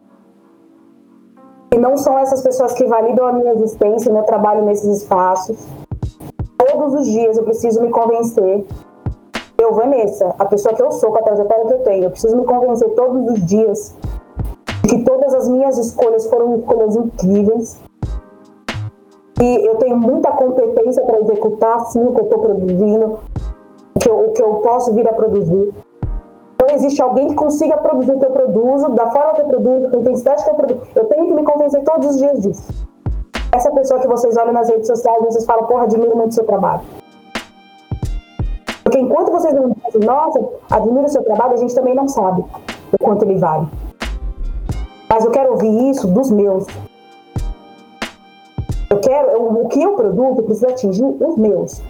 E 1.71 1.77
não 1.77 1.97
são 1.97 2.17
essas 2.17 2.41
pessoas 2.41 2.73
que 2.73 2.85
validam 2.85 3.27
a 3.27 3.33
minha 3.33 3.53
existência 3.53 4.09
e 4.09 4.13
meu 4.13 4.23
trabalho 4.23 4.63
nesses 4.63 5.03
espaços. 5.03 5.67
Todos 6.77 6.93
os 6.93 7.07
dias 7.07 7.35
eu 7.35 7.43
preciso 7.43 7.81
me 7.81 7.89
convencer. 7.89 8.63
Eu, 9.57 9.73
Vanessa, 9.73 10.35
a 10.37 10.45
pessoa 10.45 10.75
que 10.75 10.81
eu 10.83 10.91
sou, 10.91 11.11
com 11.11 11.17
a 11.17 11.23
trajetória 11.23 11.65
que 11.65 11.73
eu 11.73 11.79
tenho, 11.79 12.03
eu 12.03 12.11
preciso 12.11 12.37
me 12.37 12.45
convencer 12.45 12.87
todos 12.89 13.31
os 13.31 13.43
dias 13.47 13.95
que 14.87 15.03
todas 15.03 15.33
as 15.33 15.49
minhas 15.49 15.75
escolhas 15.79 16.27
foram 16.27 16.55
escolhas 16.57 16.95
incríveis. 16.95 17.79
E 19.41 19.65
eu 19.65 19.75
tenho 19.77 19.97
muita 19.97 20.31
competência 20.31 21.03
para 21.03 21.19
executar, 21.19 21.79
sim, 21.87 22.03
o 22.03 22.13
que 22.13 22.21
eu 22.21 22.25
estou 22.25 22.39
produzindo, 22.39 23.19
o 23.95 23.99
que, 23.99 24.09
eu, 24.09 24.27
o 24.27 24.31
que 24.33 24.43
eu 24.43 24.53
posso 24.57 24.93
vir 24.93 25.09
a 25.09 25.13
produzir. 25.13 25.73
Não 26.61 26.75
existe 26.75 27.01
alguém 27.01 27.29
que 27.29 27.35
consiga 27.35 27.77
produzir 27.77 28.11
o 28.11 28.19
que 28.19 28.25
eu 28.25 28.31
produzo, 28.31 28.89
da 28.89 29.09
forma 29.09 29.33
que 29.33 29.41
eu 29.41 29.47
produzo, 29.47 29.89
com 29.89 29.97
a 29.97 29.99
intensidade 29.99 30.43
que 30.43 30.49
eu 30.51 30.55
produzo. 30.55 30.81
Eu 30.95 31.05
tenho 31.05 31.25
que 31.25 31.33
me 31.33 31.43
convencer 31.43 31.83
todos 31.83 32.07
os 32.07 32.17
dias 32.19 32.39
disso. 32.39 32.86
Essa 33.57 33.71
pessoa 33.71 33.99
que 33.99 34.07
vocês 34.07 34.37
olham 34.37 34.53
nas 34.53 34.69
redes 34.69 34.85
sociais, 34.85 35.19
vocês 35.19 35.43
falam, 35.43 35.65
porra, 35.65 35.85
admiro 35.85 36.15
muito 36.15 36.29
o 36.29 36.35
seu 36.35 36.45
trabalho. 36.45 36.81
Porque 38.83 38.99
enquanto 38.99 39.31
vocês 39.31 39.51
não 39.51 39.71
dizem, 39.71 40.01
nossa, 40.01 40.39
admiro 40.69 41.05
o 41.05 41.09
seu 41.09 41.23
trabalho, 41.23 41.53
a 41.53 41.57
gente 41.57 41.73
também 41.73 41.95
não 41.95 42.07
sabe 42.07 42.45
o 42.93 43.03
quanto 43.03 43.25
ele 43.25 43.39
vale. 43.39 43.65
Mas 45.09 45.25
eu 45.25 45.31
quero 45.31 45.53
ouvir 45.53 45.89
isso 45.89 46.05
dos 46.05 46.29
meus. 46.29 46.67
Eu 48.91 48.99
quero, 48.99 49.31
eu, 49.31 49.41
o 49.41 49.67
que 49.69 49.81
eu 49.81 49.93
produzo 49.93 50.43
precisa 50.43 50.67
atingir 50.67 51.03
os 51.03 51.35
meus. 51.35 51.81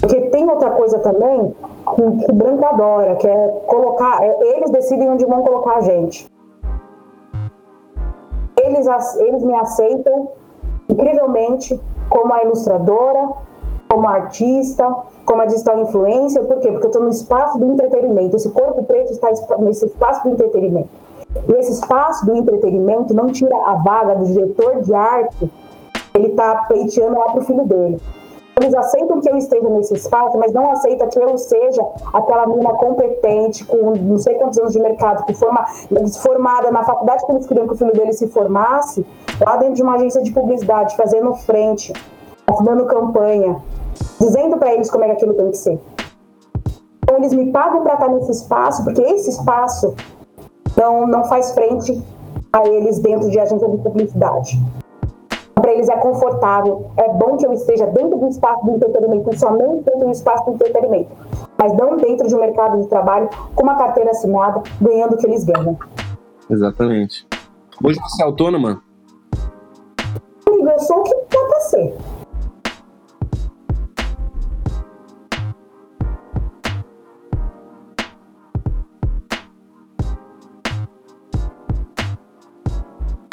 Porque 0.00 0.20
tem 0.28 0.48
outra 0.48 0.70
coisa 0.70 1.00
também 1.00 1.56
que, 1.96 2.24
que 2.24 2.32
Branco 2.32 2.64
adora, 2.66 3.16
que 3.16 3.26
é 3.26 3.48
colocar. 3.66 4.22
É, 4.22 4.56
eles 4.56 4.70
decidem 4.70 5.10
onde 5.10 5.24
vão 5.24 5.42
colocar 5.42 5.78
a 5.78 5.80
gente. 5.80 6.29
Eles, 8.70 9.16
eles 9.16 9.42
me 9.42 9.54
aceitam 9.54 10.28
incrivelmente 10.88 11.80
como 12.08 12.32
a 12.32 12.42
ilustradora, 12.42 13.28
como 13.88 14.06
artista, 14.06 14.88
como 15.24 15.42
a 15.42 15.46
digital 15.46 15.80
influencer, 15.80 16.44
por 16.44 16.60
quê? 16.60 16.70
Porque 16.70 16.86
eu 16.86 16.90
estou 16.90 17.02
no 17.02 17.10
espaço 17.10 17.58
do 17.58 17.72
entretenimento. 17.72 18.36
Esse 18.36 18.50
corpo 18.50 18.84
preto 18.84 19.12
está 19.12 19.28
nesse 19.58 19.86
espaço 19.86 20.22
do 20.22 20.30
entretenimento. 20.30 20.88
E 21.48 21.52
esse 21.52 21.72
espaço 21.72 22.24
do 22.24 22.36
entretenimento 22.36 23.14
não 23.14 23.26
tira 23.26 23.56
a 23.56 23.74
vaga 23.74 24.14
do 24.16 24.26
diretor 24.26 24.80
de 24.82 24.94
arte, 24.94 25.50
ele 26.14 26.28
está 26.28 26.64
pleiteando 26.66 27.18
lá 27.18 27.26
para 27.26 27.40
o 27.40 27.44
filho 27.44 27.64
dele. 27.64 28.00
Eles 28.56 28.74
aceitam 28.74 29.20
que 29.20 29.30
eu 29.30 29.36
esteja 29.36 29.68
nesse 29.68 29.94
espaço, 29.94 30.36
mas 30.36 30.52
não 30.52 30.70
aceitam 30.70 31.08
que 31.08 31.18
eu 31.18 31.38
seja 31.38 31.82
aquela 32.12 32.46
menina 32.46 32.74
competente, 32.74 33.64
com 33.64 33.92
não 33.96 34.18
sei 34.18 34.34
quantos 34.34 34.58
anos 34.58 34.72
de 34.72 34.80
mercado, 34.80 35.24
que 35.24 35.34
forma, 35.34 35.64
formada 36.22 36.70
na 36.70 36.82
faculdade 36.84 37.24
que 37.24 37.32
eles 37.32 37.46
queriam 37.46 37.66
que 37.66 37.74
o 37.74 37.76
filho 37.76 37.92
dele 37.92 38.12
se 38.12 38.28
formasse, 38.28 39.06
lá 39.44 39.56
dentro 39.56 39.74
de 39.74 39.82
uma 39.82 39.94
agência 39.94 40.22
de 40.22 40.32
publicidade, 40.32 40.96
fazendo 40.96 41.34
frente, 41.34 41.92
dando 42.62 42.86
campanha, 42.86 43.56
dizendo 44.20 44.58
para 44.58 44.74
eles 44.74 44.90
como 44.90 45.04
é 45.04 45.06
que 45.08 45.12
aquilo 45.12 45.34
tem 45.34 45.50
que 45.50 45.56
ser. 45.56 45.80
Então 47.02 47.16
eles 47.16 47.32
me 47.32 47.50
pagam 47.50 47.82
para 47.82 47.94
estar 47.94 48.08
nesse 48.08 48.30
espaço, 48.30 48.84
porque 48.84 49.00
esse 49.00 49.30
espaço 49.30 49.94
não, 50.76 51.06
não 51.06 51.24
faz 51.24 51.52
frente 51.52 52.02
a 52.52 52.66
eles 52.66 52.98
dentro 52.98 53.30
de 53.30 53.38
agência 53.38 53.68
de 53.68 53.78
publicidade. 53.78 54.60
Para 55.60 55.74
eles 55.74 55.90
é 55.90 55.96
confortável, 55.96 56.90
é 56.96 57.12
bom 57.12 57.36
que 57.36 57.44
eu 57.44 57.52
esteja 57.52 57.84
dentro 57.86 58.18
do 58.18 58.28
espaço 58.28 58.64
do 58.64 58.76
entretenimento, 58.76 59.38
somente 59.38 59.84
dentro 59.84 60.06
do 60.06 60.10
espaço 60.10 60.44
do 60.46 60.52
entretenimento. 60.52 61.10
mas 61.58 61.74
não 61.74 61.98
dentro 61.98 62.26
de 62.26 62.34
um 62.34 62.40
mercado 62.40 62.80
de 62.80 62.86
trabalho 62.88 63.28
com 63.54 63.62
uma 63.62 63.76
carteira 63.76 64.10
assinada, 64.10 64.62
ganhando 64.80 65.14
o 65.14 65.18
que 65.18 65.26
eles 65.26 65.44
ganham. 65.44 65.78
Exatamente. 66.48 67.26
Hoje 67.84 68.00
você 68.00 68.22
é 68.22 68.24
autônoma? 68.24 68.82
Amigo, 70.48 70.68
eu 70.68 70.78
sou 70.78 71.00
o 71.00 71.02
que 71.02 71.14
dá 71.30 71.44
pra 71.46 71.60
ser. 71.60 71.94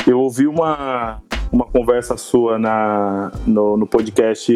Eu 0.05 0.19
ouvi 0.19 0.47
uma, 0.47 1.21
uma 1.51 1.65
conversa 1.65 2.17
sua 2.17 2.57
na, 2.57 3.31
no, 3.45 3.77
no 3.77 3.87
podcast 3.87 4.51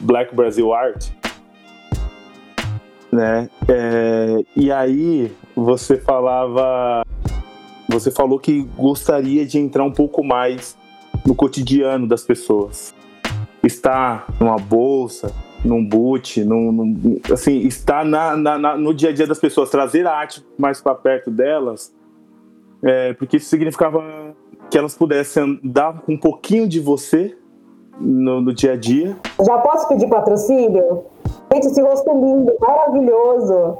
Black 0.00 0.34
Brazil 0.34 0.72
Art, 0.72 1.08
né? 3.10 3.48
É, 3.68 4.44
e 4.54 4.70
aí 4.70 5.32
você 5.54 5.96
falava, 5.96 7.02
você 7.88 8.10
falou 8.10 8.38
que 8.38 8.62
gostaria 8.76 9.44
de 9.44 9.58
entrar 9.58 9.84
um 9.84 9.92
pouco 9.92 10.22
mais 10.22 10.76
no 11.26 11.34
cotidiano 11.34 12.06
das 12.06 12.22
pessoas, 12.22 12.94
estar 13.62 14.26
numa 14.38 14.56
bolsa, 14.56 15.32
num 15.64 15.84
boot, 15.84 16.44
num, 16.44 16.70
num, 16.70 17.20
assim, 17.32 17.58
estar 17.60 18.04
na, 18.04 18.36
na, 18.36 18.58
na, 18.58 18.76
no 18.76 18.94
dia 18.94 19.10
a 19.10 19.12
dia 19.12 19.26
das 19.26 19.38
pessoas, 19.38 19.70
trazer 19.70 20.06
a 20.06 20.12
arte 20.12 20.44
mais 20.56 20.80
para 20.80 20.94
perto 20.94 21.30
delas, 21.30 21.94
é, 22.82 23.14
porque 23.14 23.38
isso 23.38 23.48
significava 23.48 24.25
que 24.70 24.76
elas 24.76 24.94
pudessem 24.94 25.60
dar 25.62 26.02
um 26.08 26.18
pouquinho 26.18 26.68
de 26.68 26.80
você 26.80 27.36
no, 28.00 28.40
no 28.40 28.54
dia 28.54 28.72
a 28.72 28.76
dia. 28.76 29.16
Já 29.44 29.58
posso 29.58 29.88
pedir 29.88 30.08
patrocínio? 30.08 31.04
Gente, 31.52 31.68
esse 31.68 31.80
rosto 31.80 32.10
lindo, 32.10 32.54
maravilhoso. 32.60 33.78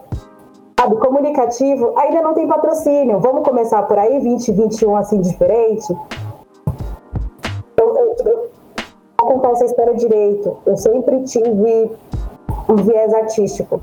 Sabe, 0.78 0.96
comunicativo, 0.96 1.94
ainda 1.96 2.22
não 2.22 2.34
tem 2.34 2.46
patrocínio. 2.46 3.18
Vamos 3.18 3.42
começar 3.48 3.82
por 3.84 3.98
aí, 3.98 4.20
2021 4.20 4.96
assim 4.96 5.20
diferente? 5.20 5.90
Eu, 7.78 7.96
eu, 7.96 8.16
eu 8.24 8.50
vou 9.18 9.32
contar 9.32 9.52
essa 9.52 9.64
história 9.64 9.94
direito. 9.94 10.56
Eu 10.66 10.76
sempre 10.76 11.22
tive 11.22 11.90
um 12.68 12.76
viés 12.76 13.12
artístico. 13.14 13.80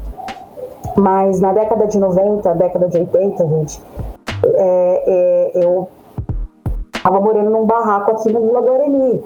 Mas 0.95 1.39
na 1.39 1.51
década 1.51 1.87
de 1.87 1.97
90, 1.97 2.53
década 2.53 2.87
de 2.87 2.99
80, 2.99 3.47
gente, 3.47 3.81
é, 4.55 5.03
é, 5.55 5.65
eu 5.65 5.89
estava 7.13 7.19
morando 7.19 7.49
num 7.51 7.65
barraco 7.65 8.11
aqui 8.11 8.33
no 8.33 8.41
Vila 8.41 8.61
Guarani. 8.61 9.23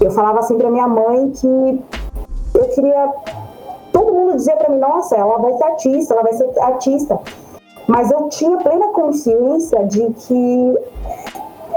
Eu 0.00 0.10
falava 0.12 0.38
assim 0.38 0.56
para 0.56 0.70
minha 0.70 0.86
mãe 0.86 1.30
que 1.30 1.84
eu 2.54 2.68
queria. 2.68 3.12
Todo 3.92 4.12
mundo 4.12 4.36
dizia 4.36 4.56
para 4.56 4.70
mim: 4.70 4.78
nossa, 4.78 5.16
ela 5.16 5.38
vai 5.38 5.54
ser 5.54 5.64
artista, 5.64 6.14
ela 6.14 6.22
vai 6.22 6.32
ser 6.34 6.60
artista. 6.60 7.18
Mas 7.88 8.10
eu 8.10 8.28
tinha 8.28 8.56
plena 8.58 8.88
consciência 8.88 9.84
de 9.86 10.10
que 10.10 10.78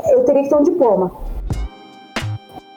eu 0.10 0.24
teria 0.26 0.44
que 0.44 0.50
ter 0.50 0.56
um 0.56 0.64
diploma. 0.64 1.12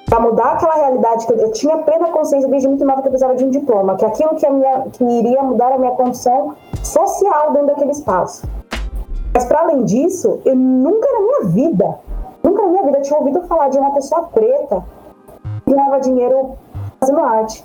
Para 0.08 0.20
mudar 0.20 0.52
aquela 0.52 0.74
realidade, 0.74 1.26
que 1.26 1.32
eu 1.32 1.50
tinha 1.50 1.76
plena 1.78 2.10
consciência 2.10 2.48
desde 2.48 2.68
muito 2.68 2.84
nova 2.84 3.02
que 3.02 3.08
eu 3.08 3.10
precisava 3.10 3.34
de 3.34 3.44
um 3.44 3.50
diploma, 3.50 3.96
que 3.96 4.04
aquilo 4.04 4.36
que, 4.36 4.48
minha, 4.48 4.82
que 4.92 5.02
iria 5.02 5.42
mudar 5.42 5.72
a 5.72 5.78
minha 5.78 5.90
condição 5.92 6.54
social 6.84 7.52
dentro 7.52 7.68
daquele 7.68 7.90
espaço. 7.90 8.46
Mas 9.34 9.44
para 9.46 9.62
além 9.62 9.82
disso, 9.82 10.40
eu 10.44 10.54
nunca 10.54 11.08
na 11.12 11.20
minha 11.20 11.44
vida, 11.50 11.98
na 12.64 12.70
minha 12.70 12.82
vida 12.84 13.00
tinha 13.02 13.18
ouvido 13.18 13.42
falar 13.42 13.68
de 13.68 13.78
uma 13.78 13.92
pessoa 13.92 14.24
preta 14.24 14.84
que 15.64 15.74
ganhava 15.74 16.00
dinheiro 16.00 16.56
fazendo 16.98 17.20
arte. 17.20 17.64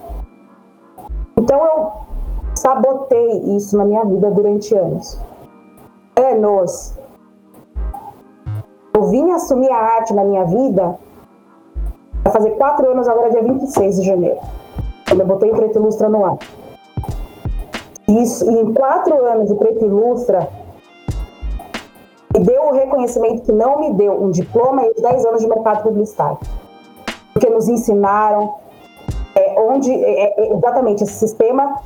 Então 1.37 1.63
eu 1.63 1.91
sabotei 2.55 3.55
isso 3.55 3.77
na 3.77 3.85
minha 3.85 4.03
vida 4.03 4.29
durante 4.31 4.75
anos. 4.75 5.19
Anos. 6.15 6.97
Eu 8.93 9.03
vim 9.05 9.31
assumir 9.31 9.71
a 9.71 9.77
arte 9.77 10.13
na 10.13 10.25
minha 10.25 10.43
vida 10.45 10.97
vai 12.23 12.33
fazer 12.33 12.51
quatro 12.51 12.89
anos 12.91 13.07
agora, 13.07 13.31
dia 13.31 13.41
26 13.41 13.95
de 13.95 14.05
janeiro. 14.05 14.39
Quando 15.07 15.21
eu 15.21 15.25
botei 15.25 15.51
o 15.51 15.55
Preto 15.55 15.79
Ilustra 15.79 16.09
no 16.09 16.25
ar. 16.25 16.37
Isso, 18.07 18.49
e 18.49 18.59
em 18.59 18.73
quatro 18.73 19.25
anos 19.25 19.49
de 19.49 19.55
Preto 19.55 19.85
Ilustra, 19.85 20.47
me 22.39 22.45
deu 22.45 22.63
o 22.63 22.71
reconhecimento 22.71 23.41
que 23.43 23.51
não 23.51 23.79
me 23.79 23.93
deu 23.93 24.13
um 24.23 24.31
diploma 24.31 24.85
e 24.85 24.91
os 24.91 25.01
10 25.01 25.25
anos 25.25 25.41
de 25.41 25.47
mercado 25.47 25.83
publicitário. 25.83 26.37
Porque 27.33 27.49
nos 27.49 27.67
ensinaram 27.67 28.55
é, 29.35 29.59
onde, 29.59 29.91
é, 29.91 30.39
é, 30.39 30.53
exatamente, 30.53 31.03
esse 31.03 31.13
sistema 31.13 31.81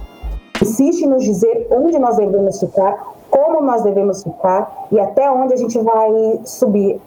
insiste 0.61 1.01
em 1.01 1.07
nos 1.07 1.23
dizer 1.23 1.67
onde 1.71 1.97
nós 1.97 2.17
devemos 2.17 2.59
ficar, 2.59 3.13
como 3.29 3.61
nós 3.61 3.81
devemos 3.81 4.23
ficar 4.23 4.87
e 4.91 4.99
até 4.99 5.29
onde 5.29 5.53
a 5.53 5.57
gente 5.57 5.77
vai 5.79 6.39
subir 6.45 7.01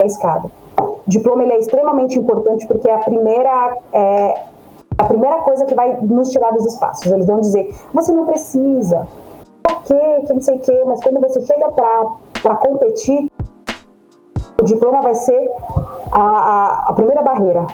a 0.00 0.06
escada. 0.06 0.50
O 0.78 1.00
diploma 1.06 1.42
ele 1.42 1.54
é 1.54 1.58
extremamente 1.58 2.18
importante 2.18 2.66
porque 2.66 2.88
é 2.88 2.94
a 2.94 2.98
primeira 2.98 3.78
é, 3.92 4.42
a 4.98 5.04
primeira 5.04 5.38
coisa 5.38 5.64
que 5.64 5.74
vai 5.74 5.98
nos 6.02 6.30
tirar 6.30 6.52
dos 6.52 6.66
espaços. 6.66 7.10
Eles 7.10 7.26
vão 7.26 7.40
dizer: 7.40 7.74
você 7.92 8.12
não 8.12 8.26
precisa, 8.26 9.08
pra 9.62 9.76
quê, 9.76 10.24
que 10.26 10.32
não 10.34 10.42
sei 10.42 10.56
o 10.56 10.60
quê, 10.60 10.82
mas 10.86 11.02
quando 11.02 11.20
você 11.20 11.40
chega 11.40 11.70
para 11.70 12.06
para 12.42 12.56
competir, 12.56 13.30
o 14.60 14.64
diploma 14.64 15.02
vai 15.02 15.14
ser 15.14 15.50
a, 16.12 16.20
a, 16.20 16.84
a, 16.88 16.92
primeira 16.92 17.22
barreira. 17.22 17.66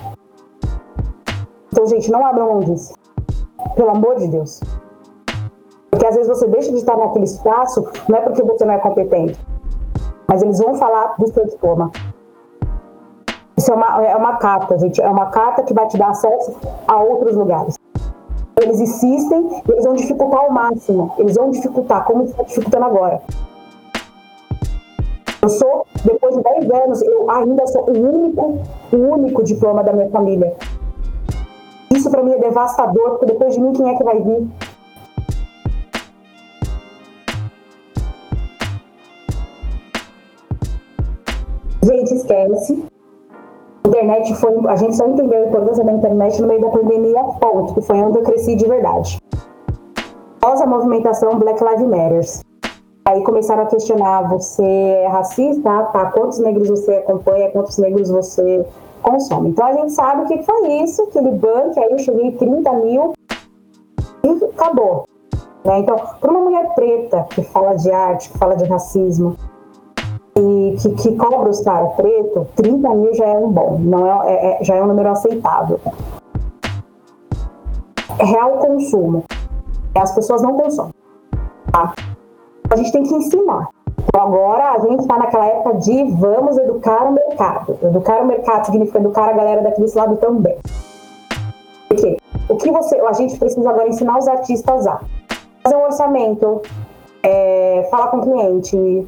Então, 1.72 1.86
gente, 1.86 2.10
não 2.10 2.24
abram 2.24 2.46
mão 2.46 2.60
disso. 2.60 2.94
Pelo 3.74 3.90
amor 3.90 4.16
de 4.16 4.28
Deus. 4.28 4.60
Porque 5.90 6.06
às 6.06 6.14
vezes 6.14 6.28
você 6.28 6.46
deixa 6.46 6.70
de 6.70 6.78
estar 6.78 6.96
naquele 6.96 7.24
espaço, 7.24 7.84
não 8.08 8.18
é 8.18 8.20
porque 8.20 8.42
você 8.42 8.64
não 8.64 8.74
é 8.74 8.78
competente, 8.78 9.38
mas 10.28 10.42
eles 10.42 10.58
vão 10.58 10.74
falar 10.74 11.14
do 11.18 11.26
seu 11.32 11.46
diploma. 11.46 11.90
Isso 13.56 13.72
é 13.72 13.74
uma, 13.74 14.06
é 14.06 14.16
uma 14.16 14.36
carta, 14.36 14.78
gente. 14.78 15.00
É 15.00 15.08
uma 15.08 15.26
carta 15.26 15.62
que 15.62 15.72
vai 15.72 15.86
te 15.88 15.96
dar 15.96 16.10
acesso 16.10 16.54
a 16.86 17.02
outros 17.02 17.34
lugares. 17.34 17.76
Eles 18.60 18.80
insistem, 18.80 19.62
eles 19.68 19.84
vão 19.84 19.94
dificultar 19.94 20.40
ao 20.40 20.50
máximo. 20.50 21.14
Eles 21.18 21.34
vão 21.34 21.50
dificultar, 21.50 22.04
como 22.04 22.24
está 22.24 22.42
dificultando 22.42 22.84
agora. 22.84 23.22
Eu 25.46 25.50
sou, 25.50 25.86
depois 26.04 26.34
de 26.34 26.42
10 26.42 26.70
anos, 26.72 27.02
eu 27.02 27.30
ainda 27.30 27.64
sou 27.68 27.88
o 27.88 27.96
único, 27.96 28.58
o 28.92 28.96
único 28.96 29.44
diploma 29.44 29.84
da 29.84 29.92
minha 29.92 30.10
família. 30.10 30.52
Isso 31.94 32.10
para 32.10 32.20
mim 32.20 32.32
é 32.32 32.38
devastador, 32.38 33.10
porque 33.10 33.26
depois 33.26 33.54
de 33.54 33.60
mim, 33.60 33.72
quem 33.72 33.88
é 33.88 33.94
que 33.96 34.02
vai 34.02 34.20
vir? 34.20 34.48
Gente, 41.84 42.14
esquece. 42.16 42.84
A 43.84 43.88
internet 43.88 44.34
foi. 44.34 44.52
A 44.66 44.74
gente 44.74 44.96
só 44.96 45.06
entendeu 45.06 45.44
a 45.44 45.46
importância 45.46 45.84
da 45.84 45.92
internet 45.92 46.42
no 46.42 46.48
meio 46.48 46.60
da 46.60 46.70
pandemia, 46.70 47.22
ponto, 47.40 47.74
que 47.74 47.82
foi 47.82 47.98
onde 47.98 48.18
eu 48.18 48.24
cresci 48.24 48.56
de 48.56 48.66
verdade. 48.66 49.18
Após 50.42 50.60
a 50.60 50.66
movimentação 50.66 51.38
Black 51.38 51.62
Lives 51.62 51.86
Matter. 51.86 52.45
Aí 53.06 53.22
começaram 53.22 53.62
a 53.62 53.66
questionar: 53.66 54.28
você 54.28 54.64
é 54.64 55.06
racista? 55.06 55.84
Tá, 55.84 56.10
quantos 56.10 56.40
negros 56.40 56.68
você 56.68 56.96
acompanha? 56.96 57.50
Quantos 57.50 57.78
negros 57.78 58.10
você 58.10 58.66
consome? 59.00 59.50
Então 59.50 59.64
a 59.64 59.72
gente 59.72 59.92
sabe 59.92 60.22
o 60.22 60.26
que 60.26 60.42
foi 60.42 60.82
isso, 60.82 61.02
aquele 61.04 61.30
ban, 61.30 61.70
que 61.70 61.78
aí 61.78 61.92
eu 61.92 61.98
cheguei 62.00 62.32
30 62.32 62.72
mil 62.72 63.12
e 64.24 64.44
acabou. 64.44 65.06
Né? 65.64 65.78
Então, 65.78 65.96
para 66.20 66.30
uma 66.30 66.40
mulher 66.40 66.74
preta 66.74 67.24
que 67.30 67.44
fala 67.44 67.74
de 67.76 67.90
arte, 67.92 68.30
que 68.30 68.38
fala 68.38 68.56
de 68.56 68.64
racismo, 68.64 69.36
e 70.36 70.76
que, 70.82 70.90
que 70.96 71.16
cobra 71.16 71.48
os 71.48 71.60
caras 71.62 71.94
preto, 71.94 72.46
30 72.56 72.88
mil 72.90 73.14
já 73.14 73.26
é 73.26 73.38
um 73.38 73.50
bom, 73.50 73.78
não 73.78 74.22
é, 74.22 74.34
é, 74.34 74.60
é, 74.60 74.64
já 74.64 74.74
é 74.74 74.82
um 74.82 74.86
número 74.86 75.10
aceitável. 75.10 75.80
É 78.18 78.24
real 78.24 78.58
consumo. 78.58 79.24
As 79.94 80.12
pessoas 80.12 80.42
não 80.42 80.54
consomem. 80.54 80.92
Tá? 81.72 81.94
A 82.70 82.76
gente 82.76 82.92
tem 82.92 83.02
que 83.02 83.14
ensinar. 83.14 83.68
Então, 84.08 84.22
agora 84.22 84.72
a 84.72 84.78
gente 84.80 85.00
está 85.00 85.18
naquela 85.18 85.46
época 85.46 85.74
de 85.78 86.04
vamos 86.12 86.56
educar 86.58 87.04
o 87.04 87.12
mercado. 87.12 87.78
Educar 87.82 88.22
o 88.22 88.26
mercado 88.26 88.66
significa 88.66 88.98
educar 88.98 89.28
a 89.28 89.32
galera 89.32 89.62
daquele 89.62 89.90
lado 89.94 90.16
também. 90.16 90.56
Por 91.88 91.96
quê? 91.96 92.16
O 92.48 92.56
que 92.56 92.70
você, 92.70 93.00
a 93.00 93.12
gente 93.12 93.38
precisa 93.38 93.68
agora 93.68 93.88
ensinar 93.88 94.18
os 94.18 94.28
artistas 94.28 94.86
a 94.86 95.00
fazer 95.62 95.76
um 95.76 95.84
orçamento, 95.84 96.62
é, 97.22 97.88
falar 97.90 98.08
com 98.08 98.18
o 98.18 98.22
cliente, 98.22 99.06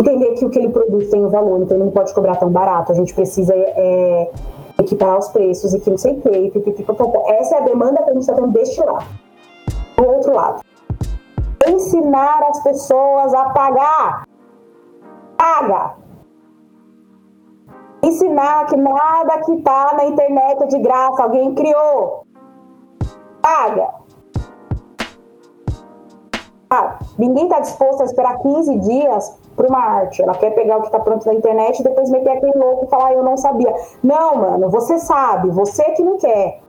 entender 0.00 0.32
que 0.32 0.44
o 0.44 0.50
que 0.50 0.58
ele 0.58 0.68
produz 0.70 1.08
tem 1.10 1.24
um 1.24 1.28
valor, 1.28 1.60
então 1.62 1.76
ele 1.76 1.84
não 1.84 1.92
pode 1.92 2.12
cobrar 2.12 2.36
tão 2.36 2.50
barato. 2.50 2.92
A 2.92 2.94
gente 2.94 3.14
precisa 3.14 3.54
é, 3.54 4.30
equiparar 4.80 5.18
os 5.18 5.28
preços 5.28 5.72
e 5.74 5.80
que 5.80 5.90
não 5.90 5.98
sei 5.98 6.14
o 6.14 6.20
quê. 6.20 6.52
Essa 7.38 7.56
é 7.56 7.58
a 7.58 7.64
demanda 7.64 8.02
que 8.02 8.10
a 8.10 8.12
gente 8.12 8.22
está 8.22 8.34
tendo 8.34 8.48
deste 8.48 8.80
lado. 8.80 9.06
Do 9.96 10.06
outro 10.08 10.34
lado, 10.34 10.60
ensinar 11.68 12.42
as 12.44 12.62
pessoas 12.62 13.34
a 13.34 13.50
pagar. 13.50 14.26
Paga. 15.36 15.94
Ensinar 18.02 18.66
que 18.66 18.76
nada 18.76 19.38
que 19.44 19.52
está 19.54 19.94
na 19.94 20.04
internet 20.06 20.62
é 20.62 20.66
de 20.66 20.78
graça, 20.78 21.22
alguém 21.22 21.54
criou. 21.54 22.26
Paga. 23.40 24.02
Ah, 26.70 26.98
ninguém 27.18 27.44
está 27.44 27.60
disposto 27.60 28.00
a 28.00 28.04
esperar 28.06 28.38
15 28.38 28.78
dias 28.78 29.38
para 29.54 29.68
uma 29.68 29.78
arte. 29.78 30.22
Ela 30.22 30.34
quer 30.34 30.54
pegar 30.54 30.78
o 30.78 30.80
que 30.80 30.86
está 30.86 30.98
pronto 30.98 31.26
na 31.26 31.34
internet 31.34 31.78
e 31.78 31.82
depois 31.82 32.08
meter 32.08 32.30
aquele 32.30 32.58
louco 32.58 32.86
e 32.86 32.88
falar, 32.88 33.08
ah, 33.08 33.12
eu 33.12 33.22
não 33.22 33.36
sabia. 33.36 33.74
Não, 34.02 34.36
mano, 34.36 34.70
você 34.70 34.98
sabe, 34.98 35.50
você 35.50 35.84
que 35.92 36.02
não 36.02 36.16
quer. 36.16 36.62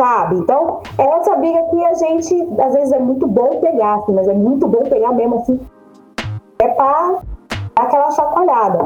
Sabe? 0.00 0.36
Então, 0.36 0.80
é 0.96 1.04
essa 1.18 1.36
briga 1.36 1.62
que 1.64 1.84
a 1.84 1.92
gente, 1.92 2.34
às 2.58 2.72
vezes, 2.72 2.90
é 2.90 2.98
muito 2.98 3.26
bom 3.26 3.60
pegar, 3.60 3.96
assim, 3.96 4.12
mas 4.14 4.26
é 4.28 4.32
muito 4.32 4.66
bom 4.66 4.78
pegar 4.88 5.12
mesmo, 5.12 5.40
assim. 5.40 5.60
É 6.58 6.68
para 6.68 7.20
dar 7.50 7.82
aquela 7.84 8.10
chacoalhada. 8.10 8.78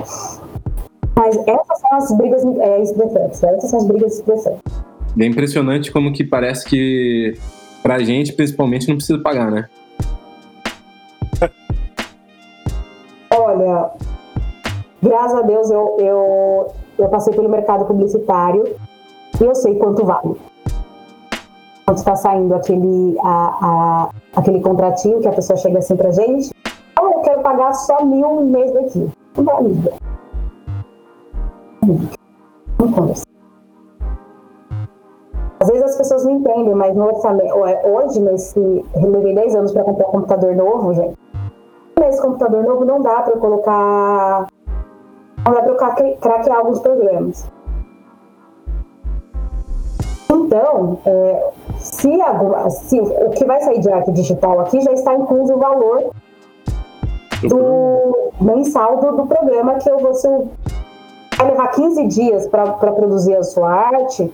Mas 1.15 1.37
essas 1.47 1.79
são 1.79 1.97
as 1.97 2.11
brigas 2.17 2.45
é, 2.45 2.83
estressantes. 2.83 3.41
Essas 3.45 3.71
são 3.71 3.79
as 3.79 3.87
brigas 3.87 4.19
estressantes. 4.19 4.61
É 5.17 5.25
impressionante 5.25 5.93
como 5.93 6.13
que 6.13 6.25
parece 6.25 6.67
que 6.67 7.39
pra 7.81 8.01
gente, 8.01 8.33
principalmente, 8.33 8.89
não 8.89 8.97
precisa 8.97 9.23
pagar, 9.23 9.53
né? 9.53 9.69
Olha, 13.39 13.91
graças 15.01 15.39
a 15.39 15.43
Deus 15.43 15.71
eu, 15.71 15.97
eu, 16.01 16.73
eu 16.99 17.09
passei 17.09 17.33
pelo 17.33 17.49
mercado 17.49 17.85
publicitário 17.85 18.65
e 19.41 19.45
eu 19.45 19.55
sei 19.55 19.77
quanto 19.77 20.05
vale. 20.05 20.35
Quando 21.85 21.99
está 21.99 22.17
saindo 22.17 22.55
aquele, 22.55 23.19
a, 23.23 23.59
a, 23.61 24.11
aquele 24.37 24.61
contratinho 24.61 25.21
que 25.21 25.29
a 25.29 25.33
pessoa 25.33 25.57
chega 25.59 25.79
assim 25.79 25.97
pra 25.97 26.11
gente, 26.11 26.51
oh, 27.01 27.07
eu 27.07 27.21
quero 27.21 27.43
pagar 27.43 27.75
só 27.75 28.05
mil 28.05 28.27
um 28.27 28.47
mês 28.47 28.73
daqui. 28.73 29.11
Não 29.37 29.45
vale. 29.45 29.77
Não. 31.83 32.25
Às 35.61 35.69
vezes 35.69 35.83
as 35.83 35.97
pessoas 35.97 36.25
não 36.25 36.33
entendem, 36.33 36.75
mas 36.75 36.95
no 36.95 37.07
orçamento, 37.07 37.55
hoje, 37.55 38.21
nesse, 38.21 38.59
eu 38.61 39.11
levei 39.11 39.35
10 39.35 39.55
anos 39.55 39.73
para 39.73 39.85
comprar 39.85 40.09
um 40.09 40.13
computador 40.13 40.55
novo, 40.55 40.93
gente. 40.93 41.17
Nesse 41.99 42.21
computador 42.21 42.65
novo 42.65 42.85
não 42.85 43.01
dá 43.01 43.23
para 43.23 43.39
colocar. 43.39 44.47
Não 45.45 45.55
dá 45.55 45.63
para 45.63 46.17
craquear 46.17 46.59
alguns 46.59 46.81
programas. 46.81 47.51
Então, 50.31 50.99
é, 51.07 51.51
se, 51.85 52.21
alguma, 52.23 52.71
se 52.71 52.99
o 52.99 53.31
que 53.31 53.45
vai 53.45 53.61
sair 53.61 53.79
de 53.79 53.93
arte 53.93 54.11
digital 54.11 54.59
aqui 54.61 54.81
já 54.81 54.93
está 54.93 55.15
incluso 55.15 55.55
o 55.55 55.59
valor 55.59 56.11
do 57.43 58.33
mensal 58.41 58.97
do, 58.97 59.13
do 59.19 59.27
programa 59.27 59.75
que 59.75 59.91
eu 59.91 59.99
vou 59.99 60.15
ser, 60.15 60.49
vai 61.37 61.51
levar 61.51 61.69
15 61.69 62.07
dias 62.07 62.47
para 62.49 62.73
produzir 62.73 63.37
a 63.37 63.43
sua 63.43 63.71
arte, 63.71 64.33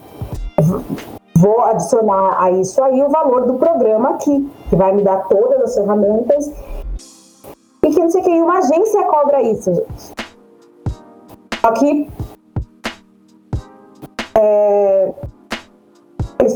vou 1.34 1.60
adicionar 1.62 2.40
a 2.40 2.52
isso 2.52 2.80
aí 2.84 3.02
o 3.02 3.08
valor 3.08 3.44
do 3.46 3.54
programa 3.54 4.10
aqui, 4.10 4.48
que 4.68 4.76
vai 4.76 4.92
me 4.92 5.02
dar 5.02 5.26
todas 5.28 5.60
as 5.60 5.74
ferramentas 5.74 6.52
e 7.82 7.90
que 7.90 7.98
não 8.00 8.10
sei 8.10 8.20
o 8.20 8.24
que, 8.24 8.30
uma 8.30 8.58
agência 8.58 9.02
cobra 9.04 9.42
isso, 9.42 9.74
gente. 9.74 10.12
Só 11.60 11.72
que 11.72 12.08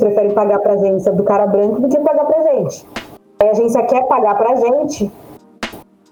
preferem 0.04 0.32
pagar 0.32 0.58
pra 0.58 0.74
agência 0.74 1.12
do 1.12 1.22
cara 1.22 1.46
branco 1.46 1.80
do 1.80 1.88
que 1.88 1.98
pagar 1.98 2.24
pra 2.26 2.42
gente. 2.42 2.86
a 3.40 3.50
agência 3.50 3.82
quer 3.86 4.06
pagar 4.06 4.34
pra 4.36 4.54
gente 4.56 5.10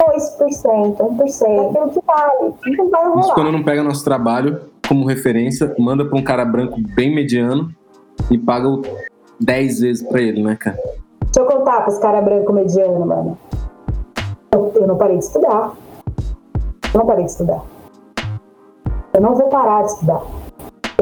2%, 0.00 0.96
1%, 0.96 1.46
é 1.46 1.66
aquilo 1.68 1.90
que 1.90 2.00
vale. 2.06 2.54
Não 2.76 2.90
vai 2.90 3.04
rolar. 3.06 3.20
Isso 3.20 3.34
quando 3.34 3.52
não 3.52 3.62
pega 3.62 3.82
nosso 3.82 4.02
trabalho 4.02 4.62
como 4.88 5.06
referência, 5.06 5.74
manda 5.78 6.04
pra 6.04 6.18
um 6.18 6.24
cara 6.24 6.44
branco 6.44 6.76
bem 6.94 7.14
mediano 7.14 7.70
e 8.30 8.38
paga 8.38 8.68
10 9.40 9.80
vezes 9.80 10.08
pra 10.08 10.20
ele, 10.20 10.42
né, 10.42 10.56
cara? 10.56 10.78
Deixa 11.24 11.40
eu 11.40 11.46
contar 11.46 11.82
pros 11.82 11.98
caras 11.98 12.24
branco 12.24 12.52
mediano, 12.52 13.06
mano. 13.06 13.38
Eu, 14.50 14.72
eu 14.74 14.86
não 14.86 14.96
parei 14.96 15.18
de 15.18 15.24
estudar. 15.24 15.72
Eu 16.92 16.98
não 16.98 17.06
parei 17.06 17.24
de 17.24 17.30
estudar. 17.30 17.62
Eu 19.12 19.20
não 19.20 19.34
vou 19.34 19.48
parar 19.48 19.82
de 19.82 19.92
estudar. 19.92 20.22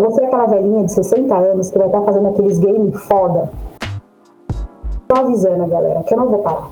Eu 0.00 0.04
vou 0.04 0.14
ser 0.14 0.24
aquela 0.24 0.46
velhinha 0.46 0.84
de 0.84 0.92
60 0.92 1.34
anos 1.36 1.70
que 1.70 1.76
vai 1.76 1.86
estar 1.86 2.00
fazendo 2.00 2.28
aqueles 2.28 2.58
games 2.58 2.98
foda. 3.02 3.50
Tô 5.06 5.14
avisando, 5.14 5.66
galera, 5.66 6.02
que 6.04 6.14
eu 6.14 6.18
não 6.18 6.30
vou 6.30 6.38
parar. 6.38 6.70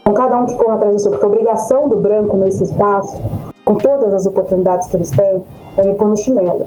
Então, 0.00 0.14
cada 0.14 0.40
um 0.40 0.46
que 0.46 0.54
corra 0.54 0.76
atrás 0.76 0.96
disso, 0.96 1.10
porque 1.10 1.22
a 1.22 1.28
obrigação 1.28 1.86
do 1.90 1.96
branco 1.96 2.38
nesse 2.38 2.64
espaço, 2.64 3.20
com 3.62 3.74
todas 3.74 4.14
as 4.14 4.24
oportunidades 4.24 4.88
que 4.88 4.96
eles 4.96 5.10
têm, 5.10 5.44
é 5.76 5.82
me 5.82 5.96
pôr 5.96 6.08
no 6.08 6.16
chinelo. 6.16 6.66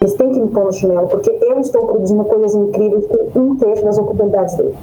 Eles 0.00 0.14
têm 0.14 0.32
que 0.32 0.40
me 0.40 0.48
pôr 0.48 0.64
no 0.64 0.72
chinelo, 0.72 1.08
porque 1.08 1.28
eu 1.42 1.60
estou 1.60 1.88
produzindo 1.88 2.24
coisas 2.24 2.54
incríveis 2.54 3.06
com 3.34 3.38
um 3.38 3.54
terço 3.54 3.84
das 3.84 3.98
oportunidades 3.98 4.54
dele. 4.54 4.74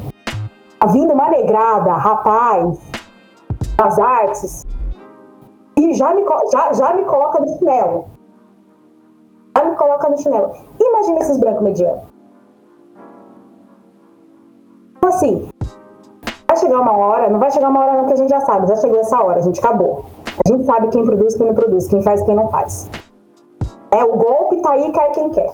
A 0.80 0.86
vindo 0.86 1.12
uma 1.12 1.28
negrada, 1.28 1.94
rapaz, 1.94 2.78
das 3.78 3.98
artes, 3.98 4.65
e 5.78 5.94
já 5.94 6.14
me, 6.14 6.24
já, 6.52 6.74
já 6.74 6.94
me 6.94 7.04
coloca 7.06 7.40
no 7.40 7.48
chinelo. 7.58 8.06
Já 9.58 9.66
me 9.66 9.76
coloca 9.76 10.10
no 10.10 10.18
chinelo. 10.18 10.52
Imagina 10.80 11.20
esses 11.20 11.38
brancos 11.38 11.64
medianos. 11.64 12.04
Então, 14.98 15.10
assim, 15.10 15.50
vai 16.48 16.58
chegar 16.58 16.80
uma 16.80 16.98
hora, 16.98 17.30
não 17.30 17.40
vai 17.40 17.52
chegar 17.52 17.70
uma 17.70 17.82
hora 17.82 17.94
não 17.94 18.08
que 18.08 18.14
a 18.14 18.18
gente 18.18 18.30
já 18.30 18.42
sabe, 18.42 18.68
já 18.68 18.76
chegou 18.78 19.00
essa 19.00 19.22
hora, 19.22 19.40
a 19.40 19.44
gente 19.44 19.60
acabou. 19.60 20.06
A 20.44 20.50
gente 20.50 20.66
sabe 20.66 20.88
quem 20.90 21.06
produz, 21.06 21.36
quem 21.36 21.48
não 21.48 21.54
produz, 21.54 21.88
quem 21.88 22.02
faz, 22.02 22.24
quem 22.24 22.36
não 22.36 22.50
faz. 22.50 22.90
É, 23.92 24.04
o 24.04 24.18
golpe 24.18 24.62
tá 24.62 24.72
aí, 24.72 24.92
cai 24.92 25.12
quem 25.12 25.30
quer. 25.30 25.54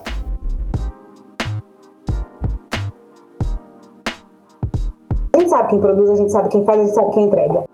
A 5.34 5.39
gente 5.39 5.49
sabe 5.49 5.69
quem 5.69 5.80
produz, 5.80 6.09
a 6.09 6.15
gente 6.15 6.32
sabe 6.32 6.49
quem 6.49 6.65
faz, 6.65 6.80
a 6.80 6.84
gente 6.84 6.95
sabe 6.95 7.11
quem 7.11 7.26
entrega. 7.26 7.70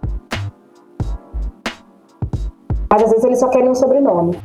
Às 3.07 3.11
vezes 3.11 3.23
eles 3.23 3.39
só 3.39 3.47
querem 3.47 3.69
um 3.69 3.75
sobrenome. 3.75 4.37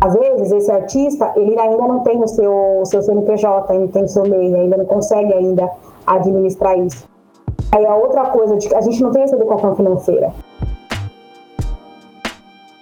Às 0.00 0.14
vezes 0.14 0.52
esse 0.52 0.70
artista, 0.70 1.32
ele 1.34 1.58
ainda 1.58 1.88
não 1.88 2.00
tem 2.00 2.22
o 2.22 2.28
seu, 2.28 2.82
seu 2.84 3.02
CNPJ, 3.02 3.72
ainda 3.72 3.88
tem 3.88 4.04
o 4.04 4.08
seu 4.08 4.22
MEI, 4.22 4.54
ainda 4.54 4.76
não 4.76 4.84
consegue 4.84 5.32
ainda 5.32 5.68
administrar 6.06 6.78
isso. 6.78 7.08
Aí 7.72 7.84
a 7.84 7.96
outra 7.96 8.26
coisa, 8.26 8.54
a 8.54 8.80
gente 8.82 9.02
não 9.02 9.10
tem 9.10 9.22
essa 9.22 9.34
educação 9.34 9.74
financeira. 9.74 10.32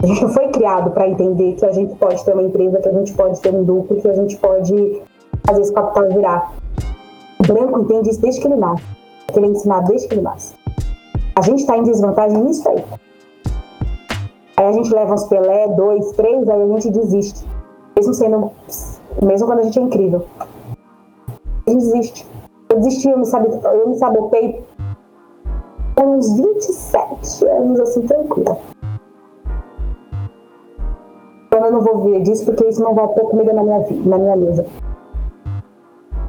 A 0.03 0.05
gente 0.05 0.27
foi 0.27 0.49
criado 0.49 0.91
para 0.91 1.07
entender 1.07 1.53
que 1.53 1.65
a 1.65 1.71
gente 1.71 1.95
pode 1.95 2.23
ter 2.23 2.33
uma 2.33 2.43
empresa, 2.43 2.79
que 2.79 2.89
a 2.89 2.93
gente 2.93 3.11
pode 3.13 3.41
ter 3.41 3.55
um 3.55 3.63
duplo, 3.63 3.99
que 3.99 4.07
a 4.07 4.13
gente 4.13 4.37
pode 4.37 5.01
fazer 5.47 5.61
esse 5.61 5.73
capital 5.73 6.09
virar. 6.09 6.53
O 7.39 7.47
branco 7.47 7.79
entende 7.79 8.11
isso 8.11 8.21
desde 8.21 8.39
que 8.39 8.47
ele 8.47 8.57
nasce. 8.57 8.83
Que 9.33 9.39
ele 9.39 9.47
é 9.47 9.49
ensinado 9.49 9.87
desde 9.87 10.07
que 10.07 10.13
ele 10.13 10.21
nasce. 10.21 10.53
A 11.35 11.41
gente 11.41 11.61
está 11.61 11.75
em 11.75 11.83
desvantagem 11.83 12.37
nisso 12.43 12.69
aí. 12.69 12.83
Aí 14.57 14.65
a 14.65 14.71
gente 14.71 14.93
leva 14.93 15.13
uns 15.13 15.25
Pelé, 15.25 15.67
dois, 15.69 16.11
três, 16.11 16.47
aí 16.47 16.61
a 16.61 16.67
gente 16.67 16.91
desiste. 16.91 17.45
Mesmo 17.95 18.13
sendo. 18.13 18.51
Mesmo 19.21 19.47
quando 19.47 19.59
a 19.59 19.63
gente 19.63 19.79
é 19.79 19.81
incrível. 19.81 20.25
A 20.39 21.69
gente 21.69 21.79
desiste. 21.81 22.27
Eu 22.69 22.79
desisti, 22.79 23.09
eu 23.09 23.17
me, 23.17 23.25
sabe, 23.25 23.49
eu 23.49 23.89
me 23.89 23.95
sabotei 23.97 24.63
por 25.95 26.05
uns 26.05 26.33
27 26.35 27.45
anos, 27.45 27.79
assim, 27.79 28.01
tranquila 28.01 28.57
eu 31.65 31.71
não 31.71 31.81
vou 31.81 31.99
ver 31.99 32.21
disso 32.21 32.45
porque 32.45 32.65
isso 32.65 32.81
não 32.81 32.93
vai 32.93 33.07
ter 33.09 33.21
comida 33.21 33.53
na 33.53 33.63
minha, 33.63 33.85
na 34.05 34.17
minha 34.17 34.35
mesa. 34.35 34.65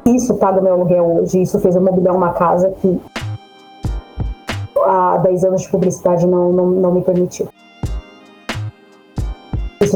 Isso 0.05 0.35
paga 0.35 0.61
meu 0.61 0.73
aluguel 0.73 1.17
hoje, 1.17 1.41
isso 1.41 1.59
fez 1.59 1.75
eu 1.75 1.81
mobiliar 1.81 2.15
uma 2.15 2.33
casa 2.33 2.69
que 2.81 2.99
há 4.85 5.17
10 5.17 5.43
anos 5.45 5.61
de 5.63 5.69
publicidade 5.69 6.25
não, 6.25 6.51
não, 6.51 6.65
não 6.67 6.91
me 6.91 7.01
permitiu. 7.01 7.47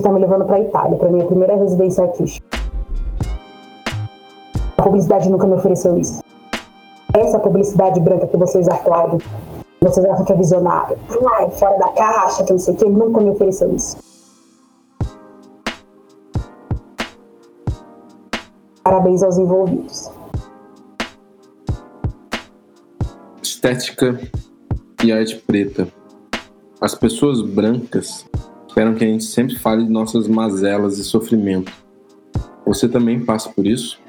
Está 0.02 0.12
me 0.12 0.20
levando 0.20 0.46
para 0.46 0.56
a 0.56 0.60
Itália, 0.60 0.98
para 0.98 1.12
minha 1.12 1.28
primeira 1.28 1.56
residência 1.56 2.04
artística. 2.04 2.58
A 4.76 4.82
publicidade 4.82 5.30
nunca 5.30 5.46
me 5.46 5.54
ofereceu 5.54 5.96
isso. 5.96 6.24
Essa 7.14 7.38
publicidade 7.38 8.00
branca 8.00 8.26
que 8.26 8.36
vocês 8.36 8.68
aplaudem, 8.68 9.20
vocês 9.80 10.04
acham 10.08 10.26
que 10.26 10.34
é 10.34 10.36
visionária, 10.36 10.98
ai, 11.38 11.52
fora 11.52 11.78
da 11.78 11.90
caixa, 11.90 12.44
que 12.44 12.52
não 12.52 12.58
sei 12.58 12.74
o 12.74 12.78
que, 12.78 12.90
nunca 12.90 13.22
me 13.22 13.30
ofereceu 13.30 13.72
isso. 13.76 13.96
Parabéns 18.84 19.22
aos 19.22 19.38
envolvidos. 19.38 20.10
Estética 23.44 24.20
e 25.04 25.12
arte 25.12 25.36
preta. 25.36 25.88
As 26.82 26.96
pessoas 26.96 27.44
brancas 27.44 28.26
esperam 28.72 28.94
que 28.94 29.04
a 29.04 29.08
gente 29.08 29.26
sempre 29.26 29.58
fale 29.58 29.84
de 29.84 29.92
nossas 29.92 30.30
mazelas 30.30 30.98
e 30.98 31.04
sofrimento. 31.04 31.74
Você 32.66 32.88
também 32.88 33.20
passa 33.20 33.50
por 33.50 33.68
isso? 33.68 34.00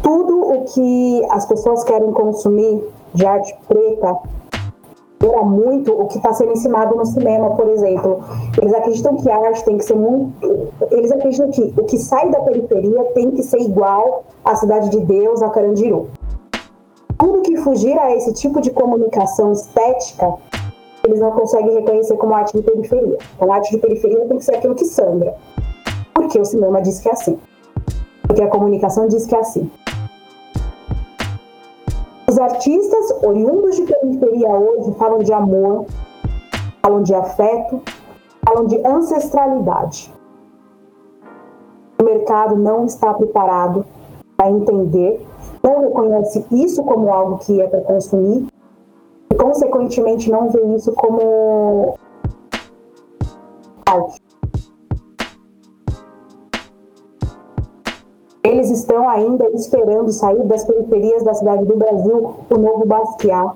Tudo 0.00 0.40
o 0.40 0.64
que 0.64 1.24
as 1.30 1.44
pessoas 1.44 1.82
querem 1.82 2.12
consumir 2.12 2.84
de 3.12 3.26
arte 3.26 3.52
preta, 3.66 4.16
considera 5.18 5.42
muito 5.42 5.92
o 5.92 6.06
que 6.06 6.18
está 6.18 6.32
sendo 6.32 6.52
ensinado 6.52 6.94
no 6.94 7.04
cinema, 7.04 7.56
por 7.56 7.68
exemplo. 7.68 8.20
Eles 8.60 8.72
acreditam 8.72 9.16
que 9.16 9.28
a 9.28 9.36
arte 9.36 9.64
tem 9.64 9.76
que 9.76 9.84
ser 9.84 9.96
muito. 9.96 10.68
Eles 10.92 11.10
acreditam 11.10 11.50
que 11.50 11.74
o 11.76 11.84
que 11.84 11.98
sai 11.98 12.30
da 12.30 12.40
periferia 12.40 13.04
tem 13.14 13.32
que 13.32 13.42
ser 13.42 13.58
igual 13.58 14.24
à 14.44 14.54
Cidade 14.54 14.90
de 14.90 15.00
Deus, 15.00 15.42
a 15.42 15.48
Carandiru. 15.50 16.08
Tudo 17.18 17.42
que 17.42 17.56
fugir 17.58 17.98
a 17.98 18.14
esse 18.14 18.32
tipo 18.32 18.60
de 18.60 18.70
comunicação 18.70 19.52
estética, 19.52 20.34
eles 21.04 21.20
não 21.20 21.32
conseguem 21.32 21.74
reconhecer 21.74 22.16
como 22.16 22.34
arte 22.34 22.56
de 22.56 22.62
periferia. 22.62 23.18
Então, 23.34 23.52
arte 23.52 23.70
de 23.70 23.78
periferia 23.78 24.24
tem 24.26 24.38
que 24.38 24.44
ser 24.44 24.56
aquilo 24.56 24.74
que 24.74 24.84
sangra. 24.84 25.34
Porque 26.14 26.38
o 26.38 26.44
cinema 26.44 26.80
diz 26.80 27.00
que 27.00 27.08
é 27.08 27.12
assim. 27.12 27.38
Porque 28.22 28.42
a 28.42 28.48
comunicação 28.48 29.08
diz 29.08 29.26
que 29.26 29.34
é 29.34 29.40
assim. 29.40 29.70
Os 32.28 32.38
artistas 32.38 33.10
oriundos 33.24 33.76
de 33.76 33.82
periferia 33.82 34.50
hoje 34.50 34.92
falam 34.98 35.18
de 35.20 35.32
amor, 35.32 35.86
falam 36.82 37.02
de 37.02 37.14
afeto, 37.14 37.80
falam 38.46 38.66
de 38.66 38.86
ancestralidade. 38.86 40.12
O 42.00 42.04
mercado 42.04 42.54
não 42.54 42.84
está 42.84 43.12
preparado 43.14 43.84
para 44.36 44.50
entender, 44.50 45.26
não 45.62 45.80
reconhece 45.80 46.44
isso 46.50 46.82
como 46.84 47.12
algo 47.12 47.38
que 47.38 47.60
é 47.60 47.66
para 47.66 47.80
consumir 47.80 48.46
e, 49.30 49.34
consequentemente, 49.34 50.30
não 50.30 50.50
vê 50.50 50.62
isso 50.74 50.92
como 50.92 51.98
arte. 53.86 54.20
Eles 58.44 58.70
estão 58.70 59.08
ainda 59.08 59.48
esperando 59.50 60.10
sair 60.10 60.42
das 60.44 60.64
periferias 60.64 61.22
da 61.22 61.34
cidade 61.34 61.64
do 61.64 61.76
Brasil 61.76 62.34
o 62.50 62.58
novo 62.58 62.86
Basquiat. 62.86 63.54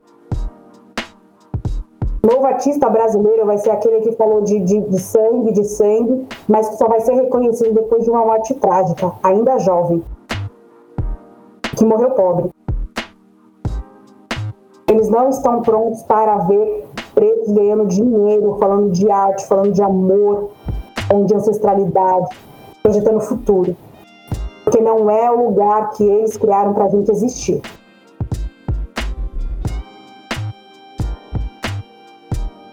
O 2.23 2.27
novo 2.27 2.47
artista 2.47 2.89
brasileiro 2.89 3.47
vai 3.47 3.59
ser 3.59 3.71
aquele 3.71 4.01
que 4.01 4.13
falou 4.13 4.43
de, 4.43 4.61
de, 4.61 4.81
de 4.81 4.99
sangue, 5.01 5.53
de 5.53 5.65
sangue, 5.65 6.27
mas 6.47 6.69
que 6.69 6.77
só 6.77 6.87
vai 6.87 7.01
ser 7.01 7.15
reconhecido 7.15 7.75
depois 7.75 8.05
de 8.05 8.11
uma 8.11 8.25
morte 8.25 8.55
trágica, 8.55 9.13
ainda 9.23 9.59
jovem, 9.59 10.05
que 11.83 11.89
morreu 11.89 12.11
pobre. 12.11 12.51
Eles 14.89 15.09
não 15.09 15.30
estão 15.30 15.62
prontos 15.62 16.03
para 16.05 16.37
ver 16.39 16.87
pretos 17.14 17.53
ganhando 17.53 17.87
dinheiro, 17.87 18.57
falando 18.59 18.91
de 18.91 19.11
arte, 19.11 19.47
falando 19.47 19.72
de 19.72 19.83
amor, 19.83 20.51
falando 21.09 21.26
de 21.26 21.35
ancestralidade, 21.35 22.28
projetando 22.83 23.16
o 23.16 23.20
futuro 23.20 23.76
porque 24.64 24.80
não 24.80 25.11
é 25.11 25.30
o 25.30 25.49
lugar 25.49 25.91
que 25.91 26.03
eles 26.03 26.37
criaram 26.37 26.72
para 26.72 26.87
a 26.87 26.89
gente 26.89 27.11
existir. 27.11 27.61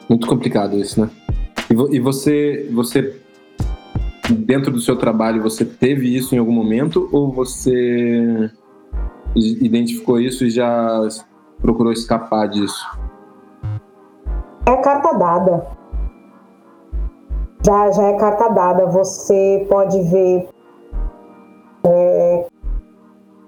Muito 0.08 0.26
complicado 0.26 0.78
isso, 0.78 1.02
né? 1.02 1.10
E, 1.92 2.00
você, 2.00 2.70
você 2.72 3.20
dentro 4.30 4.72
do 4.72 4.80
seu 4.80 4.96
trabalho, 4.96 5.42
você 5.42 5.66
teve 5.66 6.16
isso 6.16 6.34
em 6.34 6.38
algum 6.38 6.52
momento 6.54 7.10
ou 7.12 7.32
você 7.32 8.50
identificou 9.36 10.20
isso 10.20 10.46
e 10.46 10.50
já 10.50 11.08
procurou 11.62 11.92
escapar 11.92 12.48
disso? 12.48 12.86
É 14.66 14.76
carta 14.78 15.18
dada. 15.18 15.68
Já, 17.66 17.92
já 17.92 18.04
é 18.04 18.14
carta 18.14 18.50
dada. 18.50 18.86
Você 18.88 19.66
pode 19.70 20.02
ver 20.04 20.50
é, 21.84 22.48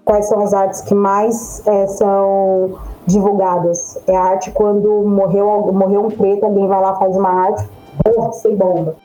quais 0.06 0.28
são 0.28 0.42
as 0.42 0.54
artes 0.54 0.82
que 0.82 0.94
mais 0.94 1.66
é, 1.66 1.88
são 1.88 2.78
divulgadas? 3.06 4.00
É 4.08 4.16
a 4.16 4.24
arte 4.24 4.52
quando 4.52 5.04
morreu, 5.08 5.72
morreu 5.74 6.06
um 6.06 6.12
preto, 6.12 6.46
alguém 6.46 6.68
vai 6.68 6.82
lá 6.82 6.96
faz 6.96 7.16
uma 7.16 7.30
arte, 7.30 7.70
porra, 8.04 8.32
sem 8.34 8.56
bomba. 8.56 8.96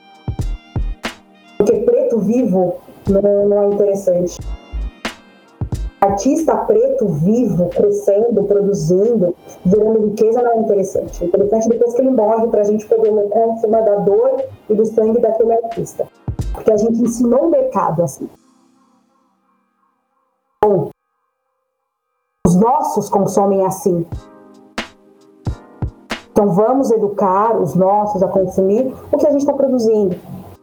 Porque 1.56 1.72
preto 1.80 2.18
vivo 2.18 2.74
não, 3.08 3.48
não 3.48 3.62
é 3.62 3.74
interessante. 3.74 4.38
Artista 6.06 6.56
preto 6.56 7.08
vivo, 7.08 7.68
crescendo, 7.70 8.44
produzindo, 8.44 9.34
gerando 9.64 10.06
riqueza 10.06 10.42
não 10.42 10.52
é 10.52 10.58
interessante. 10.58 11.24
É 11.24 11.26
interessante 11.26 11.68
depois 11.68 11.94
que 11.94 12.00
ele 12.00 12.10
morre 12.10 12.46
para 12.48 12.60
a 12.60 12.64
gente 12.64 12.86
poder 12.86 13.10
lucrar 13.10 13.48
em 13.48 13.56
cima 13.58 13.82
da 13.82 13.96
dor 13.96 14.44
e 14.68 14.74
do 14.74 14.84
sangue 14.86 15.20
daquele 15.20 15.52
artista. 15.52 16.06
Porque 16.52 16.72
a 16.72 16.76
gente 16.76 17.02
ensinou 17.02 17.46
o 17.46 17.50
mercado 17.50 18.02
assim. 18.02 18.28
Os 22.46 22.54
nossos 22.54 23.08
consomem 23.08 23.66
assim. 23.66 24.06
Então 26.30 26.50
vamos 26.50 26.90
educar 26.90 27.56
os 27.60 27.74
nossos 27.74 28.22
a 28.22 28.28
consumir 28.28 28.94
o 29.10 29.18
que 29.18 29.26
a 29.26 29.30
gente 29.30 29.40
está 29.40 29.52
produzindo. 29.52 30.16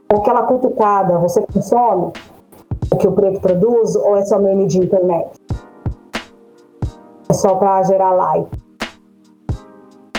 Aquela 0.09 0.43
cutucada, 0.43 1.17
você 1.17 1.41
consome 1.51 2.05
o 2.05 2.32
que 2.95 3.07
o 3.07 3.11
preto 3.11 3.39
produz 3.41 3.95
ou 3.95 4.17
é 4.17 4.25
só 4.25 4.39
meme 4.39 4.67
de 4.67 4.79
internet? 4.79 5.31
É 7.29 7.33
só 7.33 7.55
para 7.55 7.83
gerar 7.83 8.11
like. 8.11 8.63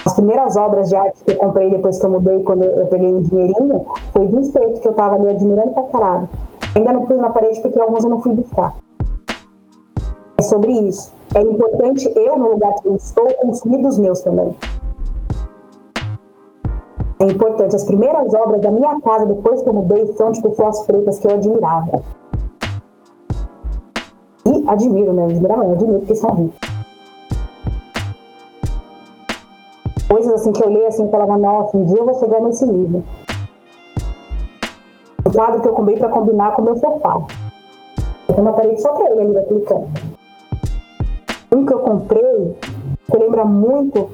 As 0.06 0.14
primeiras 0.14 0.56
obras 0.56 0.88
de 0.88 0.96
arte 0.96 1.24
que 1.24 1.32
eu 1.32 1.36
comprei 1.36 1.70
depois 1.70 1.98
que 1.98 2.04
eu 2.04 2.10
mudei, 2.10 2.42
quando 2.42 2.64
eu 2.64 2.86
peguei 2.86 3.12
um 3.12 3.22
dinheirinho, 3.22 3.86
foi 4.12 4.26
de 4.26 4.36
um 4.36 4.50
preto 4.50 4.80
que 4.80 4.88
eu 4.88 4.92
tava 4.92 5.16
ali 5.16 5.30
admirando 5.30 5.72
pra 5.72 5.82
caralho. 5.84 6.28
Ainda 6.76 6.92
não 6.92 7.06
pus 7.06 7.18
na 7.18 7.30
parede 7.30 7.60
porque 7.60 7.80
alguns 7.80 8.04
eu 8.04 8.10
não 8.10 8.20
fui 8.20 8.32
buscar 8.32 8.74
sobre 10.44 10.72
isso. 10.72 11.12
É 11.34 11.42
importante 11.42 12.12
eu, 12.14 12.38
no 12.38 12.50
lugar 12.50 12.74
que 12.74 12.88
eu 12.88 12.96
estou, 12.96 13.26
consumir 13.34 13.82
dos 13.82 13.98
meus 13.98 14.20
também. 14.20 14.54
É 17.18 17.24
importante. 17.24 17.74
As 17.74 17.84
primeiras 17.84 18.32
obras 18.34 18.60
da 18.60 18.70
minha 18.70 19.00
casa, 19.00 19.26
depois 19.26 19.62
que 19.62 19.68
eu 19.68 19.72
mudei, 19.72 20.06
são 20.14 20.30
de 20.30 20.42
pessoas 20.42 20.82
pretas 20.82 21.18
que 21.18 21.26
eu 21.26 21.32
admirava. 21.32 22.02
Admiro, 24.66 25.12
né? 25.12 25.24
Admirava, 25.24 25.62
admiro 25.72 25.98
porque 26.00 26.14
são 26.14 26.34
ricos. 26.34 26.58
Coisas 30.08 30.34
assim 30.34 30.52
que 30.52 30.62
eu 30.62 30.70
leio 30.70 30.86
assim 30.86 31.10
falava, 31.10 31.36
nossa, 31.36 31.76
um 31.76 31.84
dia 31.84 31.98
eu 31.98 32.04
vou 32.04 32.14
chegar 32.14 32.40
nesse 32.40 32.64
livro. 32.64 33.02
O 35.24 35.32
quadro 35.32 35.60
que 35.60 35.68
eu 35.68 35.72
comprei 35.72 35.96
para 35.96 36.08
combinar 36.08 36.54
com 36.54 36.62
o 36.62 36.64
meu 36.64 36.76
sofá. 36.76 37.20
Eu 38.28 38.42
uma 38.42 38.52
parede 38.52 38.80
só 38.80 38.92
para 38.92 39.10
ele 39.10 39.20
ali 39.20 39.34
daquele 39.34 39.60
canto. 39.60 39.88
Um 41.54 41.66
que 41.66 41.72
eu 41.72 41.78
comprei, 41.80 42.56
que 43.10 43.16
lembra 43.16 43.44
muito 43.44 44.10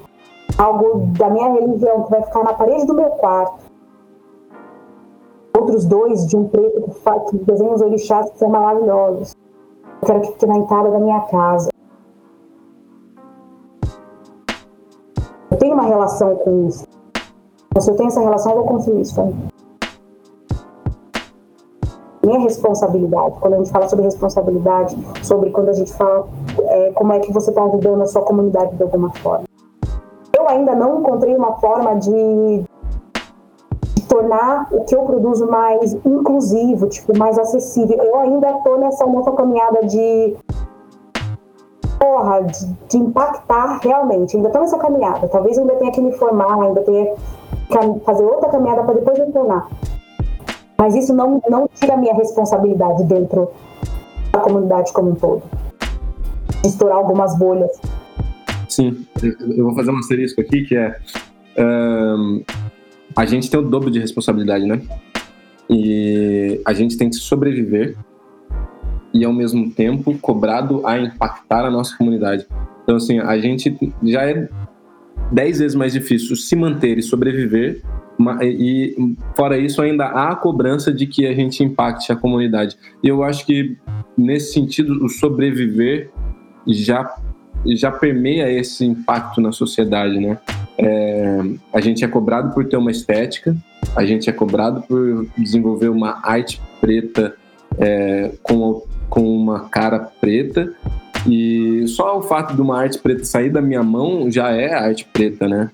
algo 0.59 1.07
da 1.19 1.31
minha 1.31 1.53
religião, 1.53 2.03
que 2.05 2.11
vai 2.11 2.23
ficar 2.23 2.45
na 2.45 2.53
parede 2.55 2.87
do 2.87 2.95
meu 2.95 3.11
quarto. 3.11 3.71
Outros 5.57 5.85
dois 5.85 6.27
de 6.27 6.37
um 6.37 6.49
preto 6.49 6.83
que, 7.31 7.39
desenha 7.39 7.73
os 7.73 7.81
orixás 7.81 8.31
que 8.31 8.39
são 8.39 8.49
maravilhosos. 8.49 9.37
Eu 10.03 10.07
quero 10.07 10.21
que 10.23 10.33
fique 10.33 10.47
na 10.47 10.57
entrada 10.57 10.91
da 10.91 10.99
minha 10.99 11.21
casa. 11.23 11.71
Eu 15.51 15.57
tenho 15.59 15.75
uma 15.75 15.85
relação 15.85 16.37
com 16.37 16.69
isso. 16.69 16.87
Se 17.79 17.91
eu 17.91 17.97
tenho 17.97 18.09
essa 18.09 18.21
relação, 18.21 18.53
eu 18.53 18.59
vou 18.59 18.67
consumir 18.67 19.03
isso 19.03 19.15
também 19.15 19.51
minha 22.31 22.41
responsabilidade. 22.41 23.35
Quando 23.41 23.55
a 23.55 23.57
gente 23.59 23.71
fala 23.71 23.89
sobre 23.89 24.05
responsabilidade, 24.05 24.97
sobre 25.23 25.51
quando 25.51 25.71
a 25.71 25.73
gente 25.73 25.93
fala 25.93 26.29
é, 26.61 26.93
como 26.93 27.13
é 27.13 27.19
que 27.19 27.33
você 27.33 27.51
está 27.51 27.65
ajudando 27.65 28.03
a 28.03 28.07
sua 28.07 28.23
comunidade 28.23 28.77
de 28.77 28.83
alguma 28.83 29.11
forma. 29.17 29.45
Eu 30.37 30.49
ainda 30.49 30.75
não 30.75 31.01
encontrei 31.01 31.35
uma 31.35 31.55
forma 31.55 31.97
de 31.97 32.65
tornar 34.21 34.69
o 34.71 34.85
que 34.85 34.95
eu 34.95 35.03
produzo 35.03 35.47
mais 35.47 35.95
inclusivo, 36.05 36.87
tipo, 36.89 37.17
mais 37.17 37.39
acessível. 37.39 37.97
Eu 37.99 38.19
ainda 38.19 38.51
estou 38.51 38.79
nessa 38.79 39.07
nova 39.07 39.33
caminhada 39.33 39.87
de 39.87 40.37
porra, 41.99 42.43
de, 42.43 42.67
de, 42.89 42.97
impactar 42.99 43.79
realmente. 43.83 44.37
Ainda 44.37 44.49
estou 44.49 44.63
nessa 44.63 44.79
caminhada. 44.79 45.29
Talvez 45.29 45.59
ainda 45.59 45.75
tenha 45.77 45.93
que 45.93 46.01
me 46.01 46.13
formar, 46.13 46.61
ainda 46.61 46.83
tenha 46.83 47.15
que 47.15 48.01
fazer 48.05 48.25
outra 48.25 48.49
caminhada 48.51 48.83
para 48.83 48.95
depois 48.95 49.19
retornar. 49.19 49.69
Mas 50.79 50.95
isso 50.95 51.15
não, 51.15 51.43
não 51.49 51.69
tira 51.75 51.95
a 51.95 51.97
minha 51.97 52.15
responsabilidade 52.15 53.05
dentro 53.05 53.51
da 54.33 54.41
comunidade 54.41 54.93
como 54.93 55.11
um 55.11 55.15
todo. 55.15 55.43
De 56.63 56.69
estourar 56.69 56.99
algumas 56.99 57.37
bolhas. 57.39 57.71
Sim, 58.69 59.05
eu 59.23 59.67
vou 59.67 59.75
fazer 59.75 59.91
um 59.91 59.99
asterisco 59.99 60.41
aqui 60.41 60.65
que 60.65 60.77
é. 60.77 60.97
Um, 61.59 62.43
a 63.17 63.27
gente 63.27 63.51
tem 63.51 63.59
o 63.59 63.63
dobro 63.63 63.91
de 63.91 63.99
responsabilidade, 63.99 64.67
né? 64.67 64.81
E 65.69 66.61
a 66.65 66.73
gente 66.73 66.97
tem 66.97 67.09
que 67.09 67.17
sobreviver 67.17 67.97
e 69.13 69.25
ao 69.25 69.33
mesmo 69.33 69.71
tempo 69.71 70.17
cobrado 70.19 70.87
a 70.87 70.99
impactar 70.99 71.65
a 71.65 71.71
nossa 71.71 71.97
comunidade. 71.97 72.47
Então, 72.83 72.97
assim, 72.97 73.19
a 73.19 73.39
gente 73.39 73.77
já 74.03 74.23
é 74.23 74.49
dez 75.33 75.59
vezes 75.59 75.77
mais 75.77 75.93
difícil 75.93 76.35
se 76.37 76.57
manter 76.57 76.99
e 76.99 77.03
sobreviver 77.03 77.83
e 78.43 79.17
fora 79.35 79.57
isso 79.57 79.81
ainda 79.81 80.07
há 80.07 80.31
a 80.31 80.37
cobrança 80.37 80.93
de 80.93 81.07
que 81.07 81.27
a 81.27 81.35
gente 81.35 81.63
impacte 81.63 82.13
a 82.13 82.17
comunidade. 82.17 82.77
E 83.03 83.09
eu 83.09 83.23
acho 83.23 83.47
que 83.47 83.77
nesse 84.17 84.53
sentido 84.53 85.05
o 85.05 85.09
sobreviver 85.09 86.11
já 86.67 87.17
já 87.67 87.91
permeia 87.91 88.51
esse 88.51 88.85
impacto 88.87 89.41
na 89.41 89.53
sociedade, 89.53 90.19
né? 90.19 90.39
É, 90.83 91.39
a 91.73 91.81
gente 91.81 92.05
é 92.05 92.09
cobrado 92.09 92.55
por 92.55 92.67
ter 92.67 92.77
uma 92.77 92.91
estética, 92.91 93.55
a 93.95 94.05
gente 94.05 94.31
é 94.31 94.33
cobrado 94.33 94.83
por 94.83 95.27
desenvolver 95.37 95.89
uma 95.89 96.21
arte 96.23 96.61
preta 96.81 97.35
é, 97.79 98.33
com, 98.43 98.83
com 99.09 99.23
uma 99.23 99.69
cara 99.69 99.99
preta. 99.99 100.73
E 101.29 101.87
só 101.87 102.19
o 102.19 102.23
fato 102.23 102.55
de 102.55 102.63
uma 102.63 102.81
arte 102.81 102.99
preta 102.99 103.25
sair 103.25 103.51
da 103.51 103.61
minha 103.61 103.83
mão 103.83 104.31
já 104.31 104.51
é 104.51 104.73
arte 104.73 105.05
preta, 105.13 105.47
né? 105.47 105.71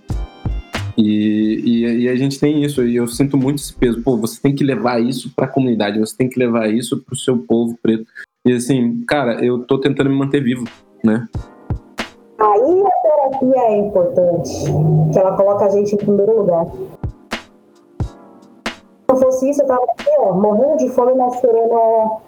E, 0.99 1.63
e, 1.65 2.03
e, 2.03 2.09
a 2.09 2.17
gente 2.17 2.41
tem 2.41 2.65
isso, 2.65 2.83
e 2.83 2.97
eu 2.97 3.07
sinto 3.07 3.37
muito 3.37 3.59
esse 3.59 3.73
peso. 3.73 4.03
Pô, 4.03 4.17
você 4.17 4.41
tem 4.41 4.55
que 4.55 4.65
levar 4.65 4.99
isso 5.01 5.31
para 5.37 5.45
a 5.45 5.49
comunidade, 5.49 6.01
você 6.01 6.17
tem 6.17 6.29
que 6.29 6.39
levar 6.39 6.69
isso 6.73 6.99
para 7.03 7.13
o 7.13 7.17
seu 7.17 7.39
povo 7.39 7.79
preto. 7.81 8.07
E 8.45 8.53
assim, 8.53 9.05
cara, 9.07 9.45
eu 9.45 9.59
tô 9.61 9.79
tentando 9.79 10.09
me 10.09 10.17
manter 10.17 10.43
vivo, 10.43 10.65
né? 11.05 11.29
Aí 12.39 12.82
a 12.82 12.91
terapia 13.03 13.62
é 13.62 13.78
importante, 13.78 14.53
que 15.12 15.18
ela 15.18 15.37
coloca 15.37 15.64
a 15.64 15.70
gente 15.70 15.95
em 15.95 15.99
primeiro 15.99 16.41
lugar. 16.41 16.66
Se 17.97 19.09
não 19.09 19.16
fosse 19.16 19.49
isso, 19.51 19.62
eu 19.62 19.66
tava 19.66 19.84
aqui, 19.84 20.11
ó, 20.18 20.34
morrendo 20.34 20.76
de 20.76 20.89
fome, 20.91 21.14
mas 21.14 21.41
querendo 21.41 22.20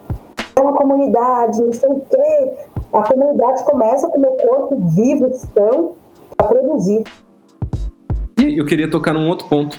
uma 0.59 0.73
comunidade, 0.73 1.61
não 1.61 1.73
sei 1.73 1.89
o 1.89 2.01
quê. 2.09 2.53
A 2.91 3.03
comunidade 3.03 3.63
começa 3.65 4.07
com 4.09 4.17
o 4.17 4.21
meu 4.21 4.31
corpo 4.31 4.77
vivo, 4.95 5.27
estão, 5.27 5.93
a 6.37 6.43
produzir. 6.43 7.03
E 8.39 8.57
eu 8.57 8.65
queria 8.65 8.89
tocar 8.89 9.13
num 9.13 9.29
outro 9.29 9.47
ponto. 9.47 9.77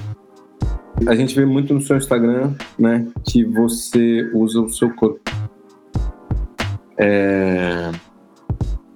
A 1.09 1.15
gente 1.17 1.35
vê 1.35 1.45
muito 1.45 1.75
no 1.75 1.81
seu 1.81 1.97
Instagram, 1.97 2.53
né, 2.79 3.07
que 3.25 3.45
você 3.45 4.31
usa 4.33 4.61
o 4.61 4.69
seu 4.69 4.95
corpo. 4.95 5.19
É... 6.97 7.91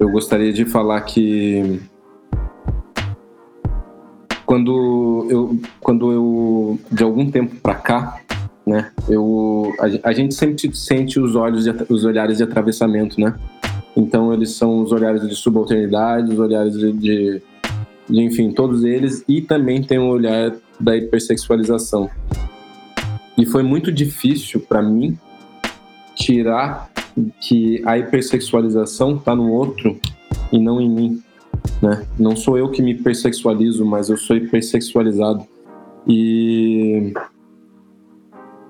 Eu 0.05 0.11
gostaria 0.11 0.53
de 0.53 0.67
falar 0.67 1.01
que 1.01 1.81
quando 4.45 5.27
eu, 5.31 5.59
quando 5.81 6.13
eu 6.13 6.79
de 6.93 7.03
algum 7.03 7.31
tempo 7.31 7.57
para 7.57 7.77
cá, 7.77 8.21
né, 8.67 8.93
eu 9.09 9.73
a, 9.81 10.11
a, 10.11 10.13
gente 10.13 10.35
sempre 10.35 10.77
sente 10.77 11.19
os 11.19 11.35
olhos, 11.35 11.65
de, 11.65 11.71
os 11.89 12.05
olhares 12.05 12.37
de 12.37 12.43
atravessamento, 12.43 13.19
né? 13.19 13.35
Então 13.97 14.31
eles 14.31 14.51
são 14.51 14.83
os 14.83 14.93
olhares 14.93 15.27
de 15.27 15.35
subalternidade, 15.35 16.31
os 16.31 16.39
olhares 16.39 16.77
de, 16.77 16.93
de 16.93 17.43
de, 18.07 18.21
enfim, 18.21 18.53
todos 18.53 18.85
eles, 18.85 19.25
e 19.27 19.41
também 19.41 19.83
tem 19.83 19.99
o 19.99 20.09
olhar 20.09 20.55
da 20.79 20.95
hipersexualização. 20.95 22.11
E 23.39 23.47
foi 23.47 23.63
muito 23.63 23.91
difícil 23.91 24.61
para 24.61 24.83
mim 24.83 25.19
tirar 26.15 26.91
que 27.41 27.83
a 27.85 27.99
hipersexualização 27.99 29.17
está 29.17 29.35
no 29.35 29.51
outro 29.51 29.99
e 30.53 30.59
não 30.59 30.81
em 30.81 30.91
mim. 30.91 31.23
Né? 31.81 32.07
Não 32.19 32.37
sou 32.37 32.59
eu 32.59 32.71
que 32.71 32.83
me 32.83 32.93
hipersexualizo, 32.93 33.85
mas 33.85 34.09
eu 34.09 34.17
sou 34.17 34.37
hipersexualizado. 34.37 35.47
E 36.07 37.13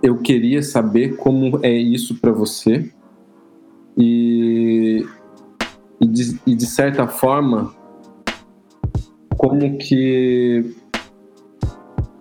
eu 0.02 0.18
queria 0.18 0.62
saber 0.62 1.16
como 1.16 1.58
é 1.62 1.72
isso 1.72 2.14
para 2.16 2.30
você 2.30 2.90
e, 3.96 5.04
e 6.00 6.06
de, 6.06 6.40
e, 6.46 6.54
de, 6.54 6.66
certa 6.66 7.06
forma, 7.06 7.74
como 9.36 9.78
que 9.78 10.74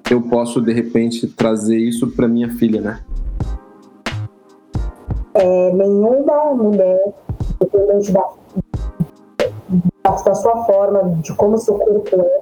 eu 0.10 0.22
posso 0.22 0.62
de 0.62 0.72
repente 0.72 1.28
trazer 1.28 1.78
isso 1.78 2.08
para 2.08 2.28
minha 2.28 2.52
filha, 2.52 2.82
né? 2.82 3.04
É, 5.36 5.72
nenhuma 5.72 6.54
mulher, 6.54 7.14
independente 7.62 8.12
da, 8.12 8.30
da 10.04 10.36
sua 10.36 10.66
forma, 10.66 11.16
de 11.22 11.34
como 11.34 11.58
seu 11.58 11.76
corpo 11.76 12.22
é, 12.22 12.42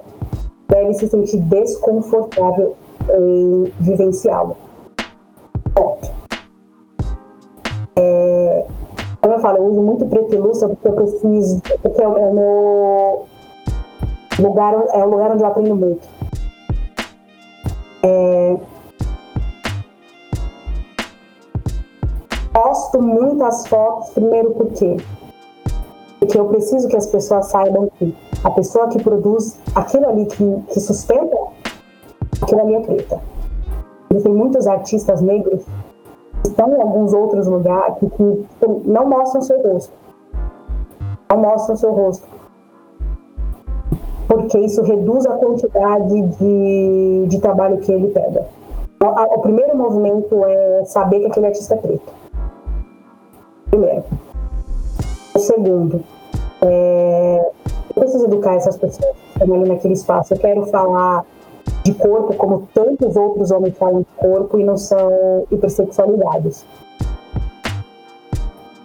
deve 0.68 0.94
se 0.94 1.08
sentir 1.08 1.40
desconfortável 1.40 2.76
em 3.10 3.72
vivenciá-lo. 3.80 4.56
É, 7.96 8.66
como 9.20 9.34
eu 9.34 9.40
falo, 9.40 9.58
eu 9.58 9.66
uso 9.66 9.82
muito 9.82 10.06
preto 10.06 10.34
e 10.34 10.38
lúcia 10.38 10.68
porque 10.68 10.88
eu 10.88 10.92
preciso, 10.92 11.62
porque 11.80 12.02
é 12.02 12.08
o 12.08 12.34
meu 12.34 13.26
lugar, 14.38 14.74
é 14.92 15.04
o 15.04 15.08
lugar 15.08 15.32
onde 15.32 15.42
eu 15.42 15.46
aprendo 15.46 15.76
muito. 15.76 16.08
É... 18.02 18.56
Posto 22.52 23.00
muitas 23.00 23.66
fotos, 23.66 24.10
primeiro 24.10 24.50
porque 24.52 24.96
porque 26.18 26.38
eu 26.38 26.46
preciso 26.46 26.86
que 26.86 26.96
as 26.96 27.06
pessoas 27.08 27.46
saibam 27.46 27.90
que 27.98 28.16
a 28.44 28.50
pessoa 28.50 28.86
que 28.88 29.02
produz 29.02 29.58
aquilo 29.74 30.08
ali 30.08 30.26
que, 30.26 30.62
que 30.68 30.78
sustenta, 30.78 31.36
aquilo 32.40 32.60
ali 32.60 32.74
é 32.76 32.80
preta. 32.80 33.20
E 34.08 34.20
tem 34.20 34.32
muitos 34.32 34.68
artistas 34.68 35.20
negros 35.20 35.64
que 36.42 36.48
estão 36.48 36.76
em 36.76 36.80
alguns 36.80 37.12
outros 37.12 37.48
lugares 37.48 37.96
que, 37.98 38.08
que 38.08 38.46
não 38.84 39.08
mostram 39.08 39.42
seu 39.42 39.60
rosto. 39.62 39.92
Não 41.28 41.38
mostram 41.38 41.74
seu 41.74 41.92
rosto 41.92 42.24
porque 44.32 44.58
isso 44.58 44.82
reduz 44.82 45.26
a 45.26 45.36
quantidade 45.36 46.22
de, 46.22 47.26
de 47.28 47.38
trabalho 47.38 47.76
que 47.78 47.92
ele 47.92 48.08
pega. 48.08 48.46
O, 49.02 49.34
o 49.34 49.38
primeiro 49.40 49.76
movimento 49.76 50.42
é 50.46 50.84
saber 50.86 51.20
que 51.20 51.26
aquele 51.26 51.46
artista 51.46 51.74
é 51.74 51.76
preto. 51.76 52.21
Primeiro. 53.72 54.04
O 55.34 55.38
segundo, 55.38 56.04
é, 56.60 57.50
eu 57.88 58.02
preciso 58.02 58.26
educar 58.26 58.56
essas 58.56 58.76
pessoas 58.76 59.16
que 59.16 59.40
estão 59.40 59.54
ali 59.54 59.66
naquele 59.66 59.94
espaço. 59.94 60.34
Eu 60.34 60.38
quero 60.38 60.66
falar 60.66 61.24
de 61.82 61.94
corpo 61.94 62.34
como 62.34 62.68
tantos 62.74 63.16
outros 63.16 63.50
homens 63.50 63.74
falam 63.78 64.00
de 64.00 64.06
corpo 64.18 64.60
e 64.60 64.64
não 64.64 64.76
são 64.76 65.46
hipersexualidades. 65.50 66.66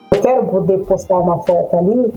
Eu 0.10 0.22
quero 0.22 0.46
poder 0.46 0.78
postar 0.86 1.20
uma 1.20 1.44
foto 1.44 1.76
ali 1.76 2.14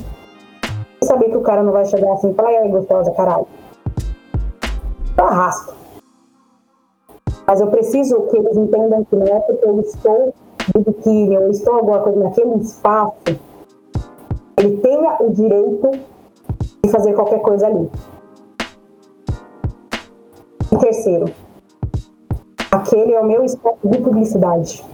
saber 1.02 1.30
que 1.30 1.36
o 1.36 1.42
cara 1.42 1.64
não 1.64 1.72
vai 1.72 1.84
chegar 1.86 2.12
assim 2.12 2.30
e 2.30 2.34
falar, 2.34 2.52
e 2.52 2.56
aí, 2.58 2.70
gostosa, 2.70 3.10
caralho. 3.10 3.48
Eu 5.18 5.24
arrasto. 5.24 5.74
Mas 7.44 7.60
eu 7.60 7.66
preciso 7.66 8.20
que 8.28 8.36
eles 8.36 8.56
entendam 8.56 9.04
que 9.04 9.16
não 9.16 9.26
é 9.26 9.40
porque 9.40 9.66
eu 9.66 9.80
estou 9.80 10.32
de 10.74 10.84
biquíni, 10.84 11.34
eu 11.34 11.50
estou 11.50 11.74
alguma 11.74 12.00
coisa 12.00 12.20
naquele 12.20 12.56
espaço, 12.56 13.14
ele 14.58 14.76
tenha 14.78 15.16
o 15.20 15.30
direito 15.30 15.90
de 16.82 16.90
fazer 16.90 17.12
qualquer 17.14 17.40
coisa 17.40 17.66
ali. 17.66 17.90
E 20.72 20.76
terceiro, 20.76 21.26
aquele 22.70 23.14
é 23.14 23.20
o 23.20 23.26
meu 23.26 23.44
espaço 23.44 23.78
de 23.84 23.98
publicidade 23.98 24.84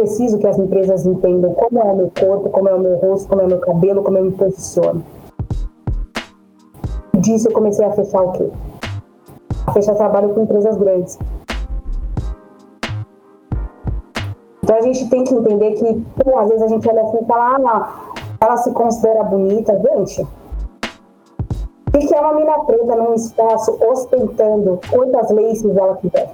preciso 0.00 0.38
que 0.38 0.46
as 0.46 0.58
empresas 0.58 1.04
entendam 1.04 1.52
como 1.52 1.78
é 1.78 1.84
o 1.84 1.96
meu 1.96 2.10
corpo, 2.18 2.48
como 2.48 2.68
é 2.68 2.74
o 2.74 2.80
meu 2.80 2.96
rosto, 2.96 3.28
como 3.28 3.42
é 3.42 3.44
o 3.44 3.48
meu 3.48 3.58
cabelo, 3.58 4.02
como 4.02 4.16
eu 4.16 4.24
me 4.24 4.32
posiciono. 4.32 5.04
Disso 7.18 7.48
eu 7.48 7.52
comecei 7.52 7.84
a 7.84 7.92
fechar 7.92 8.22
o 8.22 8.32
quê? 8.32 8.50
A 9.66 9.72
fechar 9.72 9.94
trabalho 9.94 10.30
com 10.30 10.42
empresas 10.42 10.76
grandes. 10.78 11.18
Então 14.70 14.78
a 14.78 14.82
gente 14.82 15.08
tem 15.08 15.24
que 15.24 15.34
entender 15.34 15.72
que, 15.72 16.00
pô, 16.22 16.38
às 16.38 16.48
vezes 16.48 16.62
a 16.62 16.68
gente 16.68 16.88
olha 16.88 17.02
assim 17.02 17.18
e 17.20 17.26
fala, 17.26 17.56
ah, 17.56 18.12
ela 18.40 18.56
se 18.56 18.70
considera 18.70 19.24
bonita. 19.24 19.72
Gente, 19.74 20.22
o 21.88 21.98
que 21.98 22.14
é 22.14 22.20
uma 22.20 22.34
mina 22.34 22.56
preta 22.60 22.94
num 22.94 23.12
espaço 23.14 23.76
ostentando 23.84 24.78
quantas 24.88 25.28
laces 25.32 25.76
ela 25.76 25.96
quiser? 25.96 26.30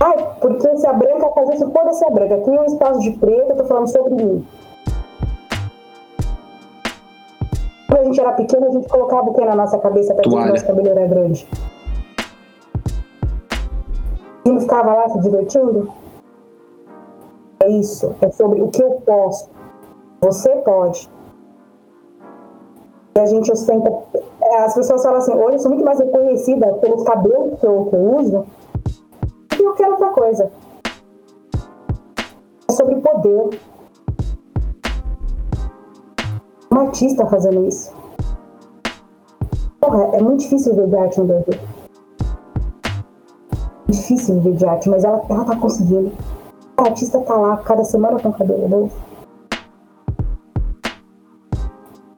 Ai, 0.00 0.26
porque 0.40 0.74
se 0.78 0.86
a 0.86 0.94
branca 0.94 1.28
faz 1.34 1.50
isso, 1.50 1.68
pode 1.68 1.94
ser 1.94 2.06
a 2.06 2.10
branca. 2.10 2.36
Aqui 2.36 2.56
é 2.56 2.60
um 2.62 2.64
espaço 2.64 3.00
de 3.00 3.10
preto, 3.10 3.50
eu 3.50 3.56
tô 3.56 3.64
falando 3.64 3.88
sobre 3.88 4.14
mim. 4.14 4.46
Quando 7.88 8.00
a 8.00 8.04
gente 8.04 8.18
era 8.18 8.32
pequeno, 8.32 8.68
a 8.68 8.70
gente 8.70 8.88
colocava 8.88 9.28
o 9.28 9.34
que 9.34 9.44
na 9.44 9.54
nossa 9.54 9.78
cabeça 9.78 10.14
para 10.14 10.22
que 10.22 10.30
o 10.30 10.46
nosso 10.46 10.66
cabelo 10.66 10.88
era 10.88 11.06
grande? 11.06 11.46
Ele 14.52 14.60
ficava 14.60 14.92
lá 14.92 15.08
se 15.08 15.18
divertindo? 15.20 15.90
É 17.60 17.70
isso. 17.70 18.14
É 18.20 18.30
sobre 18.30 18.60
o 18.60 18.68
que 18.68 18.82
eu 18.82 19.00
posso. 19.00 19.48
Você 20.20 20.50
pode. 20.56 21.10
E 23.16 23.18
a 23.20 23.26
gente 23.26 23.50
ostenta. 23.50 23.90
As 24.64 24.74
pessoas 24.74 25.02
falam 25.02 25.18
assim: 25.18 25.32
hoje 25.32 25.56
eu 25.56 25.58
sou 25.58 25.70
muito 25.70 25.84
mais 25.84 25.98
reconhecida 25.98 26.74
pelos 26.74 27.02
cabelos 27.02 27.58
que 27.58 27.66
eu, 27.66 27.86
que 27.86 27.96
eu 27.96 28.16
uso 28.18 28.46
e 29.54 29.62
qualquer 29.62 29.88
outra 29.88 30.10
coisa. 30.10 30.50
É 32.68 32.72
sobre 32.72 32.96
poder. 32.96 33.58
Um 36.70 36.78
artista 36.78 37.24
fazendo 37.26 37.66
isso. 37.66 37.90
Porra, 39.80 40.14
é 40.14 40.22
muito 40.22 40.40
difícil 40.40 40.74
ver 40.74 40.94
arte 40.96 41.18
no 41.20 41.26
Brasil. 41.26 41.71
Difícil 43.92 44.40
ver 44.40 44.54
de 44.54 44.64
arte, 44.64 44.88
mas 44.88 45.04
ela, 45.04 45.22
ela 45.28 45.44
tá 45.44 45.54
conseguindo. 45.54 46.10
A 46.78 46.84
artista 46.84 47.20
tá 47.20 47.34
lá, 47.34 47.58
cada 47.58 47.84
semana 47.84 48.18
com 48.18 48.32
cabelo 48.32 48.66
novo. 48.66 48.90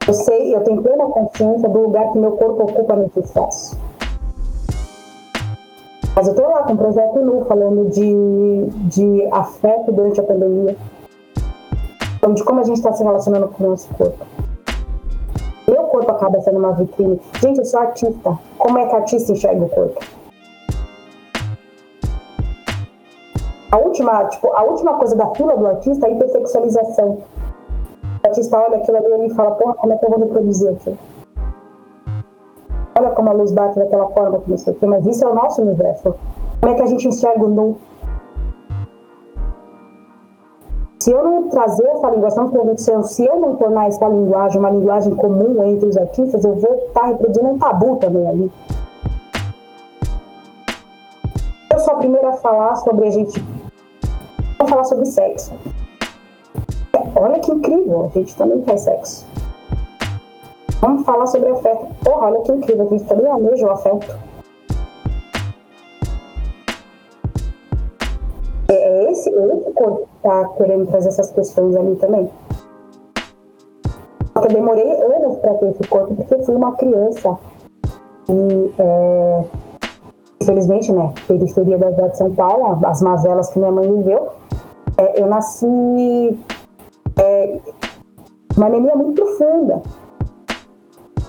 Eu 0.07 0.13
sei, 0.13 0.55
eu 0.55 0.63
tenho 0.63 0.81
plena 0.81 1.05
consciência 1.07 1.67
do 1.67 1.79
lugar 1.79 2.13
que 2.13 2.17
meu 2.17 2.31
corpo 2.31 2.63
ocupa 2.63 2.95
nesse 2.95 3.19
espaço. 3.19 3.77
Mas 6.15 6.27
eu 6.27 6.33
estou 6.33 6.49
lá 6.49 6.63
com 6.63 6.73
o 6.73 6.77
projeto 6.77 7.19
Nu, 7.19 7.43
falando 7.43 7.89
de, 7.89 8.67
de 8.87 9.27
afeto 9.33 9.91
durante 9.91 10.21
a 10.21 10.23
pandemia. 10.23 10.77
Então, 12.15 12.33
de 12.33 12.41
como 12.45 12.61
a 12.61 12.63
gente 12.63 12.77
está 12.77 12.93
se 12.93 13.03
relacionando 13.03 13.49
com 13.49 13.65
o 13.65 13.69
nosso 13.71 13.93
corpo. 13.95 14.25
Meu 15.67 15.83
corpo 15.83 16.09
acaba 16.09 16.39
sendo 16.39 16.59
uma 16.59 16.71
vitrine. 16.71 17.19
Gente, 17.41 17.59
eu 17.59 17.65
sou 17.65 17.81
artista. 17.81 18.39
Como 18.57 18.77
é 18.77 18.85
que 18.85 18.95
artista 18.95 19.33
enxerga 19.33 19.65
o 19.65 19.69
corpo? 19.69 19.99
A 23.75 23.77
última, 23.77 24.23
tipo, 24.29 24.53
a 24.53 24.63
última 24.63 24.93
coisa 24.93 25.17
da 25.17 25.35
fila 25.35 25.57
do 25.57 25.67
artista 25.67 26.07
é 26.07 26.09
a 26.09 26.13
hipersexualização. 26.13 27.17
O 28.23 28.27
artista 28.27 28.57
olha 28.57 28.77
aquilo 28.77 28.95
ali 28.95 29.27
e 29.27 29.35
fala, 29.35 29.51
porra, 29.51 29.73
como 29.73 29.91
é 29.91 29.97
que 29.97 30.05
eu 30.05 30.09
vou 30.11 30.19
reproduzir 30.19 30.69
aquilo? 30.71 30.97
Olha 32.97 33.09
como 33.09 33.29
a 33.31 33.33
luz 33.33 33.51
bate 33.51 33.77
daquela 33.77 34.07
forma, 34.11 34.39
que 34.39 34.49
não 34.49 34.57
sei 34.57 34.77
mas 34.83 35.05
isso 35.05 35.25
é 35.25 35.27
o 35.27 35.35
nosso 35.35 35.61
universo. 35.61 36.15
Como 36.61 36.71
é 36.71 36.75
que 36.77 36.83
a 36.83 36.85
gente 36.85 37.05
enxerga 37.05 37.43
o 37.43 37.49
nu? 37.49 37.75
Se 40.97 41.11
eu 41.11 41.21
não 41.21 41.49
trazer 41.49 41.85
essa 41.85 42.09
linguagem, 42.11 42.47
produção, 42.47 43.03
se 43.03 43.25
eu 43.25 43.37
não 43.41 43.57
tornar 43.57 43.89
essa 43.89 44.07
linguagem 44.07 44.57
uma 44.57 44.69
linguagem 44.69 45.13
comum 45.15 45.61
entre 45.65 45.89
os 45.89 45.97
artistas, 45.97 46.45
eu 46.45 46.55
vou 46.55 46.75
estar 46.75 47.07
reproduzindo 47.07 47.49
um 47.49 47.59
tabu 47.59 47.97
também 47.97 48.25
ali. 48.25 48.51
Eu 51.73 51.79
sou 51.79 51.93
a 51.93 51.97
primeira 51.97 52.29
a 52.29 52.33
falar 52.37 52.77
sobre 52.77 53.05
a 53.05 53.11
gente 53.11 53.43
Vamos 54.65 54.69
falar 54.71 54.83
sobre 54.85 55.05
sexo. 55.05 55.53
Olha 57.15 57.39
que 57.39 57.51
incrível, 57.51 58.05
a 58.05 58.07
gente 58.07 58.35
também 58.35 58.61
quer 58.61 58.77
sexo. 58.77 59.23
Vamos 60.81 61.05
falar 61.05 61.27
sobre 61.27 61.49
afeto. 61.49 61.85
Porra, 62.03 62.25
olha 62.25 62.41
que 62.41 62.51
incrível, 62.51 62.87
a 62.87 62.89
gente 62.89 63.03
também 63.03 63.27
almeja 63.27 63.67
o 63.67 63.69
afeto. 63.69 64.17
É, 68.69 68.73
é 68.73 69.11
esse, 69.11 69.29
esse 69.29 69.71
corpo 69.73 70.07
que 70.07 70.15
está 70.17 70.49
querendo 70.57 70.87
trazer 70.87 71.09
essas 71.09 71.29
questões 71.29 71.75
ali 71.75 71.95
também. 71.97 72.27
Eu 74.35 74.47
demorei 74.47 74.91
anos 74.91 75.37
para 75.37 75.53
ter 75.53 75.69
esse 75.69 75.87
corpo, 75.87 76.15
porque 76.15 76.43
fui 76.43 76.55
uma 76.55 76.71
criança. 76.75 77.37
E, 78.27 78.73
é, 78.79 79.43
infelizmente, 80.41 80.91
né, 80.91 81.13
periferia 81.27 81.77
da 81.77 81.91
cidade 81.91 82.11
de 82.13 82.17
São 82.17 82.33
Paulo, 82.33 82.79
as 82.83 82.99
mazelas 83.03 83.51
que 83.51 83.59
minha 83.59 83.71
mãe 83.71 83.95
viveu, 83.95 84.31
é, 84.97 85.21
eu 85.21 85.27
nasci 85.27 86.39
é, 87.17 87.59
uma 88.55 88.67
anemia 88.67 88.95
muito 88.95 89.21
profunda, 89.21 89.81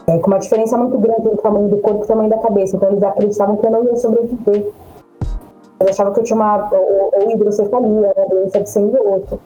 é, 0.07 0.19
com 0.19 0.27
uma 0.29 0.39
diferença 0.39 0.77
muito 0.77 0.99
grande 0.99 1.21
entre 1.23 1.35
o 1.35 1.43
tamanho 1.43 1.69
do 1.69 1.79
corpo 1.79 2.01
e 2.01 2.05
o 2.05 2.07
tamanho 2.07 2.31
da 2.31 2.39
cabeça. 2.39 2.77
Então 2.77 2.91
eles 2.91 3.03
acreditavam 3.03 3.57
que 3.57 3.67
eu 3.67 3.71
não 3.71 3.85
ia 3.85 3.97
sobreviver. 3.97 4.73
Eles 5.81 5.93
achavam 5.93 6.13
que 6.13 6.21
eu 6.21 6.25
tinha 6.25 6.37
uma 6.37 6.69
ou, 6.73 7.13
ou 7.15 7.31
hidrocefalia, 7.31 8.15
uma 8.17 8.27
doença 8.31 8.61
de 8.61 8.71
sangue 8.71 8.97
outro, 8.97 9.39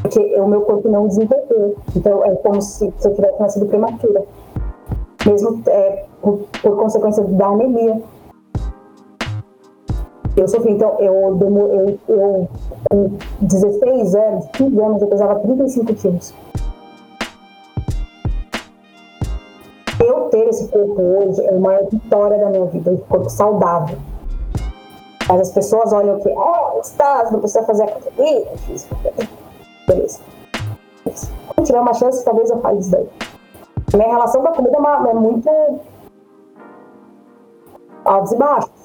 porque 0.00 0.20
o 0.40 0.46
meu 0.46 0.62
corpo 0.62 0.88
não 0.88 1.06
desenvolveu. 1.06 1.76
Então 1.94 2.24
é 2.24 2.34
como 2.36 2.62
se, 2.62 2.92
se 2.96 3.08
eu 3.08 3.14
tivesse 3.14 3.40
nascido 3.40 3.66
prematura, 3.66 4.24
mesmo 5.26 5.60
é, 5.66 6.04
por, 6.22 6.38
por 6.62 6.76
consequência 6.76 7.22
da 7.24 7.46
anemia. 7.48 8.00
Eu 10.36 10.46
sofri, 10.46 10.72
então, 10.72 10.96
eu, 11.00 11.38
eu, 11.40 11.98
eu, 12.08 12.48
com 12.90 13.16
16 13.40 14.14
anos, 14.14 14.46
15 14.52 14.80
anos, 14.80 15.02
eu 15.02 15.08
pesava 15.08 15.40
35 15.40 15.94
quilos. 15.94 16.34
Eu 19.98 20.28
ter 20.28 20.46
esse 20.48 20.68
corpo 20.68 21.00
hoje 21.00 21.42
é 21.42 21.50
uma 21.52 21.78
vitória 21.90 22.38
da 22.38 22.50
minha 22.50 22.66
vida, 22.66 22.90
um 22.90 22.98
corpo 22.98 23.30
saudável. 23.30 23.96
Mas 25.26 25.40
as 25.40 25.52
pessoas 25.52 25.92
olham 25.94 26.20
que, 26.20 26.28
oh, 26.28 26.80
está, 26.80 27.30
não 27.30 27.40
precisa 27.40 27.64
fazer 27.64 27.84
academia. 27.84 28.46
Beleza. 29.88 30.20
Quando 31.02 31.66
tiver 31.66 31.80
uma 31.80 31.94
chance, 31.94 32.22
talvez 32.24 32.50
eu 32.50 32.60
faça 32.60 32.76
isso 32.76 32.90
daí. 32.90 33.08
Minha 33.94 34.08
relação 34.08 34.42
com 34.42 34.48
a 34.48 34.52
comida 34.52 34.76
é, 34.76 34.78
uma, 34.78 35.10
é 35.10 35.14
muito 35.14 35.50
altos 38.04 38.32
e 38.32 38.36
baixos. 38.36 38.75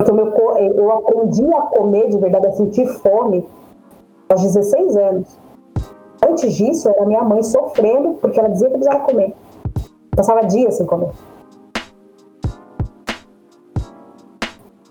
Então, 0.00 0.18
eu, 0.18 0.74
eu 0.74 0.92
aprendi 0.92 1.44
a 1.54 1.62
comer 1.62 2.08
de 2.10 2.18
verdade, 2.18 2.46
a 2.46 2.52
sentir 2.52 2.86
fome 2.98 3.46
aos 4.28 4.42
16 4.42 4.96
anos. 4.96 5.38
Antes 6.26 6.54
disso, 6.54 6.88
era 6.88 7.04
minha 7.04 7.22
mãe 7.22 7.42
sofrendo 7.42 8.14
porque 8.14 8.38
ela 8.38 8.48
dizia 8.48 8.68
que 8.68 8.78
precisava 8.78 9.04
comer. 9.04 9.34
Passava 10.16 10.46
dias 10.46 10.74
sem 10.74 10.86
comer. 10.86 11.10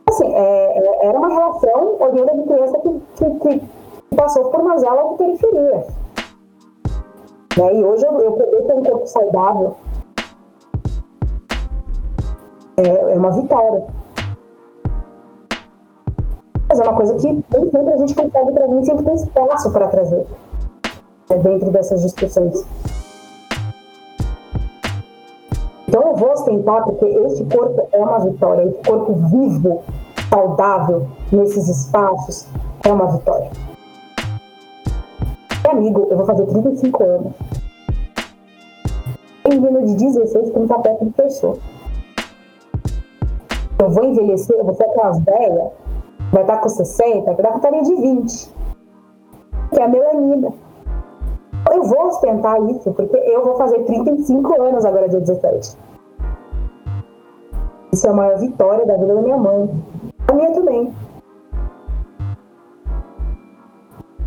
Assim, 0.07 0.33
é, 0.33 0.77
é 0.77 1.07
era 1.07 1.17
uma 1.17 1.29
relação 1.29 1.97
oriunda 1.99 2.35
de 2.35 2.43
criança 2.43 2.79
que, 2.79 3.01
que, 3.15 3.59
que 3.59 4.15
passou 4.15 4.45
por 4.45 4.61
uma 4.61 4.77
zela 4.77 5.09
de 5.09 5.17
periferia. 5.17 5.85
Né? 7.57 7.75
E 7.75 7.83
hoje 7.83 8.05
eu, 8.05 8.19
eu 8.19 8.31
poder 8.33 8.63
ter 8.63 8.73
um 8.73 8.83
corpo 8.83 9.07
saudável 9.07 9.75
é, 12.77 13.13
é 13.13 13.17
uma 13.17 13.31
vitória. 13.31 13.85
Mas 16.73 16.79
é 16.79 16.89
uma 16.89 16.95
coisa 16.95 17.13
que 17.13 17.27
nem 17.27 17.43
sempre 17.69 17.93
a 17.93 17.97
gente 17.97 18.15
consegue 18.15 18.51
trazer, 18.51 18.67
nem 18.67 18.83
sempre 18.83 19.05
tem 19.05 19.13
espaço 19.13 19.71
para 19.71 19.87
trazer 19.89 20.25
né, 21.29 21.37
dentro 21.37 21.69
dessas 21.69 22.01
discussões. 22.01 22.65
Então 25.87 26.01
eu 26.01 26.15
vou 26.15 26.31
ostentar 26.31 26.83
porque 26.83 27.05
este 27.05 27.43
corpo 27.43 27.87
é 27.91 27.97
uma 27.99 28.17
vitória, 28.21 28.63
esse 28.63 28.89
corpo 28.89 29.13
vivo, 29.13 29.83
saudável 30.31 31.05
nesses 31.31 31.67
espaços 31.69 32.47
é 32.83 32.91
uma 32.91 33.05
vitória. 33.05 33.51
Amigo, 35.69 36.07
eu 36.09 36.17
vou 36.17 36.25
fazer 36.25 36.47
35 36.47 37.03
anos. 37.03 37.33
Tem 39.43 39.59
menino 39.59 39.85
de 39.85 39.93
16 39.93 40.49
que 40.49 40.57
não 40.57 40.67
tá 40.67 40.79
perto 40.79 41.05
de 41.05 41.11
pessoa. 41.11 41.55
Eu 43.77 43.91
vou 43.91 44.05
envelhecer, 44.05 44.57
eu 44.57 44.65
vou 44.65 44.73
ser 44.73 44.85
aquelas 44.85 45.19
velhas 45.19 45.82
vai 46.33 46.41
estar 46.41 46.57
com 46.57 46.67
60, 46.67 47.31
vai 47.31 47.35
dar 47.35 47.51
com 47.51 47.59
tarefa 47.59 47.83
de 47.83 47.95
20, 47.95 48.53
que 49.71 49.79
é 49.79 49.83
a 49.83 49.87
melanina. 49.87 50.51
Eu 51.71 51.83
vou 51.83 52.07
ostentar 52.07 52.61
isso, 52.71 52.91
porque 52.91 53.15
eu 53.15 53.45
vou 53.45 53.55
fazer 53.55 53.83
35 53.83 54.61
anos 54.61 54.83
agora, 54.83 55.07
dia 55.07 55.19
17. 55.19 55.77
Isso 57.93 58.07
é 58.07 58.09
a 58.09 58.13
maior 58.13 58.37
vitória 58.39 58.85
da 58.85 58.97
vida 58.97 59.13
da 59.13 59.21
minha 59.21 59.37
mãe. 59.37 59.69
A 60.27 60.33
minha 60.33 60.51
também. 60.51 60.93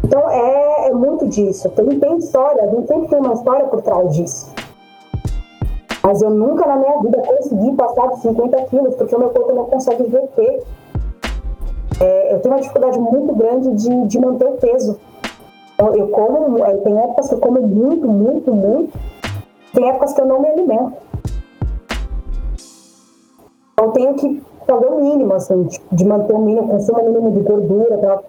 Então 0.04 0.30
é, 0.30 0.88
é 0.88 0.94
muito 0.94 1.26
disso. 1.26 1.68
Tem, 1.70 1.98
tem 1.98 2.18
história, 2.18 2.62
a 2.62 2.66
gente 2.68 2.86
sempre 2.86 3.08
tem 3.08 3.18
uma 3.18 3.34
história 3.34 3.66
por 3.66 3.82
trás 3.82 4.14
disso. 4.14 4.54
Mas 6.04 6.22
eu 6.22 6.30
nunca 6.30 6.64
na 6.64 6.76
minha 6.76 6.98
vida 7.02 7.20
consegui 7.20 7.72
passar 7.72 8.06
de 8.10 8.20
50 8.20 8.62
quilos, 8.66 8.94
porque 8.94 9.16
o 9.16 9.18
meu 9.18 9.30
corpo 9.30 9.52
não 9.52 9.64
consegue 9.64 10.04
reter 10.04 10.62
é, 12.00 12.34
eu 12.34 12.40
tenho 12.40 12.54
uma 12.54 12.60
dificuldade 12.60 12.98
muito 12.98 13.34
grande 13.34 13.70
de, 13.74 14.06
de 14.06 14.18
manter 14.18 14.46
o 14.46 14.52
peso. 14.52 14.98
Eu, 15.78 15.94
eu 15.94 16.08
como, 16.08 16.64
é, 16.64 16.76
tem 16.78 16.98
épocas 16.98 17.28
que 17.28 17.34
eu 17.34 17.38
como 17.38 17.60
muito, 17.62 18.06
muito, 18.06 18.52
muito. 18.52 18.98
Tem 19.72 19.88
épocas 19.88 20.12
que 20.12 20.20
eu 20.20 20.26
não 20.26 20.40
me 20.40 20.48
alimento. 20.48 20.94
Eu 23.78 23.90
tenho 23.92 24.14
que 24.14 24.42
fazer 24.66 24.86
o 24.86 25.00
mínimo, 25.00 25.34
assim, 25.34 25.68
de 25.92 26.04
manter 26.04 26.34
o 26.34 26.38
mínimo, 26.38 26.68
consumo 26.68 27.02
mínimo 27.04 27.30
de 27.32 27.40
gordura. 27.40 27.98
Pra, 27.98 28.20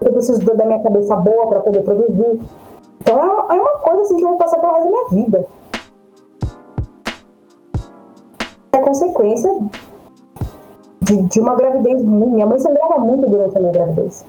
eu 0.00 0.12
preciso 0.12 0.40
da 0.40 0.64
minha 0.64 0.82
cabeça 0.82 1.14
boa 1.16 1.46
para 1.48 1.60
poder 1.60 1.82
produzir. 1.82 2.40
Então 3.00 3.18
é, 3.18 3.56
é 3.56 3.60
uma 3.60 3.78
coisa 3.78 4.02
assim 4.02 4.16
que 4.16 4.24
eu 4.24 4.28
vou 4.28 4.38
passar 4.38 4.58
pelo 4.58 4.72
resto 4.72 4.84
da 4.84 4.90
minha 4.90 5.08
vida. 5.24 5.46
É 8.72 8.78
consequência 8.78 9.50
de, 11.12 11.22
de 11.28 11.40
uma 11.40 11.54
gravidez. 11.54 12.02
Minha 12.02 12.46
mãe 12.46 12.58
sangrava 12.58 12.98
muito 12.98 13.28
durante 13.28 13.56
a 13.56 13.60
minha 13.60 13.72
gravidez. 13.72 14.24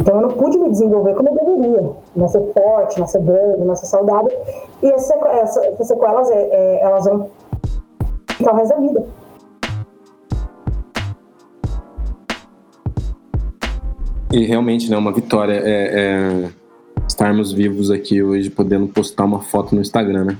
Então 0.00 0.16
eu 0.16 0.22
não 0.22 0.30
pude 0.30 0.58
me 0.58 0.70
desenvolver 0.70 1.14
como 1.14 1.28
eu 1.28 1.34
deveria. 1.34 1.90
Nascer 2.16 2.42
forte, 2.54 2.98
nascer 2.98 3.20
grande, 3.22 3.64
nascer 3.64 3.86
saudável. 3.86 4.32
E 4.82 4.86
essa, 4.86 5.14
essa, 5.14 5.66
essas 5.66 5.86
sequelas, 5.86 6.30
é, 6.30 6.48
é, 6.50 6.82
elas 6.82 7.04
vão 7.04 7.28
ficar 8.28 8.54
o 8.54 8.56
resto 8.56 8.74
da 8.74 8.80
vida. 8.80 9.06
E 14.32 14.44
realmente, 14.44 14.90
né, 14.90 14.96
uma 14.96 15.12
vitória 15.12 15.54
é, 15.54 16.44
é 16.44 16.48
estarmos 17.06 17.52
vivos 17.52 17.90
aqui 17.90 18.22
hoje, 18.22 18.50
podendo 18.50 18.86
postar 18.88 19.24
uma 19.24 19.40
foto 19.40 19.74
no 19.74 19.80
Instagram, 19.80 20.24
né? 20.24 20.38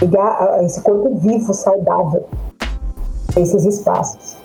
Pegar 0.00 0.64
esse 0.64 0.82
corpo 0.82 1.14
vivo, 1.16 1.52
saudável, 1.52 2.26
esses 3.36 3.64
espaços. 3.64 4.36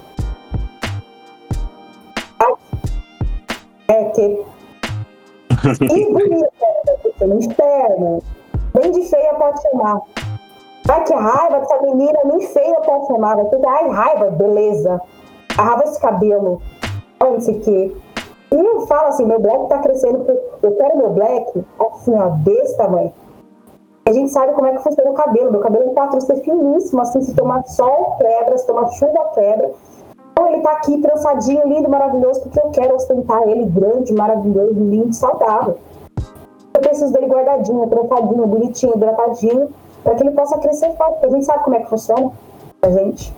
É 3.88 4.04
que. 4.06 4.46
E 5.82 6.12
bonita. 6.12 6.50
vai 7.20 7.28
no 7.28 7.40
inferno. 7.40 8.24
Nem 8.74 8.92
de 8.92 9.04
feia 9.04 9.34
pode 9.36 9.62
chamar. 9.62 10.02
Ai, 10.90 11.04
que 11.04 11.14
raiva 11.14 11.60
dessa 11.60 11.82
menina, 11.82 12.20
nem 12.26 12.42
feia 12.42 12.76
pode 12.82 13.08
chamar. 13.08 13.36
Vai 13.36 13.46
ter, 13.46 13.66
ai, 13.66 13.90
raiva, 13.90 14.32
beleza. 14.32 15.02
A 15.58 15.64
raiva 15.64 15.84
esse 15.86 16.00
cabelo. 16.00 16.62
Olha 17.20 17.32
não 17.32 17.40
sei 17.40 17.56
o 17.56 17.62
quê. 17.62 17.96
E 18.52 18.56
eu 18.56 18.86
falo 18.88 19.08
assim, 19.08 19.26
meu 19.26 19.40
black 19.40 19.68
tá 19.68 19.80
crescendo, 19.80 20.26
eu 20.62 20.76
quero 20.76 20.98
meu 20.98 21.10
black 21.12 21.66
assim, 21.80 22.14
ó, 22.16 22.30
desse 22.30 22.78
tamanho. 22.78 23.14
A 24.08 24.14
gente 24.14 24.32
sabe 24.32 24.54
como 24.54 24.68
é 24.68 24.72
que 24.72 24.84
funciona 24.84 25.10
o 25.10 25.16
cabelo. 25.16 25.52
Meu 25.52 25.62
cabelo 25.62 25.90
é 25.90 25.94
4 25.96 26.22
ser 26.22 26.36
finíssimo, 26.42 27.02
assim, 27.02 27.22
se 27.22 27.34
tomar 27.34 27.64
sol, 27.66 28.16
quebra, 28.20 28.56
se 28.56 28.68
tomar 28.68 28.88
chuva, 28.90 29.32
quebra. 29.34 29.72
Então 30.32 30.48
ele 30.48 30.62
tá 30.62 30.74
aqui 30.74 31.02
trançadinho, 31.02 31.68
lindo, 31.68 31.90
maravilhoso, 31.90 32.42
porque 32.42 32.60
eu 32.60 32.70
quero 32.70 32.96
ostentar 32.96 33.42
ele 33.50 33.66
grande, 33.66 34.14
maravilhoso, 34.14 34.74
lindo, 34.74 35.12
saudável. 35.12 35.80
Eu 36.76 36.82
preciso 36.82 37.12
dele 37.14 37.26
guardadinho, 37.26 37.88
trançadinho, 37.88 38.46
bonitinho, 38.46 38.96
hidratadinho, 38.96 39.70
para 40.04 40.14
que 40.14 40.22
ele 40.22 40.36
possa 40.36 40.60
crescer 40.60 40.96
forte. 40.98 41.26
A 41.26 41.30
gente 41.30 41.46
sabe 41.46 41.64
como 41.64 41.76
é 41.76 41.80
que 41.80 41.90
funciona 41.90 42.32
a 42.84 42.90
gente. 42.92 43.34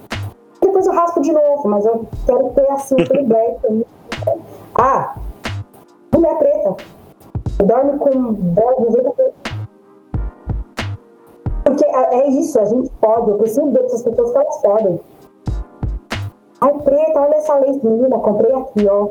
Depois 0.62 0.86
eu 0.86 0.92
raspo 0.92 1.22
de 1.22 1.32
novo, 1.32 1.66
mas 1.70 1.86
eu 1.86 2.06
quero 2.26 2.50
ter 2.50 2.70
assim, 2.72 2.96
aquele 3.00 3.24
black. 3.24 3.86
Ah, 4.76 5.16
mulher 6.14 6.38
preta. 6.38 6.76
Dorme 7.64 7.98
com 8.00 8.10
que. 8.10 9.27
Porque 11.68 11.84
é, 11.84 12.16
é 12.16 12.30
isso, 12.30 12.58
a 12.58 12.64
gente 12.64 12.90
pode. 13.02 13.30
Eu 13.30 13.38
preciso 13.38 13.70
ver 13.72 13.84
essas 13.84 14.02
pessoas 14.02 14.32
que 14.32 14.38
elas 14.38 14.62
podem. 14.62 15.00
Ai, 16.62 16.74
preta, 16.80 17.20
olha 17.20 17.36
essa 17.36 17.60
lei 17.60 17.78
menina, 17.84 18.18
comprei 18.20 18.54
aqui, 18.54 18.88
ó. 18.88 19.10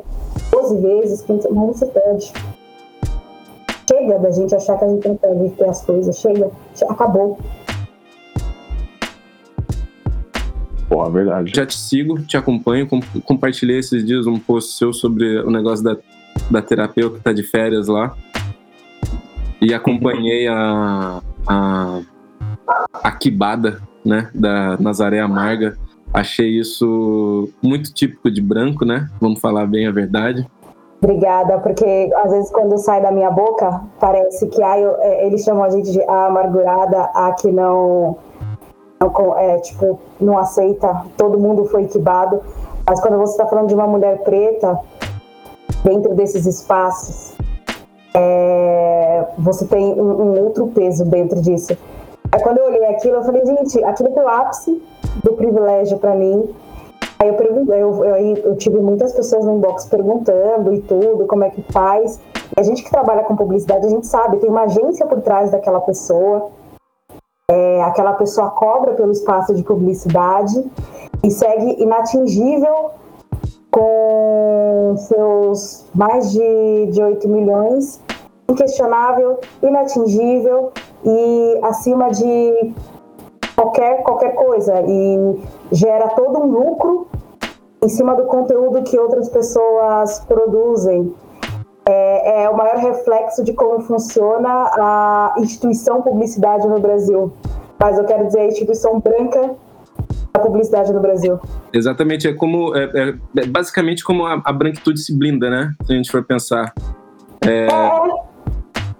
12 0.51 0.77
vezes, 0.77 1.21
15, 1.21 1.49
mas 1.51 1.77
você 1.77 1.85
pode. 1.85 2.33
Chega 3.87 4.17
da 4.17 4.31
gente 4.31 4.55
achar 4.55 4.75
que 4.79 4.85
a 4.85 4.89
gente 4.89 5.07
não 5.07 5.15
pode 5.17 5.49
ter 5.51 5.69
as 5.69 5.85
coisas. 5.85 6.17
Chega, 6.17 6.49
acabou. 6.89 7.37
Pô, 10.89 11.05
é 11.05 11.09
verdade. 11.11 11.51
Já 11.55 11.63
te 11.63 11.77
sigo, 11.77 12.19
te 12.23 12.37
acompanho. 12.37 12.87
compartilhei 13.23 13.77
esses 13.77 14.03
dias 14.03 14.25
um 14.25 14.39
post 14.39 14.73
seu 14.73 14.91
sobre 14.91 15.41
o 15.41 15.51
negócio 15.51 15.85
da, 15.85 15.95
da 16.49 16.61
terapeuta 16.63 17.17
que 17.17 17.23
tá 17.23 17.31
de 17.31 17.43
férias 17.43 17.87
lá. 17.87 18.17
E 19.61 19.75
acompanhei 19.75 20.47
a, 20.47 21.21
a, 21.47 22.01
a 22.93 23.11
quibada, 23.11 23.81
né, 24.03 24.29
da 24.33 24.77
Nazaré 24.77 25.19
Amarga. 25.19 25.77
Achei 26.13 26.59
isso 26.59 27.49
muito 27.61 27.93
típico 27.93 28.31
de 28.31 28.41
branco, 28.41 28.85
né? 28.85 29.09
Vamos 29.19 29.39
falar 29.39 29.65
bem 29.67 29.87
a 29.87 29.91
verdade. 29.91 30.47
Obrigada, 31.01 31.59
porque 31.59 32.09
às 32.23 32.31
vezes 32.31 32.49
quando 32.49 32.77
sai 32.77 33.01
da 33.01 33.11
minha 33.11 33.29
boca, 33.29 33.81
parece 33.99 34.47
que 34.47 34.63
ah, 34.63 34.79
eu, 34.79 34.95
é, 34.99 35.27
eles 35.27 35.43
chamam 35.43 35.63
a 35.63 35.69
gente 35.69 35.91
de 35.91 36.01
a 36.03 36.25
amargurada, 36.25 37.03
a 37.13 37.33
que 37.33 37.51
não 37.51 38.17
não, 38.99 39.37
é, 39.37 39.59
tipo, 39.59 39.99
não 40.19 40.37
aceita, 40.37 41.05
todo 41.15 41.39
mundo 41.39 41.65
foi 41.65 41.83
equibado. 41.83 42.41
Mas 42.85 42.99
quando 42.99 43.17
você 43.17 43.33
está 43.33 43.45
falando 43.45 43.67
de 43.67 43.75
uma 43.75 43.85
mulher 43.85 44.23
preta, 44.23 44.79
dentro 45.83 46.15
desses 46.15 46.45
espaços, 46.45 47.35
é, 48.13 49.25
você 49.37 49.65
tem 49.65 49.93
um, 49.93 50.21
um, 50.21 50.43
outro 50.43 50.67
peso 50.67 51.05
dentro 51.05 51.41
disso. 51.41 51.77
Aí 52.37 52.43
quando 52.43 52.59
eu 52.59 52.65
olhei 52.65 52.85
aquilo, 52.85 53.15
eu 53.15 53.23
falei, 53.23 53.43
gente, 53.43 53.83
aquilo 53.83 54.13
foi 54.13 54.23
o 54.23 54.27
ápice 54.27 54.81
do 55.23 55.33
privilégio 55.33 55.97
para 55.97 56.13
mim. 56.13 56.53
Aí 57.17 57.29
eu, 57.29 57.33
perguntei, 57.33 57.81
eu, 57.81 58.05
eu, 58.05 58.15
eu, 58.15 58.55
tive 58.55 58.79
muitas 58.79 59.11
pessoas 59.11 59.43
no 59.43 59.57
inbox 59.57 59.87
perguntando 59.87 60.71
e 60.71 60.81
tudo, 60.81 61.25
como 61.25 61.43
é 61.43 61.49
que 61.49 61.63
faz. 61.71 62.19
E 62.55 62.59
a 62.59 62.63
gente 62.63 62.83
que 62.83 62.91
trabalha 62.91 63.23
com 63.23 63.35
publicidade, 63.35 63.87
a 63.87 63.89
gente 63.89 64.05
sabe, 64.05 64.37
tem 64.37 64.51
uma 64.51 64.65
agência 64.65 65.07
por 65.07 65.19
trás 65.21 65.49
daquela 65.49 65.81
pessoa 65.81 66.51
é, 67.49 67.81
aquela 67.81 68.13
pessoa 68.13 68.49
cobra 68.51 68.93
pelo 68.93 69.11
espaço 69.11 69.55
de 69.55 69.63
publicidade 69.63 70.69
e 71.23 71.31
segue 71.31 71.81
inatingível 71.81 72.91
com 73.71 74.95
seus 74.97 75.85
mais 75.95 76.29
de, 76.31 76.87
de 76.91 77.01
8 77.01 77.27
milhões, 77.29 78.01
inquestionável, 78.49 79.39
inatingível 79.63 80.73
e 81.07 81.59
acima 81.63 82.09
de 82.11 82.73
qualquer, 83.55 84.03
qualquer 84.03 84.35
coisa 84.35 84.83
e 84.85 85.39
gera 85.71 86.09
todo 86.09 86.39
um 86.39 86.51
lucro 86.51 87.07
em 87.81 87.87
cima 87.87 88.13
do 88.13 88.25
conteúdo 88.25 88.83
que 88.83 88.99
outras 88.99 89.29
pessoas 89.29 90.19
produzem 90.27 91.13
é, 91.87 92.43
é, 92.43 92.49
o 92.49 92.57
maior 92.57 92.75
reflexo 92.77 93.43
de 93.43 93.53
como 93.53 93.79
funciona 93.81 94.49
a 94.49 95.35
instituição 95.37 96.01
publicidade 96.01 96.67
no 96.67 96.79
Brasil. 96.79 97.31
Mas 97.79 97.97
eu 97.97 98.03
quero 98.03 98.27
dizer 98.27 98.41
a 98.41 98.47
instituição 98.47 98.99
branca 98.99 99.55
da 100.33 100.39
publicidade 100.41 100.91
no 100.91 100.99
Brasil. 100.99 101.39
Exatamente, 101.71 102.27
é 102.27 102.33
como 102.33 102.75
é, 102.75 102.83
é, 102.83 103.13
é 103.37 103.45
basicamente 103.45 104.03
como 104.03 104.25
a, 104.25 104.41
a, 104.43 104.51
branquitude 104.51 104.99
se 104.99 105.17
blinda, 105.17 105.49
né? 105.49 105.73
Se 105.85 105.93
a 105.93 105.95
gente 105.95 106.11
for 106.11 106.23
pensar. 106.25 106.73
É, 107.41 107.67
ele, 107.67 108.26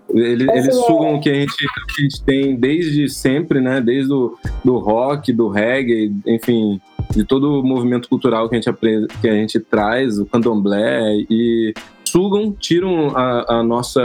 assim, 0.10 0.20
eles 0.20 0.76
sugam 0.76 1.16
o 1.16 1.20
que, 1.20 1.30
a 1.30 1.34
gente, 1.34 1.56
que 1.56 2.02
a 2.02 2.02
gente 2.02 2.24
tem 2.24 2.56
desde 2.56 3.10
sempre, 3.10 3.60
né? 3.60 3.82
Desde 3.82 4.12
o 4.12 4.38
do 4.64 4.78
rock, 4.78 5.32
do 5.34 5.48
reggae, 5.48 6.14
enfim, 6.26 6.80
de 7.16 7.24
todo 7.24 7.60
o 7.60 7.64
movimento 7.64 8.10
cultural 8.10 8.50
que 8.50 8.56
a 8.56 8.58
gente, 8.58 8.70
aprende, 8.70 9.08
que 9.22 9.28
a 9.28 9.34
gente 9.34 9.60
traz, 9.60 10.20
o 10.20 10.26
candomblé, 10.26 11.16
e 11.30 11.74
sugam, 12.06 12.52
tiram 12.52 13.16
a, 13.16 13.60
a, 13.60 13.64
nossa, 13.64 14.02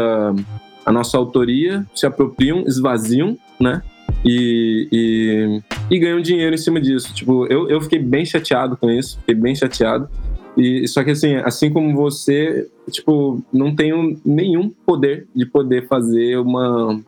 a 0.84 0.92
nossa 0.92 1.16
autoria, 1.16 1.86
se 1.94 2.06
apropriam, 2.06 2.64
esvaziam, 2.66 3.36
né? 3.58 3.82
E, 4.24 4.88
e, 4.92 5.62
e, 5.90 5.98
ganham 5.98 6.20
dinheiro 6.20 6.54
em 6.54 6.58
cima 6.58 6.80
disso. 6.80 7.12
Tipo, 7.12 7.46
eu, 7.46 7.68
eu 7.68 7.80
fiquei 7.80 7.98
bem 7.98 8.24
chateado 8.24 8.76
com 8.76 8.90
isso, 8.90 9.18
fiquei 9.18 9.34
bem 9.34 9.54
chateado. 9.54 10.08
E 10.56 10.86
só 10.86 11.02
que 11.02 11.10
assim, 11.12 11.36
assim 11.36 11.72
como 11.72 11.96
você, 11.96 12.68
tipo, 12.90 13.42
não 13.52 13.74
tenho 13.74 14.18
nenhum 14.24 14.70
poder 14.84 15.26
de 15.34 15.46
poder 15.46 15.86
fazer 15.88 16.38
uma 16.38 17.00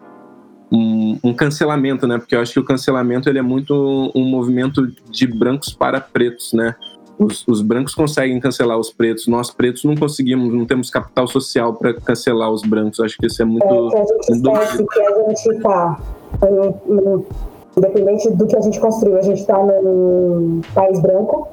um, 0.73 1.19
um, 1.23 1.35
cancelamento, 1.35 2.07
né? 2.07 2.19
Porque 2.19 2.35
eu 2.35 2.41
acho 2.41 2.53
que 2.53 2.61
o 2.61 2.65
cancelamento 2.65 3.29
ele 3.29 3.39
é 3.39 3.43
muito 3.43 4.11
um 4.15 4.25
movimento 4.25 4.91
de 5.11 5.27
brancos 5.27 5.73
para 5.73 6.01
pretos, 6.01 6.53
né? 6.53 6.75
Os, 7.17 7.47
os, 7.47 7.63
brancos 7.63 7.95
conseguem 7.95 8.41
cancelar 8.41 8.77
os 8.77 8.91
pretos, 8.91 9.29
nós 9.29 9.49
pretos 9.49 9.85
não 9.85 9.95
conseguimos, 9.95 10.53
não 10.53 10.67
temos 10.67 10.91
capital 10.91 11.29
social 11.29 11.75
para 11.75 11.95
cancelar 11.95 12.51
os 12.51 12.63
brancos. 12.63 12.99
Acho 12.99 13.17
que 13.17 13.27
isso 13.27 13.41
é 13.41 13.45
muito. 13.45 13.65
É, 13.65 13.91
que 13.91 13.97
a 13.97 14.03
gente 14.03 14.41
esquece 14.41 14.85
que 14.85 15.01
a 15.01 15.29
gente 15.29 15.49
está, 15.57 16.01
independente 17.77 18.31
do 18.31 18.47
que 18.47 18.57
a 18.57 18.61
gente 18.61 18.81
construiu, 18.81 19.19
a 19.19 19.23
gente 19.23 19.41
está 19.41 19.57
num 19.57 20.61
país 20.75 21.01
branco. 21.01 21.49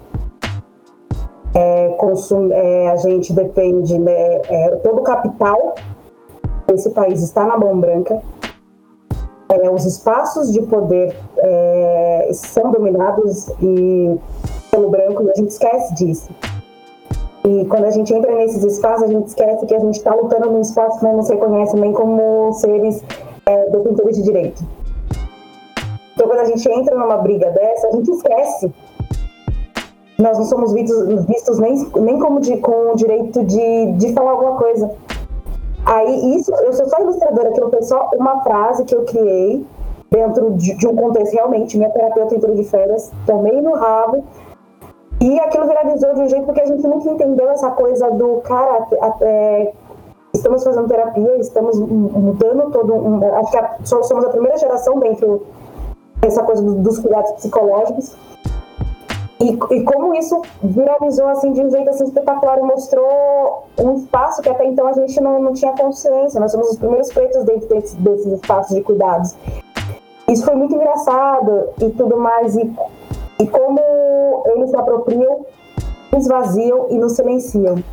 É, 1.53 1.89
consum, 1.97 2.49
é, 2.51 2.89
a 2.89 2.95
gente 2.97 3.33
depende, 3.33 3.99
né, 3.99 4.41
é, 4.47 4.75
todo 4.77 4.99
o 4.99 5.03
capital 5.03 5.75
desse 6.67 6.89
país 6.91 7.21
está 7.21 7.45
na 7.45 7.57
mão 7.57 7.77
branca. 7.77 8.21
É, 9.49 9.69
os 9.69 9.85
espaços 9.85 10.51
de 10.53 10.61
poder 10.61 11.13
é, 11.37 12.29
são 12.33 12.71
dominados 12.71 13.49
e 13.61 14.17
pelo 14.71 14.89
branco 14.89 15.23
e 15.23 15.29
a 15.29 15.35
gente 15.35 15.49
esquece 15.49 15.93
disso. 15.93 16.29
E 17.43 17.65
quando 17.65 17.85
a 17.85 17.91
gente 17.91 18.13
entra 18.13 18.33
nesses 18.35 18.63
espaços, 18.63 19.03
a 19.03 19.07
gente 19.07 19.27
esquece 19.27 19.65
que 19.65 19.75
a 19.75 19.79
gente 19.79 19.97
está 19.97 20.13
lutando 20.13 20.49
num 20.49 20.61
espaço 20.61 20.99
que 20.99 21.03
não 21.03 21.17
nos 21.17 21.29
reconhece 21.29 21.75
nem 21.75 21.91
como 21.91 22.53
seres 22.53 23.03
é, 23.45 23.69
detentores 23.69 24.15
de 24.15 24.23
direito. 24.23 24.63
Então, 26.13 26.27
quando 26.27 26.41
a 26.41 26.45
gente 26.45 26.69
entra 26.69 26.95
numa 26.95 27.17
briga 27.17 27.49
dessa, 27.49 27.87
a 27.87 27.91
gente 27.91 28.11
esquece. 28.11 28.71
Nós 30.21 30.37
não 30.37 30.45
somos 30.45 30.71
vistos, 30.71 31.25
vistos 31.25 31.57
nem, 31.57 31.75
nem 31.95 32.19
como 32.19 32.39
de, 32.39 32.57
com 32.57 32.91
o 32.91 32.95
direito 32.95 33.43
de, 33.43 33.93
de 33.93 34.13
falar 34.13 34.31
alguma 34.31 34.57
coisa. 34.57 34.91
Aí, 35.85 36.35
isso, 36.35 36.53
eu 36.53 36.73
sou 36.73 36.87
só 36.87 37.01
ilustradora, 37.01 37.49
aquilo 37.49 37.69
foi 37.69 37.81
só 37.81 38.09
uma 38.15 38.41
frase 38.43 38.85
que 38.85 38.95
eu 38.95 39.03
criei 39.03 39.65
dentro 40.11 40.51
de, 40.51 40.75
de 40.75 40.87
um 40.87 40.95
contexto. 40.95 41.33
Realmente, 41.33 41.77
minha 41.77 41.89
terapeuta 41.89 42.35
entrou 42.35 42.55
de 42.55 42.63
férias, 42.63 43.11
tomei 43.25 43.59
no 43.61 43.73
rabo, 43.73 44.23
e 45.19 45.39
aquilo 45.39 45.67
viralizou 45.67 46.13
de 46.15 46.21
um 46.21 46.29
jeito 46.29 46.45
porque 46.45 46.61
a 46.61 46.65
gente 46.65 46.85
nunca 46.87 47.09
entendeu 47.09 47.49
essa 47.49 47.69
coisa 47.71 48.09
do 48.11 48.37
cara. 48.41 48.87
É, 49.21 49.71
estamos 50.33 50.63
fazendo 50.63 50.87
terapia, 50.87 51.37
estamos 51.37 51.79
mudando 51.79 52.71
todo. 52.71 52.93
Um, 52.93 53.35
acho 53.35 53.51
que 53.51 53.57
a, 53.57 53.75
somos 53.83 54.25
a 54.25 54.29
primeira 54.29 54.57
geração 54.57 54.99
dentro 54.99 55.45
dessa 56.19 56.43
coisa 56.43 56.63
dos 56.63 56.99
cuidados 56.99 57.31
psicológicos. 57.33 58.15
E, 59.41 59.75
e, 59.75 59.83
como 59.83 60.13
isso 60.13 60.41
viralizou 60.63 61.27
assim 61.29 61.51
de 61.51 61.61
um 61.61 61.69
jeito 61.69 61.89
assim 61.89 62.03
espetacular 62.03 62.59
e 62.59 62.61
mostrou 62.61 63.67
um 63.79 63.95
espaço 63.95 64.41
que 64.41 64.49
até 64.49 64.65
então 64.65 64.87
a 64.87 64.93
gente 64.93 65.19
não, 65.19 65.41
não 65.41 65.53
tinha 65.53 65.73
consciência. 65.73 66.39
Nós 66.39 66.51
somos 66.51 66.69
os 66.69 66.77
primeiros 66.77 67.11
pretos 67.11 67.43
dentro 67.43 67.67
desses, 67.67 67.95
desses 67.95 68.33
espaços 68.33 68.75
de 68.75 68.83
cuidados. 68.83 69.35
Isso 70.29 70.45
foi 70.45 70.55
muito 70.55 70.75
engraçado 70.75 71.69
e 71.81 71.89
tudo 71.89 72.17
mais. 72.17 72.55
E 72.55 72.71
e 73.41 73.47
como 73.47 74.43
eles 74.53 74.69
se 74.69 74.75
apropriam, 74.75 75.45
esvaziam 76.15 76.87
e 76.91 76.97
nos 76.97 77.13
silenciam. 77.13 77.83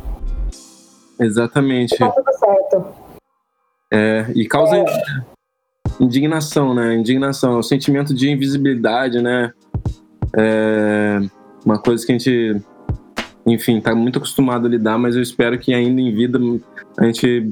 Exatamente. 1.19 1.97
Tá 1.97 2.11
tudo 2.11 2.31
certo. 2.37 2.85
É, 3.91 4.27
e 4.35 4.47
causa 4.47 4.85
indignação, 5.99 6.75
né? 6.75 6.93
Indignação, 6.93 7.57
o 7.57 7.63
sentimento 7.63 8.13
de 8.13 8.29
invisibilidade, 8.29 9.23
né? 9.23 9.51
É 10.37 11.19
uma 11.65 11.79
coisa 11.79 12.05
que 12.05 12.11
a 12.11 12.17
gente, 12.17 12.61
enfim, 13.45 13.81
tá 13.81 13.93
muito 13.93 14.17
acostumado 14.17 14.67
a 14.67 14.69
lidar, 14.69 14.97
mas 14.97 15.15
eu 15.15 15.21
espero 15.21 15.57
que 15.59 15.73
ainda 15.73 16.01
em 16.01 16.13
vida 16.13 16.39
a 16.97 17.05
gente 17.05 17.51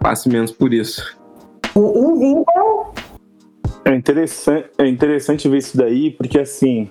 passe 0.00 0.28
menos 0.28 0.50
por 0.50 0.72
isso. 0.72 1.16
Em 1.76 2.18
vida. 2.18 2.52
É 3.84 3.94
interessante, 3.94 4.70
é 4.78 4.86
interessante 4.86 5.48
ver 5.48 5.58
isso 5.58 5.76
daí, 5.76 6.10
porque 6.10 6.38
assim, 6.38 6.90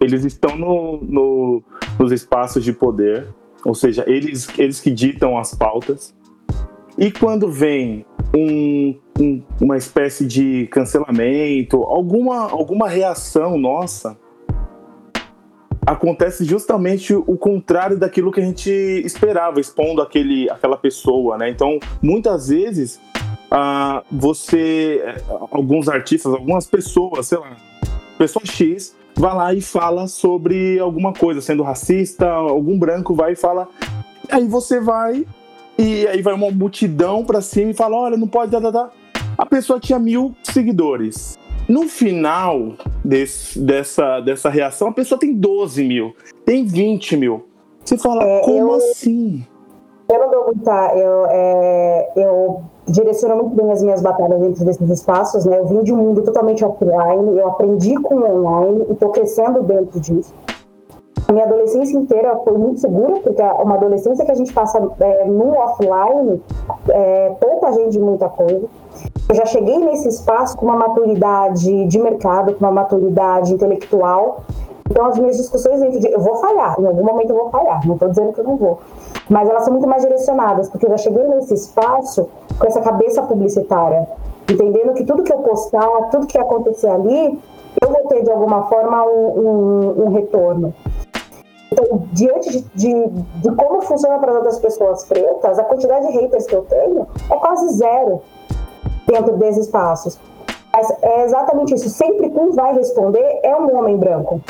eles 0.00 0.24
estão 0.24 0.56
no, 0.56 1.00
no, 1.02 1.62
nos 1.98 2.12
espaços 2.12 2.62
de 2.62 2.72
poder, 2.72 3.26
ou 3.64 3.74
seja, 3.74 4.04
eles, 4.06 4.46
eles 4.58 4.80
que 4.80 4.90
ditam 4.90 5.36
as 5.36 5.54
pautas. 5.54 6.14
E 6.96 7.10
quando 7.10 7.50
vem 7.50 8.06
um, 8.34 8.94
um, 9.20 9.42
uma 9.60 9.76
espécie 9.76 10.26
de 10.26 10.66
cancelamento, 10.68 11.82
alguma, 11.82 12.50
alguma 12.50 12.88
reação 12.88 13.58
nossa, 13.58 14.16
acontece 15.86 16.44
justamente 16.44 17.14
o 17.14 17.36
contrário 17.36 17.96
daquilo 17.96 18.32
que 18.32 18.40
a 18.40 18.44
gente 18.44 18.70
esperava, 18.70 19.60
expondo 19.60 20.02
aquele, 20.02 20.50
aquela 20.50 20.76
pessoa, 20.76 21.38
né? 21.38 21.48
Então, 21.48 21.78
muitas 22.02 22.48
vezes, 22.48 23.00
ah, 23.50 24.02
você, 24.10 25.00
alguns 25.50 25.88
artistas, 25.88 26.32
algumas 26.32 26.66
pessoas, 26.66 27.28
sei 27.28 27.38
lá, 27.38 27.56
pessoa 28.18 28.44
X 28.44 28.96
vai 29.14 29.34
lá 29.34 29.54
e 29.54 29.60
fala 29.60 30.08
sobre 30.08 30.78
alguma 30.78 31.12
coisa, 31.12 31.40
sendo 31.40 31.62
racista, 31.62 32.28
algum 32.28 32.78
branco 32.78 33.14
vai 33.14 33.32
e 33.32 33.36
fala. 33.36 33.68
Aí 34.30 34.46
você 34.48 34.80
vai 34.80 35.24
e 35.78 36.06
aí 36.08 36.20
vai 36.20 36.34
uma 36.34 36.50
multidão 36.50 37.24
pra 37.24 37.40
cima 37.40 37.70
e 37.70 37.74
fala: 37.74 37.96
olha, 37.96 38.16
não 38.16 38.28
pode 38.28 38.50
dar, 38.50 38.60
dar, 38.60 38.70
dar. 38.70 38.90
A 39.38 39.46
pessoa 39.46 39.78
tinha 39.78 39.98
mil 39.98 40.34
seguidores. 40.42 41.38
No 41.68 41.88
final 41.88 42.74
desse, 43.04 43.58
dessa, 43.58 44.20
dessa 44.20 44.48
reação, 44.48 44.88
a 44.88 44.92
pessoa 44.92 45.18
tem 45.18 45.34
12 45.34 45.82
mil, 45.82 46.14
tem 46.44 46.64
20 46.64 47.16
mil. 47.16 47.44
Você 47.84 47.98
fala, 47.98 48.24
é, 48.24 48.40
como 48.40 48.56
eu, 48.56 48.74
assim? 48.74 49.44
Eu 50.08 50.18
não 50.20 50.30
vou 50.30 50.46
muita, 50.46 50.94
eu, 50.96 51.26
é, 51.28 52.12
eu 52.16 52.62
direciono 52.86 53.42
muito 53.42 53.56
bem 53.56 53.72
as 53.72 53.82
minhas 53.82 54.00
batalhas 54.00 54.40
dentro 54.40 54.64
desses 54.64 54.90
espaços, 54.90 55.44
né? 55.44 55.58
Eu 55.58 55.66
vim 55.66 55.82
de 55.82 55.92
um 55.92 55.96
mundo 55.96 56.22
totalmente 56.22 56.64
offline, 56.64 57.36
eu 57.36 57.48
aprendi 57.48 57.94
com 57.96 58.14
o 58.14 58.24
online 58.24 58.86
e 58.88 58.92
estou 58.92 59.10
crescendo 59.10 59.62
dentro 59.62 59.98
disso. 59.98 60.32
A 61.28 61.32
minha 61.32 61.44
adolescência 61.44 61.98
inteira 61.98 62.36
foi 62.44 62.56
muito 62.56 62.80
segura, 62.80 63.18
porque 63.20 63.42
é 63.42 63.52
uma 63.52 63.74
adolescência 63.74 64.24
que 64.24 64.30
a 64.30 64.34
gente 64.34 64.52
passa 64.52 64.78
é, 65.00 65.24
no 65.24 65.56
offline, 65.56 66.40
é, 66.88 67.30
pouca 67.40 67.72
gente 67.72 67.98
muita 67.98 68.28
coisa. 68.28 68.64
Eu 69.28 69.34
já 69.34 69.44
cheguei 69.44 69.76
nesse 69.78 70.08
espaço 70.08 70.56
com 70.56 70.66
uma 70.66 70.76
maturidade 70.76 71.86
de 71.86 71.98
mercado, 71.98 72.54
com 72.54 72.64
uma 72.64 72.70
maturidade 72.70 73.52
intelectual. 73.52 74.42
Então, 74.88 75.04
as 75.06 75.18
minhas 75.18 75.36
discussões 75.36 75.80
dentro 75.80 75.98
de. 75.98 76.06
Eu 76.06 76.20
vou 76.20 76.36
falhar, 76.36 76.80
em 76.80 76.86
algum 76.86 77.04
momento 77.04 77.30
eu 77.30 77.36
vou 77.36 77.50
falhar, 77.50 77.84
não 77.84 77.94
estou 77.94 78.08
dizendo 78.08 78.32
que 78.32 78.40
eu 78.40 78.44
não 78.44 78.56
vou. 78.56 78.78
Mas 79.28 79.48
elas 79.48 79.64
são 79.64 79.72
muito 79.72 79.88
mais 79.88 80.02
direcionadas, 80.02 80.68
porque 80.68 80.86
eu 80.86 80.90
já 80.90 80.98
cheguei 80.98 81.24
nesse 81.24 81.54
espaço 81.54 82.28
com 82.56 82.66
essa 82.68 82.80
cabeça 82.80 83.20
publicitária, 83.22 84.06
entendendo 84.48 84.94
que 84.94 85.04
tudo 85.04 85.24
que 85.24 85.32
eu 85.32 85.38
postar, 85.38 85.88
tudo 86.12 86.28
que 86.28 86.38
acontecer 86.38 86.88
ali, 86.88 87.36
eu 87.82 87.90
vou 87.90 88.04
ter 88.08 88.22
de 88.22 88.30
alguma 88.30 88.62
forma 88.68 89.04
um, 89.04 89.40
um, 89.40 90.04
um 90.04 90.08
retorno. 90.10 90.72
Então, 91.72 92.04
diante 92.12 92.50
de, 92.50 92.62
de, 92.74 93.08
de 93.08 93.54
como 93.56 93.82
funciona 93.82 94.18
para 94.18 94.32
outras 94.32 94.58
pessoas 94.58 95.04
pretas, 95.04 95.58
a 95.58 95.64
quantidade 95.64 96.06
de 96.06 96.12
haters 96.12 96.46
que 96.46 96.54
eu 96.54 96.62
tenho 96.62 97.06
é 97.30 97.36
quase 97.36 97.68
zero 97.74 98.22
dentro 99.06 99.36
desses 99.36 99.66
espaços. 99.66 100.18
Mas 100.72 100.90
é 101.02 101.24
exatamente 101.24 101.74
isso. 101.74 101.88
Sempre 101.88 102.30
quem 102.30 102.50
vai 102.52 102.74
responder 102.74 103.40
é 103.42 103.56
um 103.56 103.76
homem 103.78 103.96
branco. 103.96 104.40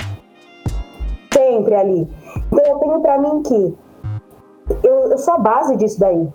Sempre 1.33 1.75
ali. 1.75 2.09
Então 2.53 2.65
eu 2.65 2.79
tenho 2.79 3.01
para 3.01 3.19
mim 3.19 3.43
que 3.43 3.79
eu, 4.83 5.11
eu 5.11 5.19
sou 5.19 5.35
a 5.35 5.39
base 5.39 5.77
disso 5.77 6.01
daí. 6.01 6.29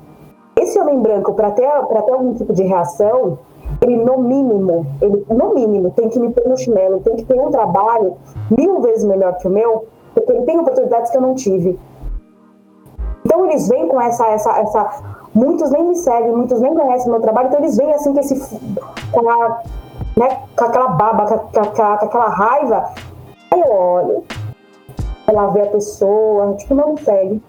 Esse 0.55 0.79
homem 0.79 0.99
branco, 0.99 1.33
para 1.33 1.51
ter, 1.51 1.67
ter 1.67 2.11
algum 2.11 2.33
tipo 2.33 2.53
de 2.53 2.63
reação, 2.63 3.39
ele 3.81 3.97
no 3.97 4.17
mínimo, 4.19 4.85
ele 5.01 5.25
no 5.29 5.53
mínimo 5.53 5.91
tem 5.91 6.09
que 6.09 6.19
me 6.19 6.31
pôr 6.31 6.47
no 6.47 6.57
chinelo, 6.57 6.99
tem 7.01 7.15
que 7.15 7.25
ter 7.25 7.39
um 7.39 7.49
trabalho 7.49 8.15
mil 8.49 8.81
vezes 8.81 9.03
melhor 9.03 9.37
que 9.37 9.47
o 9.47 9.51
meu, 9.51 9.87
porque 10.13 10.31
ele 10.31 10.45
tem 10.45 10.59
oportunidades 10.59 11.11
que 11.11 11.17
eu 11.17 11.21
não 11.21 11.35
tive. 11.35 11.79
Então 13.25 13.45
eles 13.45 13.67
vêm 13.67 13.87
com 13.87 14.01
essa, 14.01 14.27
essa, 14.27 14.51
essa. 14.59 15.21
Muitos 15.33 15.71
nem 15.71 15.83
me 15.85 15.95
seguem, 15.95 16.31
muitos 16.31 16.59
nem 16.59 16.75
conhecem 16.75 17.09
meu 17.09 17.21
trabalho, 17.21 17.47
então 17.47 17.59
eles 17.59 17.77
vêm 17.77 17.93
assim 17.93 18.13
com 18.13 18.19
esse. 18.19 18.59
com, 19.11 19.29
a, 19.29 19.61
né, 20.17 20.43
com 20.57 20.65
aquela 20.65 20.89
baba, 20.89 21.25
com, 21.25 21.37
com, 21.37 21.71
com, 21.71 21.83
aquela 21.83 22.29
raiva. 22.29 22.91
Aí 23.51 23.61
eu 23.61 23.71
olho, 23.71 24.23
ela 25.27 25.47
vê 25.47 25.61
a 25.61 25.67
pessoa, 25.67 26.55
tipo, 26.55 26.75
não 26.75 26.93
me 26.93 27.01
segue. 27.01 27.41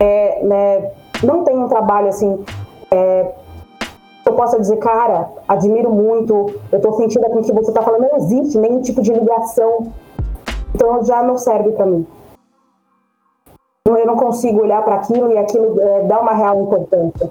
É, 0.00 0.42
né, 0.44 0.90
não 1.22 1.44
tem 1.44 1.56
um 1.56 1.68
trabalho 1.68 2.08
assim. 2.08 2.44
É, 2.90 3.32
eu 4.24 4.32
posso 4.34 4.60
dizer, 4.60 4.76
cara, 4.76 5.28
admiro 5.48 5.90
muito, 5.90 6.54
eu 6.70 6.80
tô 6.80 6.92
sentindo 6.94 7.26
com 7.26 7.40
o 7.40 7.42
que 7.42 7.52
você 7.52 7.72
tá 7.72 7.82
falando, 7.82 8.08
não 8.08 8.16
existe 8.16 8.56
nenhum 8.58 8.80
tipo 8.80 9.02
de 9.02 9.12
ligação. 9.12 9.92
Então 10.74 11.04
já 11.04 11.22
não 11.22 11.36
serve 11.36 11.72
para 11.72 11.86
mim. 11.86 12.06
Eu 13.84 14.06
não 14.06 14.16
consigo 14.16 14.62
olhar 14.62 14.82
para 14.84 14.96
aquilo 14.96 15.30
e 15.30 15.38
aquilo 15.38 15.80
é, 15.80 16.02
dá 16.04 16.20
uma 16.20 16.32
real 16.32 16.62
importância. 16.62 17.30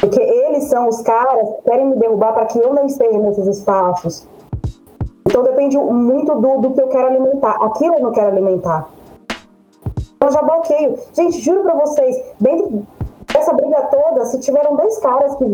Porque 0.00 0.20
eles 0.20 0.64
são 0.64 0.88
os 0.88 1.00
caras 1.02 1.48
que 1.48 1.62
querem 1.62 1.86
me 1.86 1.96
derrubar 1.96 2.34
para 2.34 2.46
que 2.46 2.58
eu 2.58 2.74
não 2.74 2.86
esteja 2.86 3.18
nesses 3.18 3.46
espaços. 3.46 4.28
Então 5.26 5.42
depende 5.42 5.76
muito 5.78 6.34
do, 6.34 6.60
do 6.60 6.70
que 6.72 6.80
eu 6.80 6.88
quero 6.88 7.06
alimentar. 7.06 7.56
Aquilo 7.62 7.94
eu 7.94 8.02
não 8.02 8.12
quero 8.12 8.28
alimentar. 8.28 8.88
Eu 10.20 10.30
já 10.30 10.42
bloqueio. 10.42 10.98
Gente, 11.12 11.40
juro 11.40 11.62
para 11.62 11.74
vocês, 11.74 12.22
dentro 12.40 12.86
dessa 13.32 13.52
briga 13.52 13.82
toda, 13.82 14.24
se 14.26 14.38
tiveram 14.40 14.76
dois 14.76 14.98
caras 14.98 15.34
que. 15.36 15.44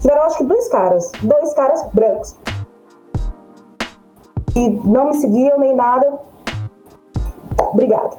Tiveram 0.00 0.22
acho 0.22 0.38
que 0.38 0.44
dois 0.44 0.68
caras. 0.68 1.10
Dois 1.22 1.52
caras 1.54 1.86
brancos. 1.92 2.36
E 4.58 4.70
não 4.84 5.06
me 5.06 5.14
seguiam 5.14 5.56
nem 5.60 5.72
nada. 5.72 6.18
Obrigada. 7.70 8.16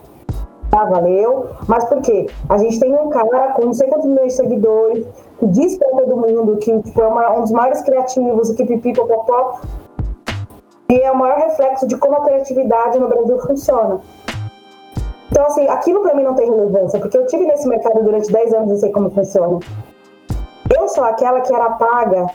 Tá, 0.71 0.85
valeu. 0.85 1.49
Mas 1.67 1.83
por 1.83 2.01
quê? 2.01 2.29
A 2.47 2.57
gente 2.57 2.79
tem 2.79 2.95
um 2.95 3.09
cara 3.09 3.51
com 3.53 3.65
não 3.65 3.73
sei 3.73 3.89
quantos 3.89 4.09
de 4.09 4.29
seguidores, 4.29 5.05
que 5.37 5.47
diz 5.47 5.77
pra 5.77 5.89
todo 5.89 6.15
mundo 6.15 6.55
que 6.55 6.81
tipo, 6.81 7.01
é 7.01 7.07
uma, 7.07 7.29
um 7.31 7.41
dos 7.41 7.51
maiores 7.51 7.81
criativos, 7.81 8.51
que 8.51 8.65
pipipopopó. 8.65 9.59
E 10.87 11.01
é 11.01 11.11
o 11.11 11.17
maior 11.17 11.39
reflexo 11.39 11.85
de 11.85 11.97
como 11.97 12.15
a 12.15 12.21
criatividade 12.21 12.97
no 12.99 13.09
Brasil 13.09 13.37
funciona. 13.39 13.99
Então, 15.29 15.45
assim, 15.45 15.67
aquilo 15.67 16.01
para 16.01 16.15
mim 16.15 16.23
não 16.23 16.35
tem 16.35 16.49
relevância, 16.49 17.01
porque 17.01 17.17
eu 17.17 17.27
tive 17.27 17.45
nesse 17.45 17.67
mercado 17.67 18.01
durante 18.01 18.31
10 18.31 18.53
anos 18.53 18.71
e 18.71 18.79
sei 18.79 18.91
como 18.91 19.09
funciona. 19.09 19.59
Eu 20.73 20.87
sou 20.87 21.03
aquela 21.03 21.41
que 21.41 21.53
era 21.53 21.71
paga 21.71 22.27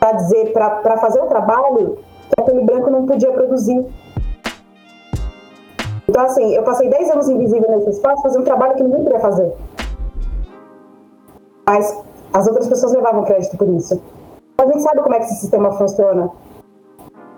para 0.00 0.12
dizer, 0.12 0.52
para 0.52 0.96
fazer 0.96 1.20
o 1.20 1.26
trabalho 1.26 1.98
que 2.30 2.40
aquele 2.40 2.62
branco 2.62 2.90
não 2.90 3.06
podia 3.06 3.30
produzir. 3.30 3.86
Então, 6.08 6.24
assim, 6.24 6.54
eu 6.54 6.62
passei 6.64 6.88
10 6.88 7.10
anos 7.10 7.28
invisível 7.28 7.70
nesse 7.70 7.90
espaço 7.90 8.22
fazendo 8.22 8.40
um 8.40 8.44
trabalho 8.44 8.74
que 8.74 8.82
ninguém 8.82 9.04
queria 9.04 9.20
fazer. 9.20 9.54
Mas 11.66 12.02
as 12.32 12.46
outras 12.48 12.66
pessoas 12.66 12.92
levavam 12.92 13.24
crédito 13.24 13.56
por 13.56 13.68
isso. 13.68 14.02
A 14.58 14.66
gente 14.66 14.82
sabe 14.82 15.02
como 15.02 15.14
é 15.14 15.18
que 15.18 15.26
esse 15.26 15.36
sistema 15.36 15.70
funciona. 15.72 16.30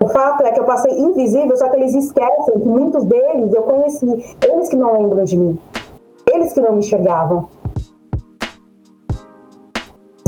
O 0.01 0.07
fato 0.07 0.43
é 0.43 0.51
que 0.51 0.59
eu 0.59 0.65
passei 0.65 0.99
invisível, 0.99 1.55
só 1.55 1.69
que 1.69 1.75
eles 1.75 1.93
esquecem 1.93 2.59
que 2.59 2.67
muitos 2.67 3.05
deles 3.05 3.53
eu 3.53 3.63
conheci. 3.63 4.35
Eles 4.41 4.69
que 4.69 4.75
não 4.75 4.93
lembram 4.93 5.23
de 5.23 5.37
mim. 5.37 5.59
Eles 6.31 6.51
que 6.51 6.61
não 6.61 6.73
me 6.73 6.79
enxergavam. 6.79 7.47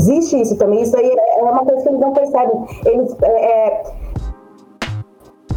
Existe 0.06 0.40
isso 0.40 0.56
também. 0.56 0.82
Isso 0.82 0.96
aí 0.96 1.10
é 1.10 1.42
uma 1.42 1.64
coisa 1.64 1.82
que 1.82 1.88
eles 1.88 2.00
não 2.00 2.12
percebem. 2.12 2.64
Eles 2.84 3.16
é, 3.22 3.44
é, 3.44 3.82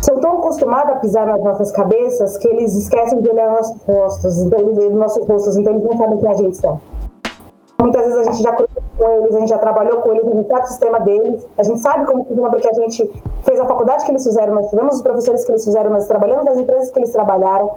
são 0.02 0.20
tão 0.20 0.40
acostumados 0.40 0.94
a 0.94 0.96
pisar 0.96 1.28
nas 1.28 1.44
nossas 1.44 1.72
cabeças 1.72 2.38
que 2.38 2.48
eles 2.48 2.76
esquecem 2.76 3.22
de 3.22 3.30
olhar 3.30 3.52
nossos 3.52 3.80
rostos, 3.84 4.40
então, 4.40 4.60
eles, 4.60 4.92
nossos 4.92 5.28
rostos, 5.28 5.56
então 5.56 5.74
eles 5.74 5.84
não 5.84 5.98
sabem 5.98 6.18
quem 6.18 6.30
a 6.30 6.34
gente 6.34 6.58
são. 6.58 6.82
Muitas 7.80 8.06
vezes 8.06 8.18
a 8.18 8.32
gente 8.32 8.44
já 8.44 8.54
cruzou 8.54 8.84
com 8.98 9.12
eles, 9.12 9.36
a 9.36 9.40
gente 9.40 9.50
já 9.50 9.58
trabalhou 9.58 10.02
com 10.02 10.12
eles, 10.14 10.28
a 10.28 10.36
gente 10.36 10.48
sabe 10.48 10.64
o 10.64 10.68
sistema 10.68 11.00
deles, 11.00 11.48
a 11.58 11.64
gente 11.64 11.80
sabe 11.80 12.06
como 12.06 12.26
funciona 12.26 12.50
porque 12.50 12.68
a 12.68 12.74
gente 12.74 13.24
fez 13.44 13.60
a 13.60 13.66
faculdade 13.66 14.04
que 14.04 14.12
eles 14.12 14.24
fizeram, 14.24 14.56
nós 14.56 14.70
tivemos 14.70 14.96
os 14.96 15.02
professores 15.02 15.46
que 15.46 15.52
eles 15.52 15.64
fizeram, 15.64 15.92
nós 15.92 16.08
trabalhamos 16.08 16.46
nas 16.46 16.58
empresas 16.58 16.92
que 16.92 17.00
eles 17.00 17.12
trabalharam, 17.12 17.72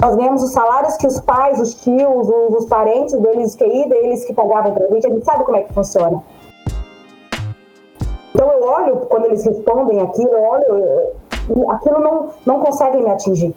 nós 0.00 0.16
ganhamos 0.16 0.42
os 0.42 0.52
salários 0.52 0.96
que 0.96 1.06
os 1.06 1.20
pais, 1.20 1.60
os 1.60 1.74
tios, 1.74 2.28
os, 2.28 2.64
parentes 2.66 3.12
deles 3.18 3.54
que 3.54 3.64
iam, 3.64 3.92
eles 3.92 4.24
que 4.24 4.32
pagavam 4.32 4.72
pra 4.72 4.86
gente, 4.88 5.06
a 5.06 5.10
gente 5.10 5.24
sabe 5.24 5.44
como 5.44 5.58
é 5.58 5.62
que 5.62 5.74
funciona. 5.74 6.22
Então 8.34 8.50
eu 8.50 8.64
olho, 8.64 8.96
quando 9.08 9.26
eles 9.26 9.44
respondem 9.44 10.00
aquilo, 10.00 10.30
eu 10.30 10.42
olho, 10.42 11.70
aquilo 11.70 12.00
não, 12.00 12.28
não 12.46 12.60
consegue 12.60 12.96
me 12.96 13.10
atingir. 13.10 13.54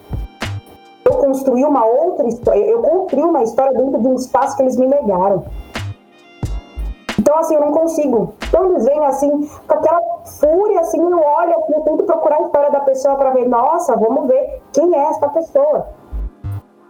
Eu 1.06 1.14
construí 1.14 1.64
uma 1.64 1.86
outra 1.86 2.28
história, 2.28 2.60
eu 2.66 2.82
construí 2.82 3.24
uma 3.24 3.44
história 3.44 3.74
dentro 3.74 4.02
de 4.02 4.08
um 4.08 4.16
espaço 4.16 4.58
que 4.58 4.64
eles 4.64 4.76
me 4.76 4.88
negaram. 4.88 5.46
Então, 7.18 7.38
assim, 7.38 7.56
eu 7.56 7.62
não 7.62 7.72
consigo. 7.72 8.34
Então, 8.50 8.66
eles 8.66 8.84
vêm 8.84 9.06
assim, 9.06 9.50
com 9.66 9.74
aquela 9.76 10.02
fúria, 10.40 10.82
assim, 10.82 11.00
eu 11.00 11.20
olho, 11.20 11.56
eu 11.70 11.82
tento 11.82 12.04
procurar 12.04 12.38
a 12.38 12.42
história 12.42 12.72
da 12.72 12.82
pessoa 12.82 13.16
para 13.16 13.30
ver, 13.30 13.48
nossa, 13.48 13.96
vamos 13.96 14.28
ver 14.28 14.62
quem 14.74 14.94
é 14.94 15.10
essa 15.10 15.30
pessoa. 15.30 15.88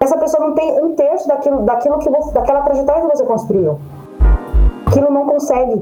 Essa 0.03 0.17
pessoa 0.17 0.49
não 0.49 0.53
tem 0.53 0.69
um 0.84 0.93
terço 0.95 1.25
daquilo, 1.30 1.61
daquilo 1.61 1.97
que 1.99 2.09
você, 2.09 2.34
daquela 2.34 2.61
trajetória 2.63 3.03
que 3.03 3.15
você 3.15 3.23
construiu. 3.23 3.80
Aquilo 4.85 5.09
não 5.09 5.25
consegue. 5.25 5.81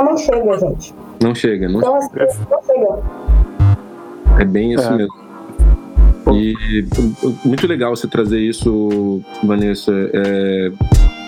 Não 0.00 0.16
chega, 0.16 0.58
gente. 0.60 0.94
Não 1.20 1.34
chega, 1.34 1.68
não, 1.68 1.80
então, 1.80 1.96
assim, 1.96 2.08
não 2.48 2.62
chega. 2.62 2.98
É 4.38 4.44
bem 4.44 4.74
isso 4.74 4.88
é. 4.88 4.96
mesmo. 4.96 5.14
E 6.32 6.86
muito 7.44 7.66
legal 7.66 7.96
você 7.96 8.06
trazer 8.06 8.38
isso, 8.38 9.20
Vanessa. 9.42 9.92
É, 9.92 10.72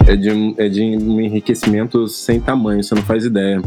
é, 0.07 0.16
de, 0.16 0.55
é 0.57 0.69
de 0.69 0.82
um 0.82 1.20
enriquecimento 1.20 2.07
sem 2.07 2.41
tamanho, 2.41 2.85
você 2.85 2.95
não 2.95 3.03
faz 3.03 3.24
ideia. 3.24 3.61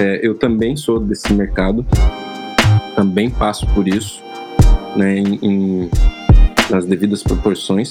É, 0.00 0.26
eu 0.26 0.34
também 0.34 0.76
sou 0.76 0.98
desse 0.98 1.30
mercado, 1.34 1.84
também 2.94 3.28
passo 3.28 3.66
por 3.74 3.86
isso, 3.86 4.22
né, 4.96 5.18
em, 5.18 5.38
em, 5.42 5.90
nas 6.70 6.84
devidas 6.84 7.22
proporções. 7.22 7.90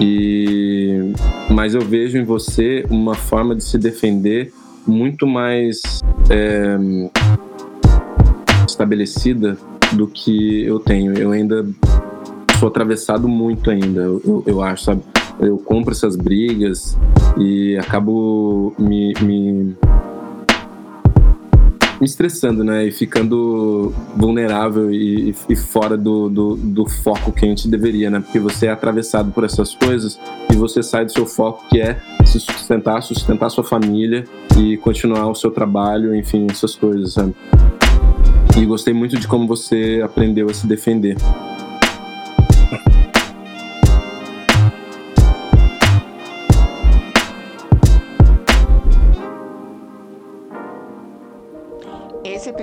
E, 0.00 1.12
mas 1.50 1.74
eu 1.74 1.80
vejo 1.80 2.18
em 2.18 2.24
você 2.24 2.84
uma 2.88 3.14
forma 3.14 3.54
de 3.54 3.64
se 3.64 3.76
defender 3.76 4.52
muito 4.86 5.26
mais 5.26 5.80
é, 6.30 6.78
estabelecida 8.66 9.58
do 9.92 10.06
que 10.06 10.62
eu 10.62 10.78
tenho. 10.78 11.14
Eu 11.18 11.32
ainda 11.32 11.66
sou 12.58 12.68
atravessado 12.68 13.28
muito 13.28 13.70
ainda, 13.70 14.02
eu, 14.02 14.42
eu 14.46 14.62
acho, 14.62 14.84
sabe? 14.84 15.02
Eu 15.40 15.58
compro 15.58 15.92
essas 15.92 16.16
brigas 16.16 16.98
e 17.36 17.76
acabo 17.78 18.74
me, 18.78 19.14
me, 19.20 19.76
me 22.00 22.06
estressando, 22.06 22.62
né? 22.62 22.86
E 22.86 22.92
ficando 22.92 23.92
vulnerável 24.16 24.92
e, 24.92 25.34
e 25.48 25.56
fora 25.56 25.96
do, 25.96 26.28
do, 26.28 26.56
do, 26.56 26.88
foco 26.88 27.32
que 27.32 27.44
a 27.44 27.48
gente 27.48 27.68
deveria, 27.68 28.10
né? 28.10 28.20
Porque 28.20 28.38
você 28.38 28.66
é 28.66 28.70
atravessado 28.70 29.32
por 29.32 29.44
essas 29.44 29.74
coisas 29.74 30.18
e 30.52 30.56
você 30.56 30.82
sai 30.82 31.04
do 31.04 31.12
seu 31.12 31.26
foco, 31.26 31.64
que 31.68 31.80
é 31.80 32.00
se 32.24 32.38
sustentar, 32.38 33.02
sustentar 33.02 33.50
sua 33.50 33.64
família 33.64 34.24
e 34.58 34.76
continuar 34.76 35.28
o 35.28 35.34
seu 35.34 35.50
trabalho, 35.50 36.14
enfim, 36.14 36.46
essas 36.50 36.74
coisas, 36.74 37.14
sabe? 37.14 37.34
E 38.56 38.64
gostei 38.64 38.92
muito 38.92 39.18
de 39.18 39.26
como 39.26 39.46
você 39.46 40.00
aprendeu 40.04 40.48
a 40.50 40.54
se 40.54 40.66
defender. 40.66 41.16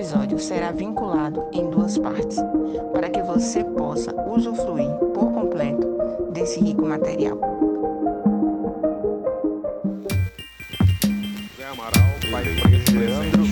Episódio 0.06 0.38
será 0.38 0.72
vinculado 0.72 1.44
em 1.52 1.68
duas 1.72 1.98
partes, 1.98 2.38
para 2.94 3.10
que 3.10 3.23
você 3.23 3.64
possa 3.64 4.14
usufruir 4.30 4.91
por 5.15 5.34
completo 5.34 5.98
desse 6.32 6.60
rico 6.60 6.86
material. 6.86 7.40
Zé 11.57 11.65
Amaral, 11.65 12.03
pai 12.32 12.44
Leandro 12.94 13.45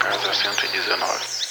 Casa 0.00 0.32
119. 0.34 1.47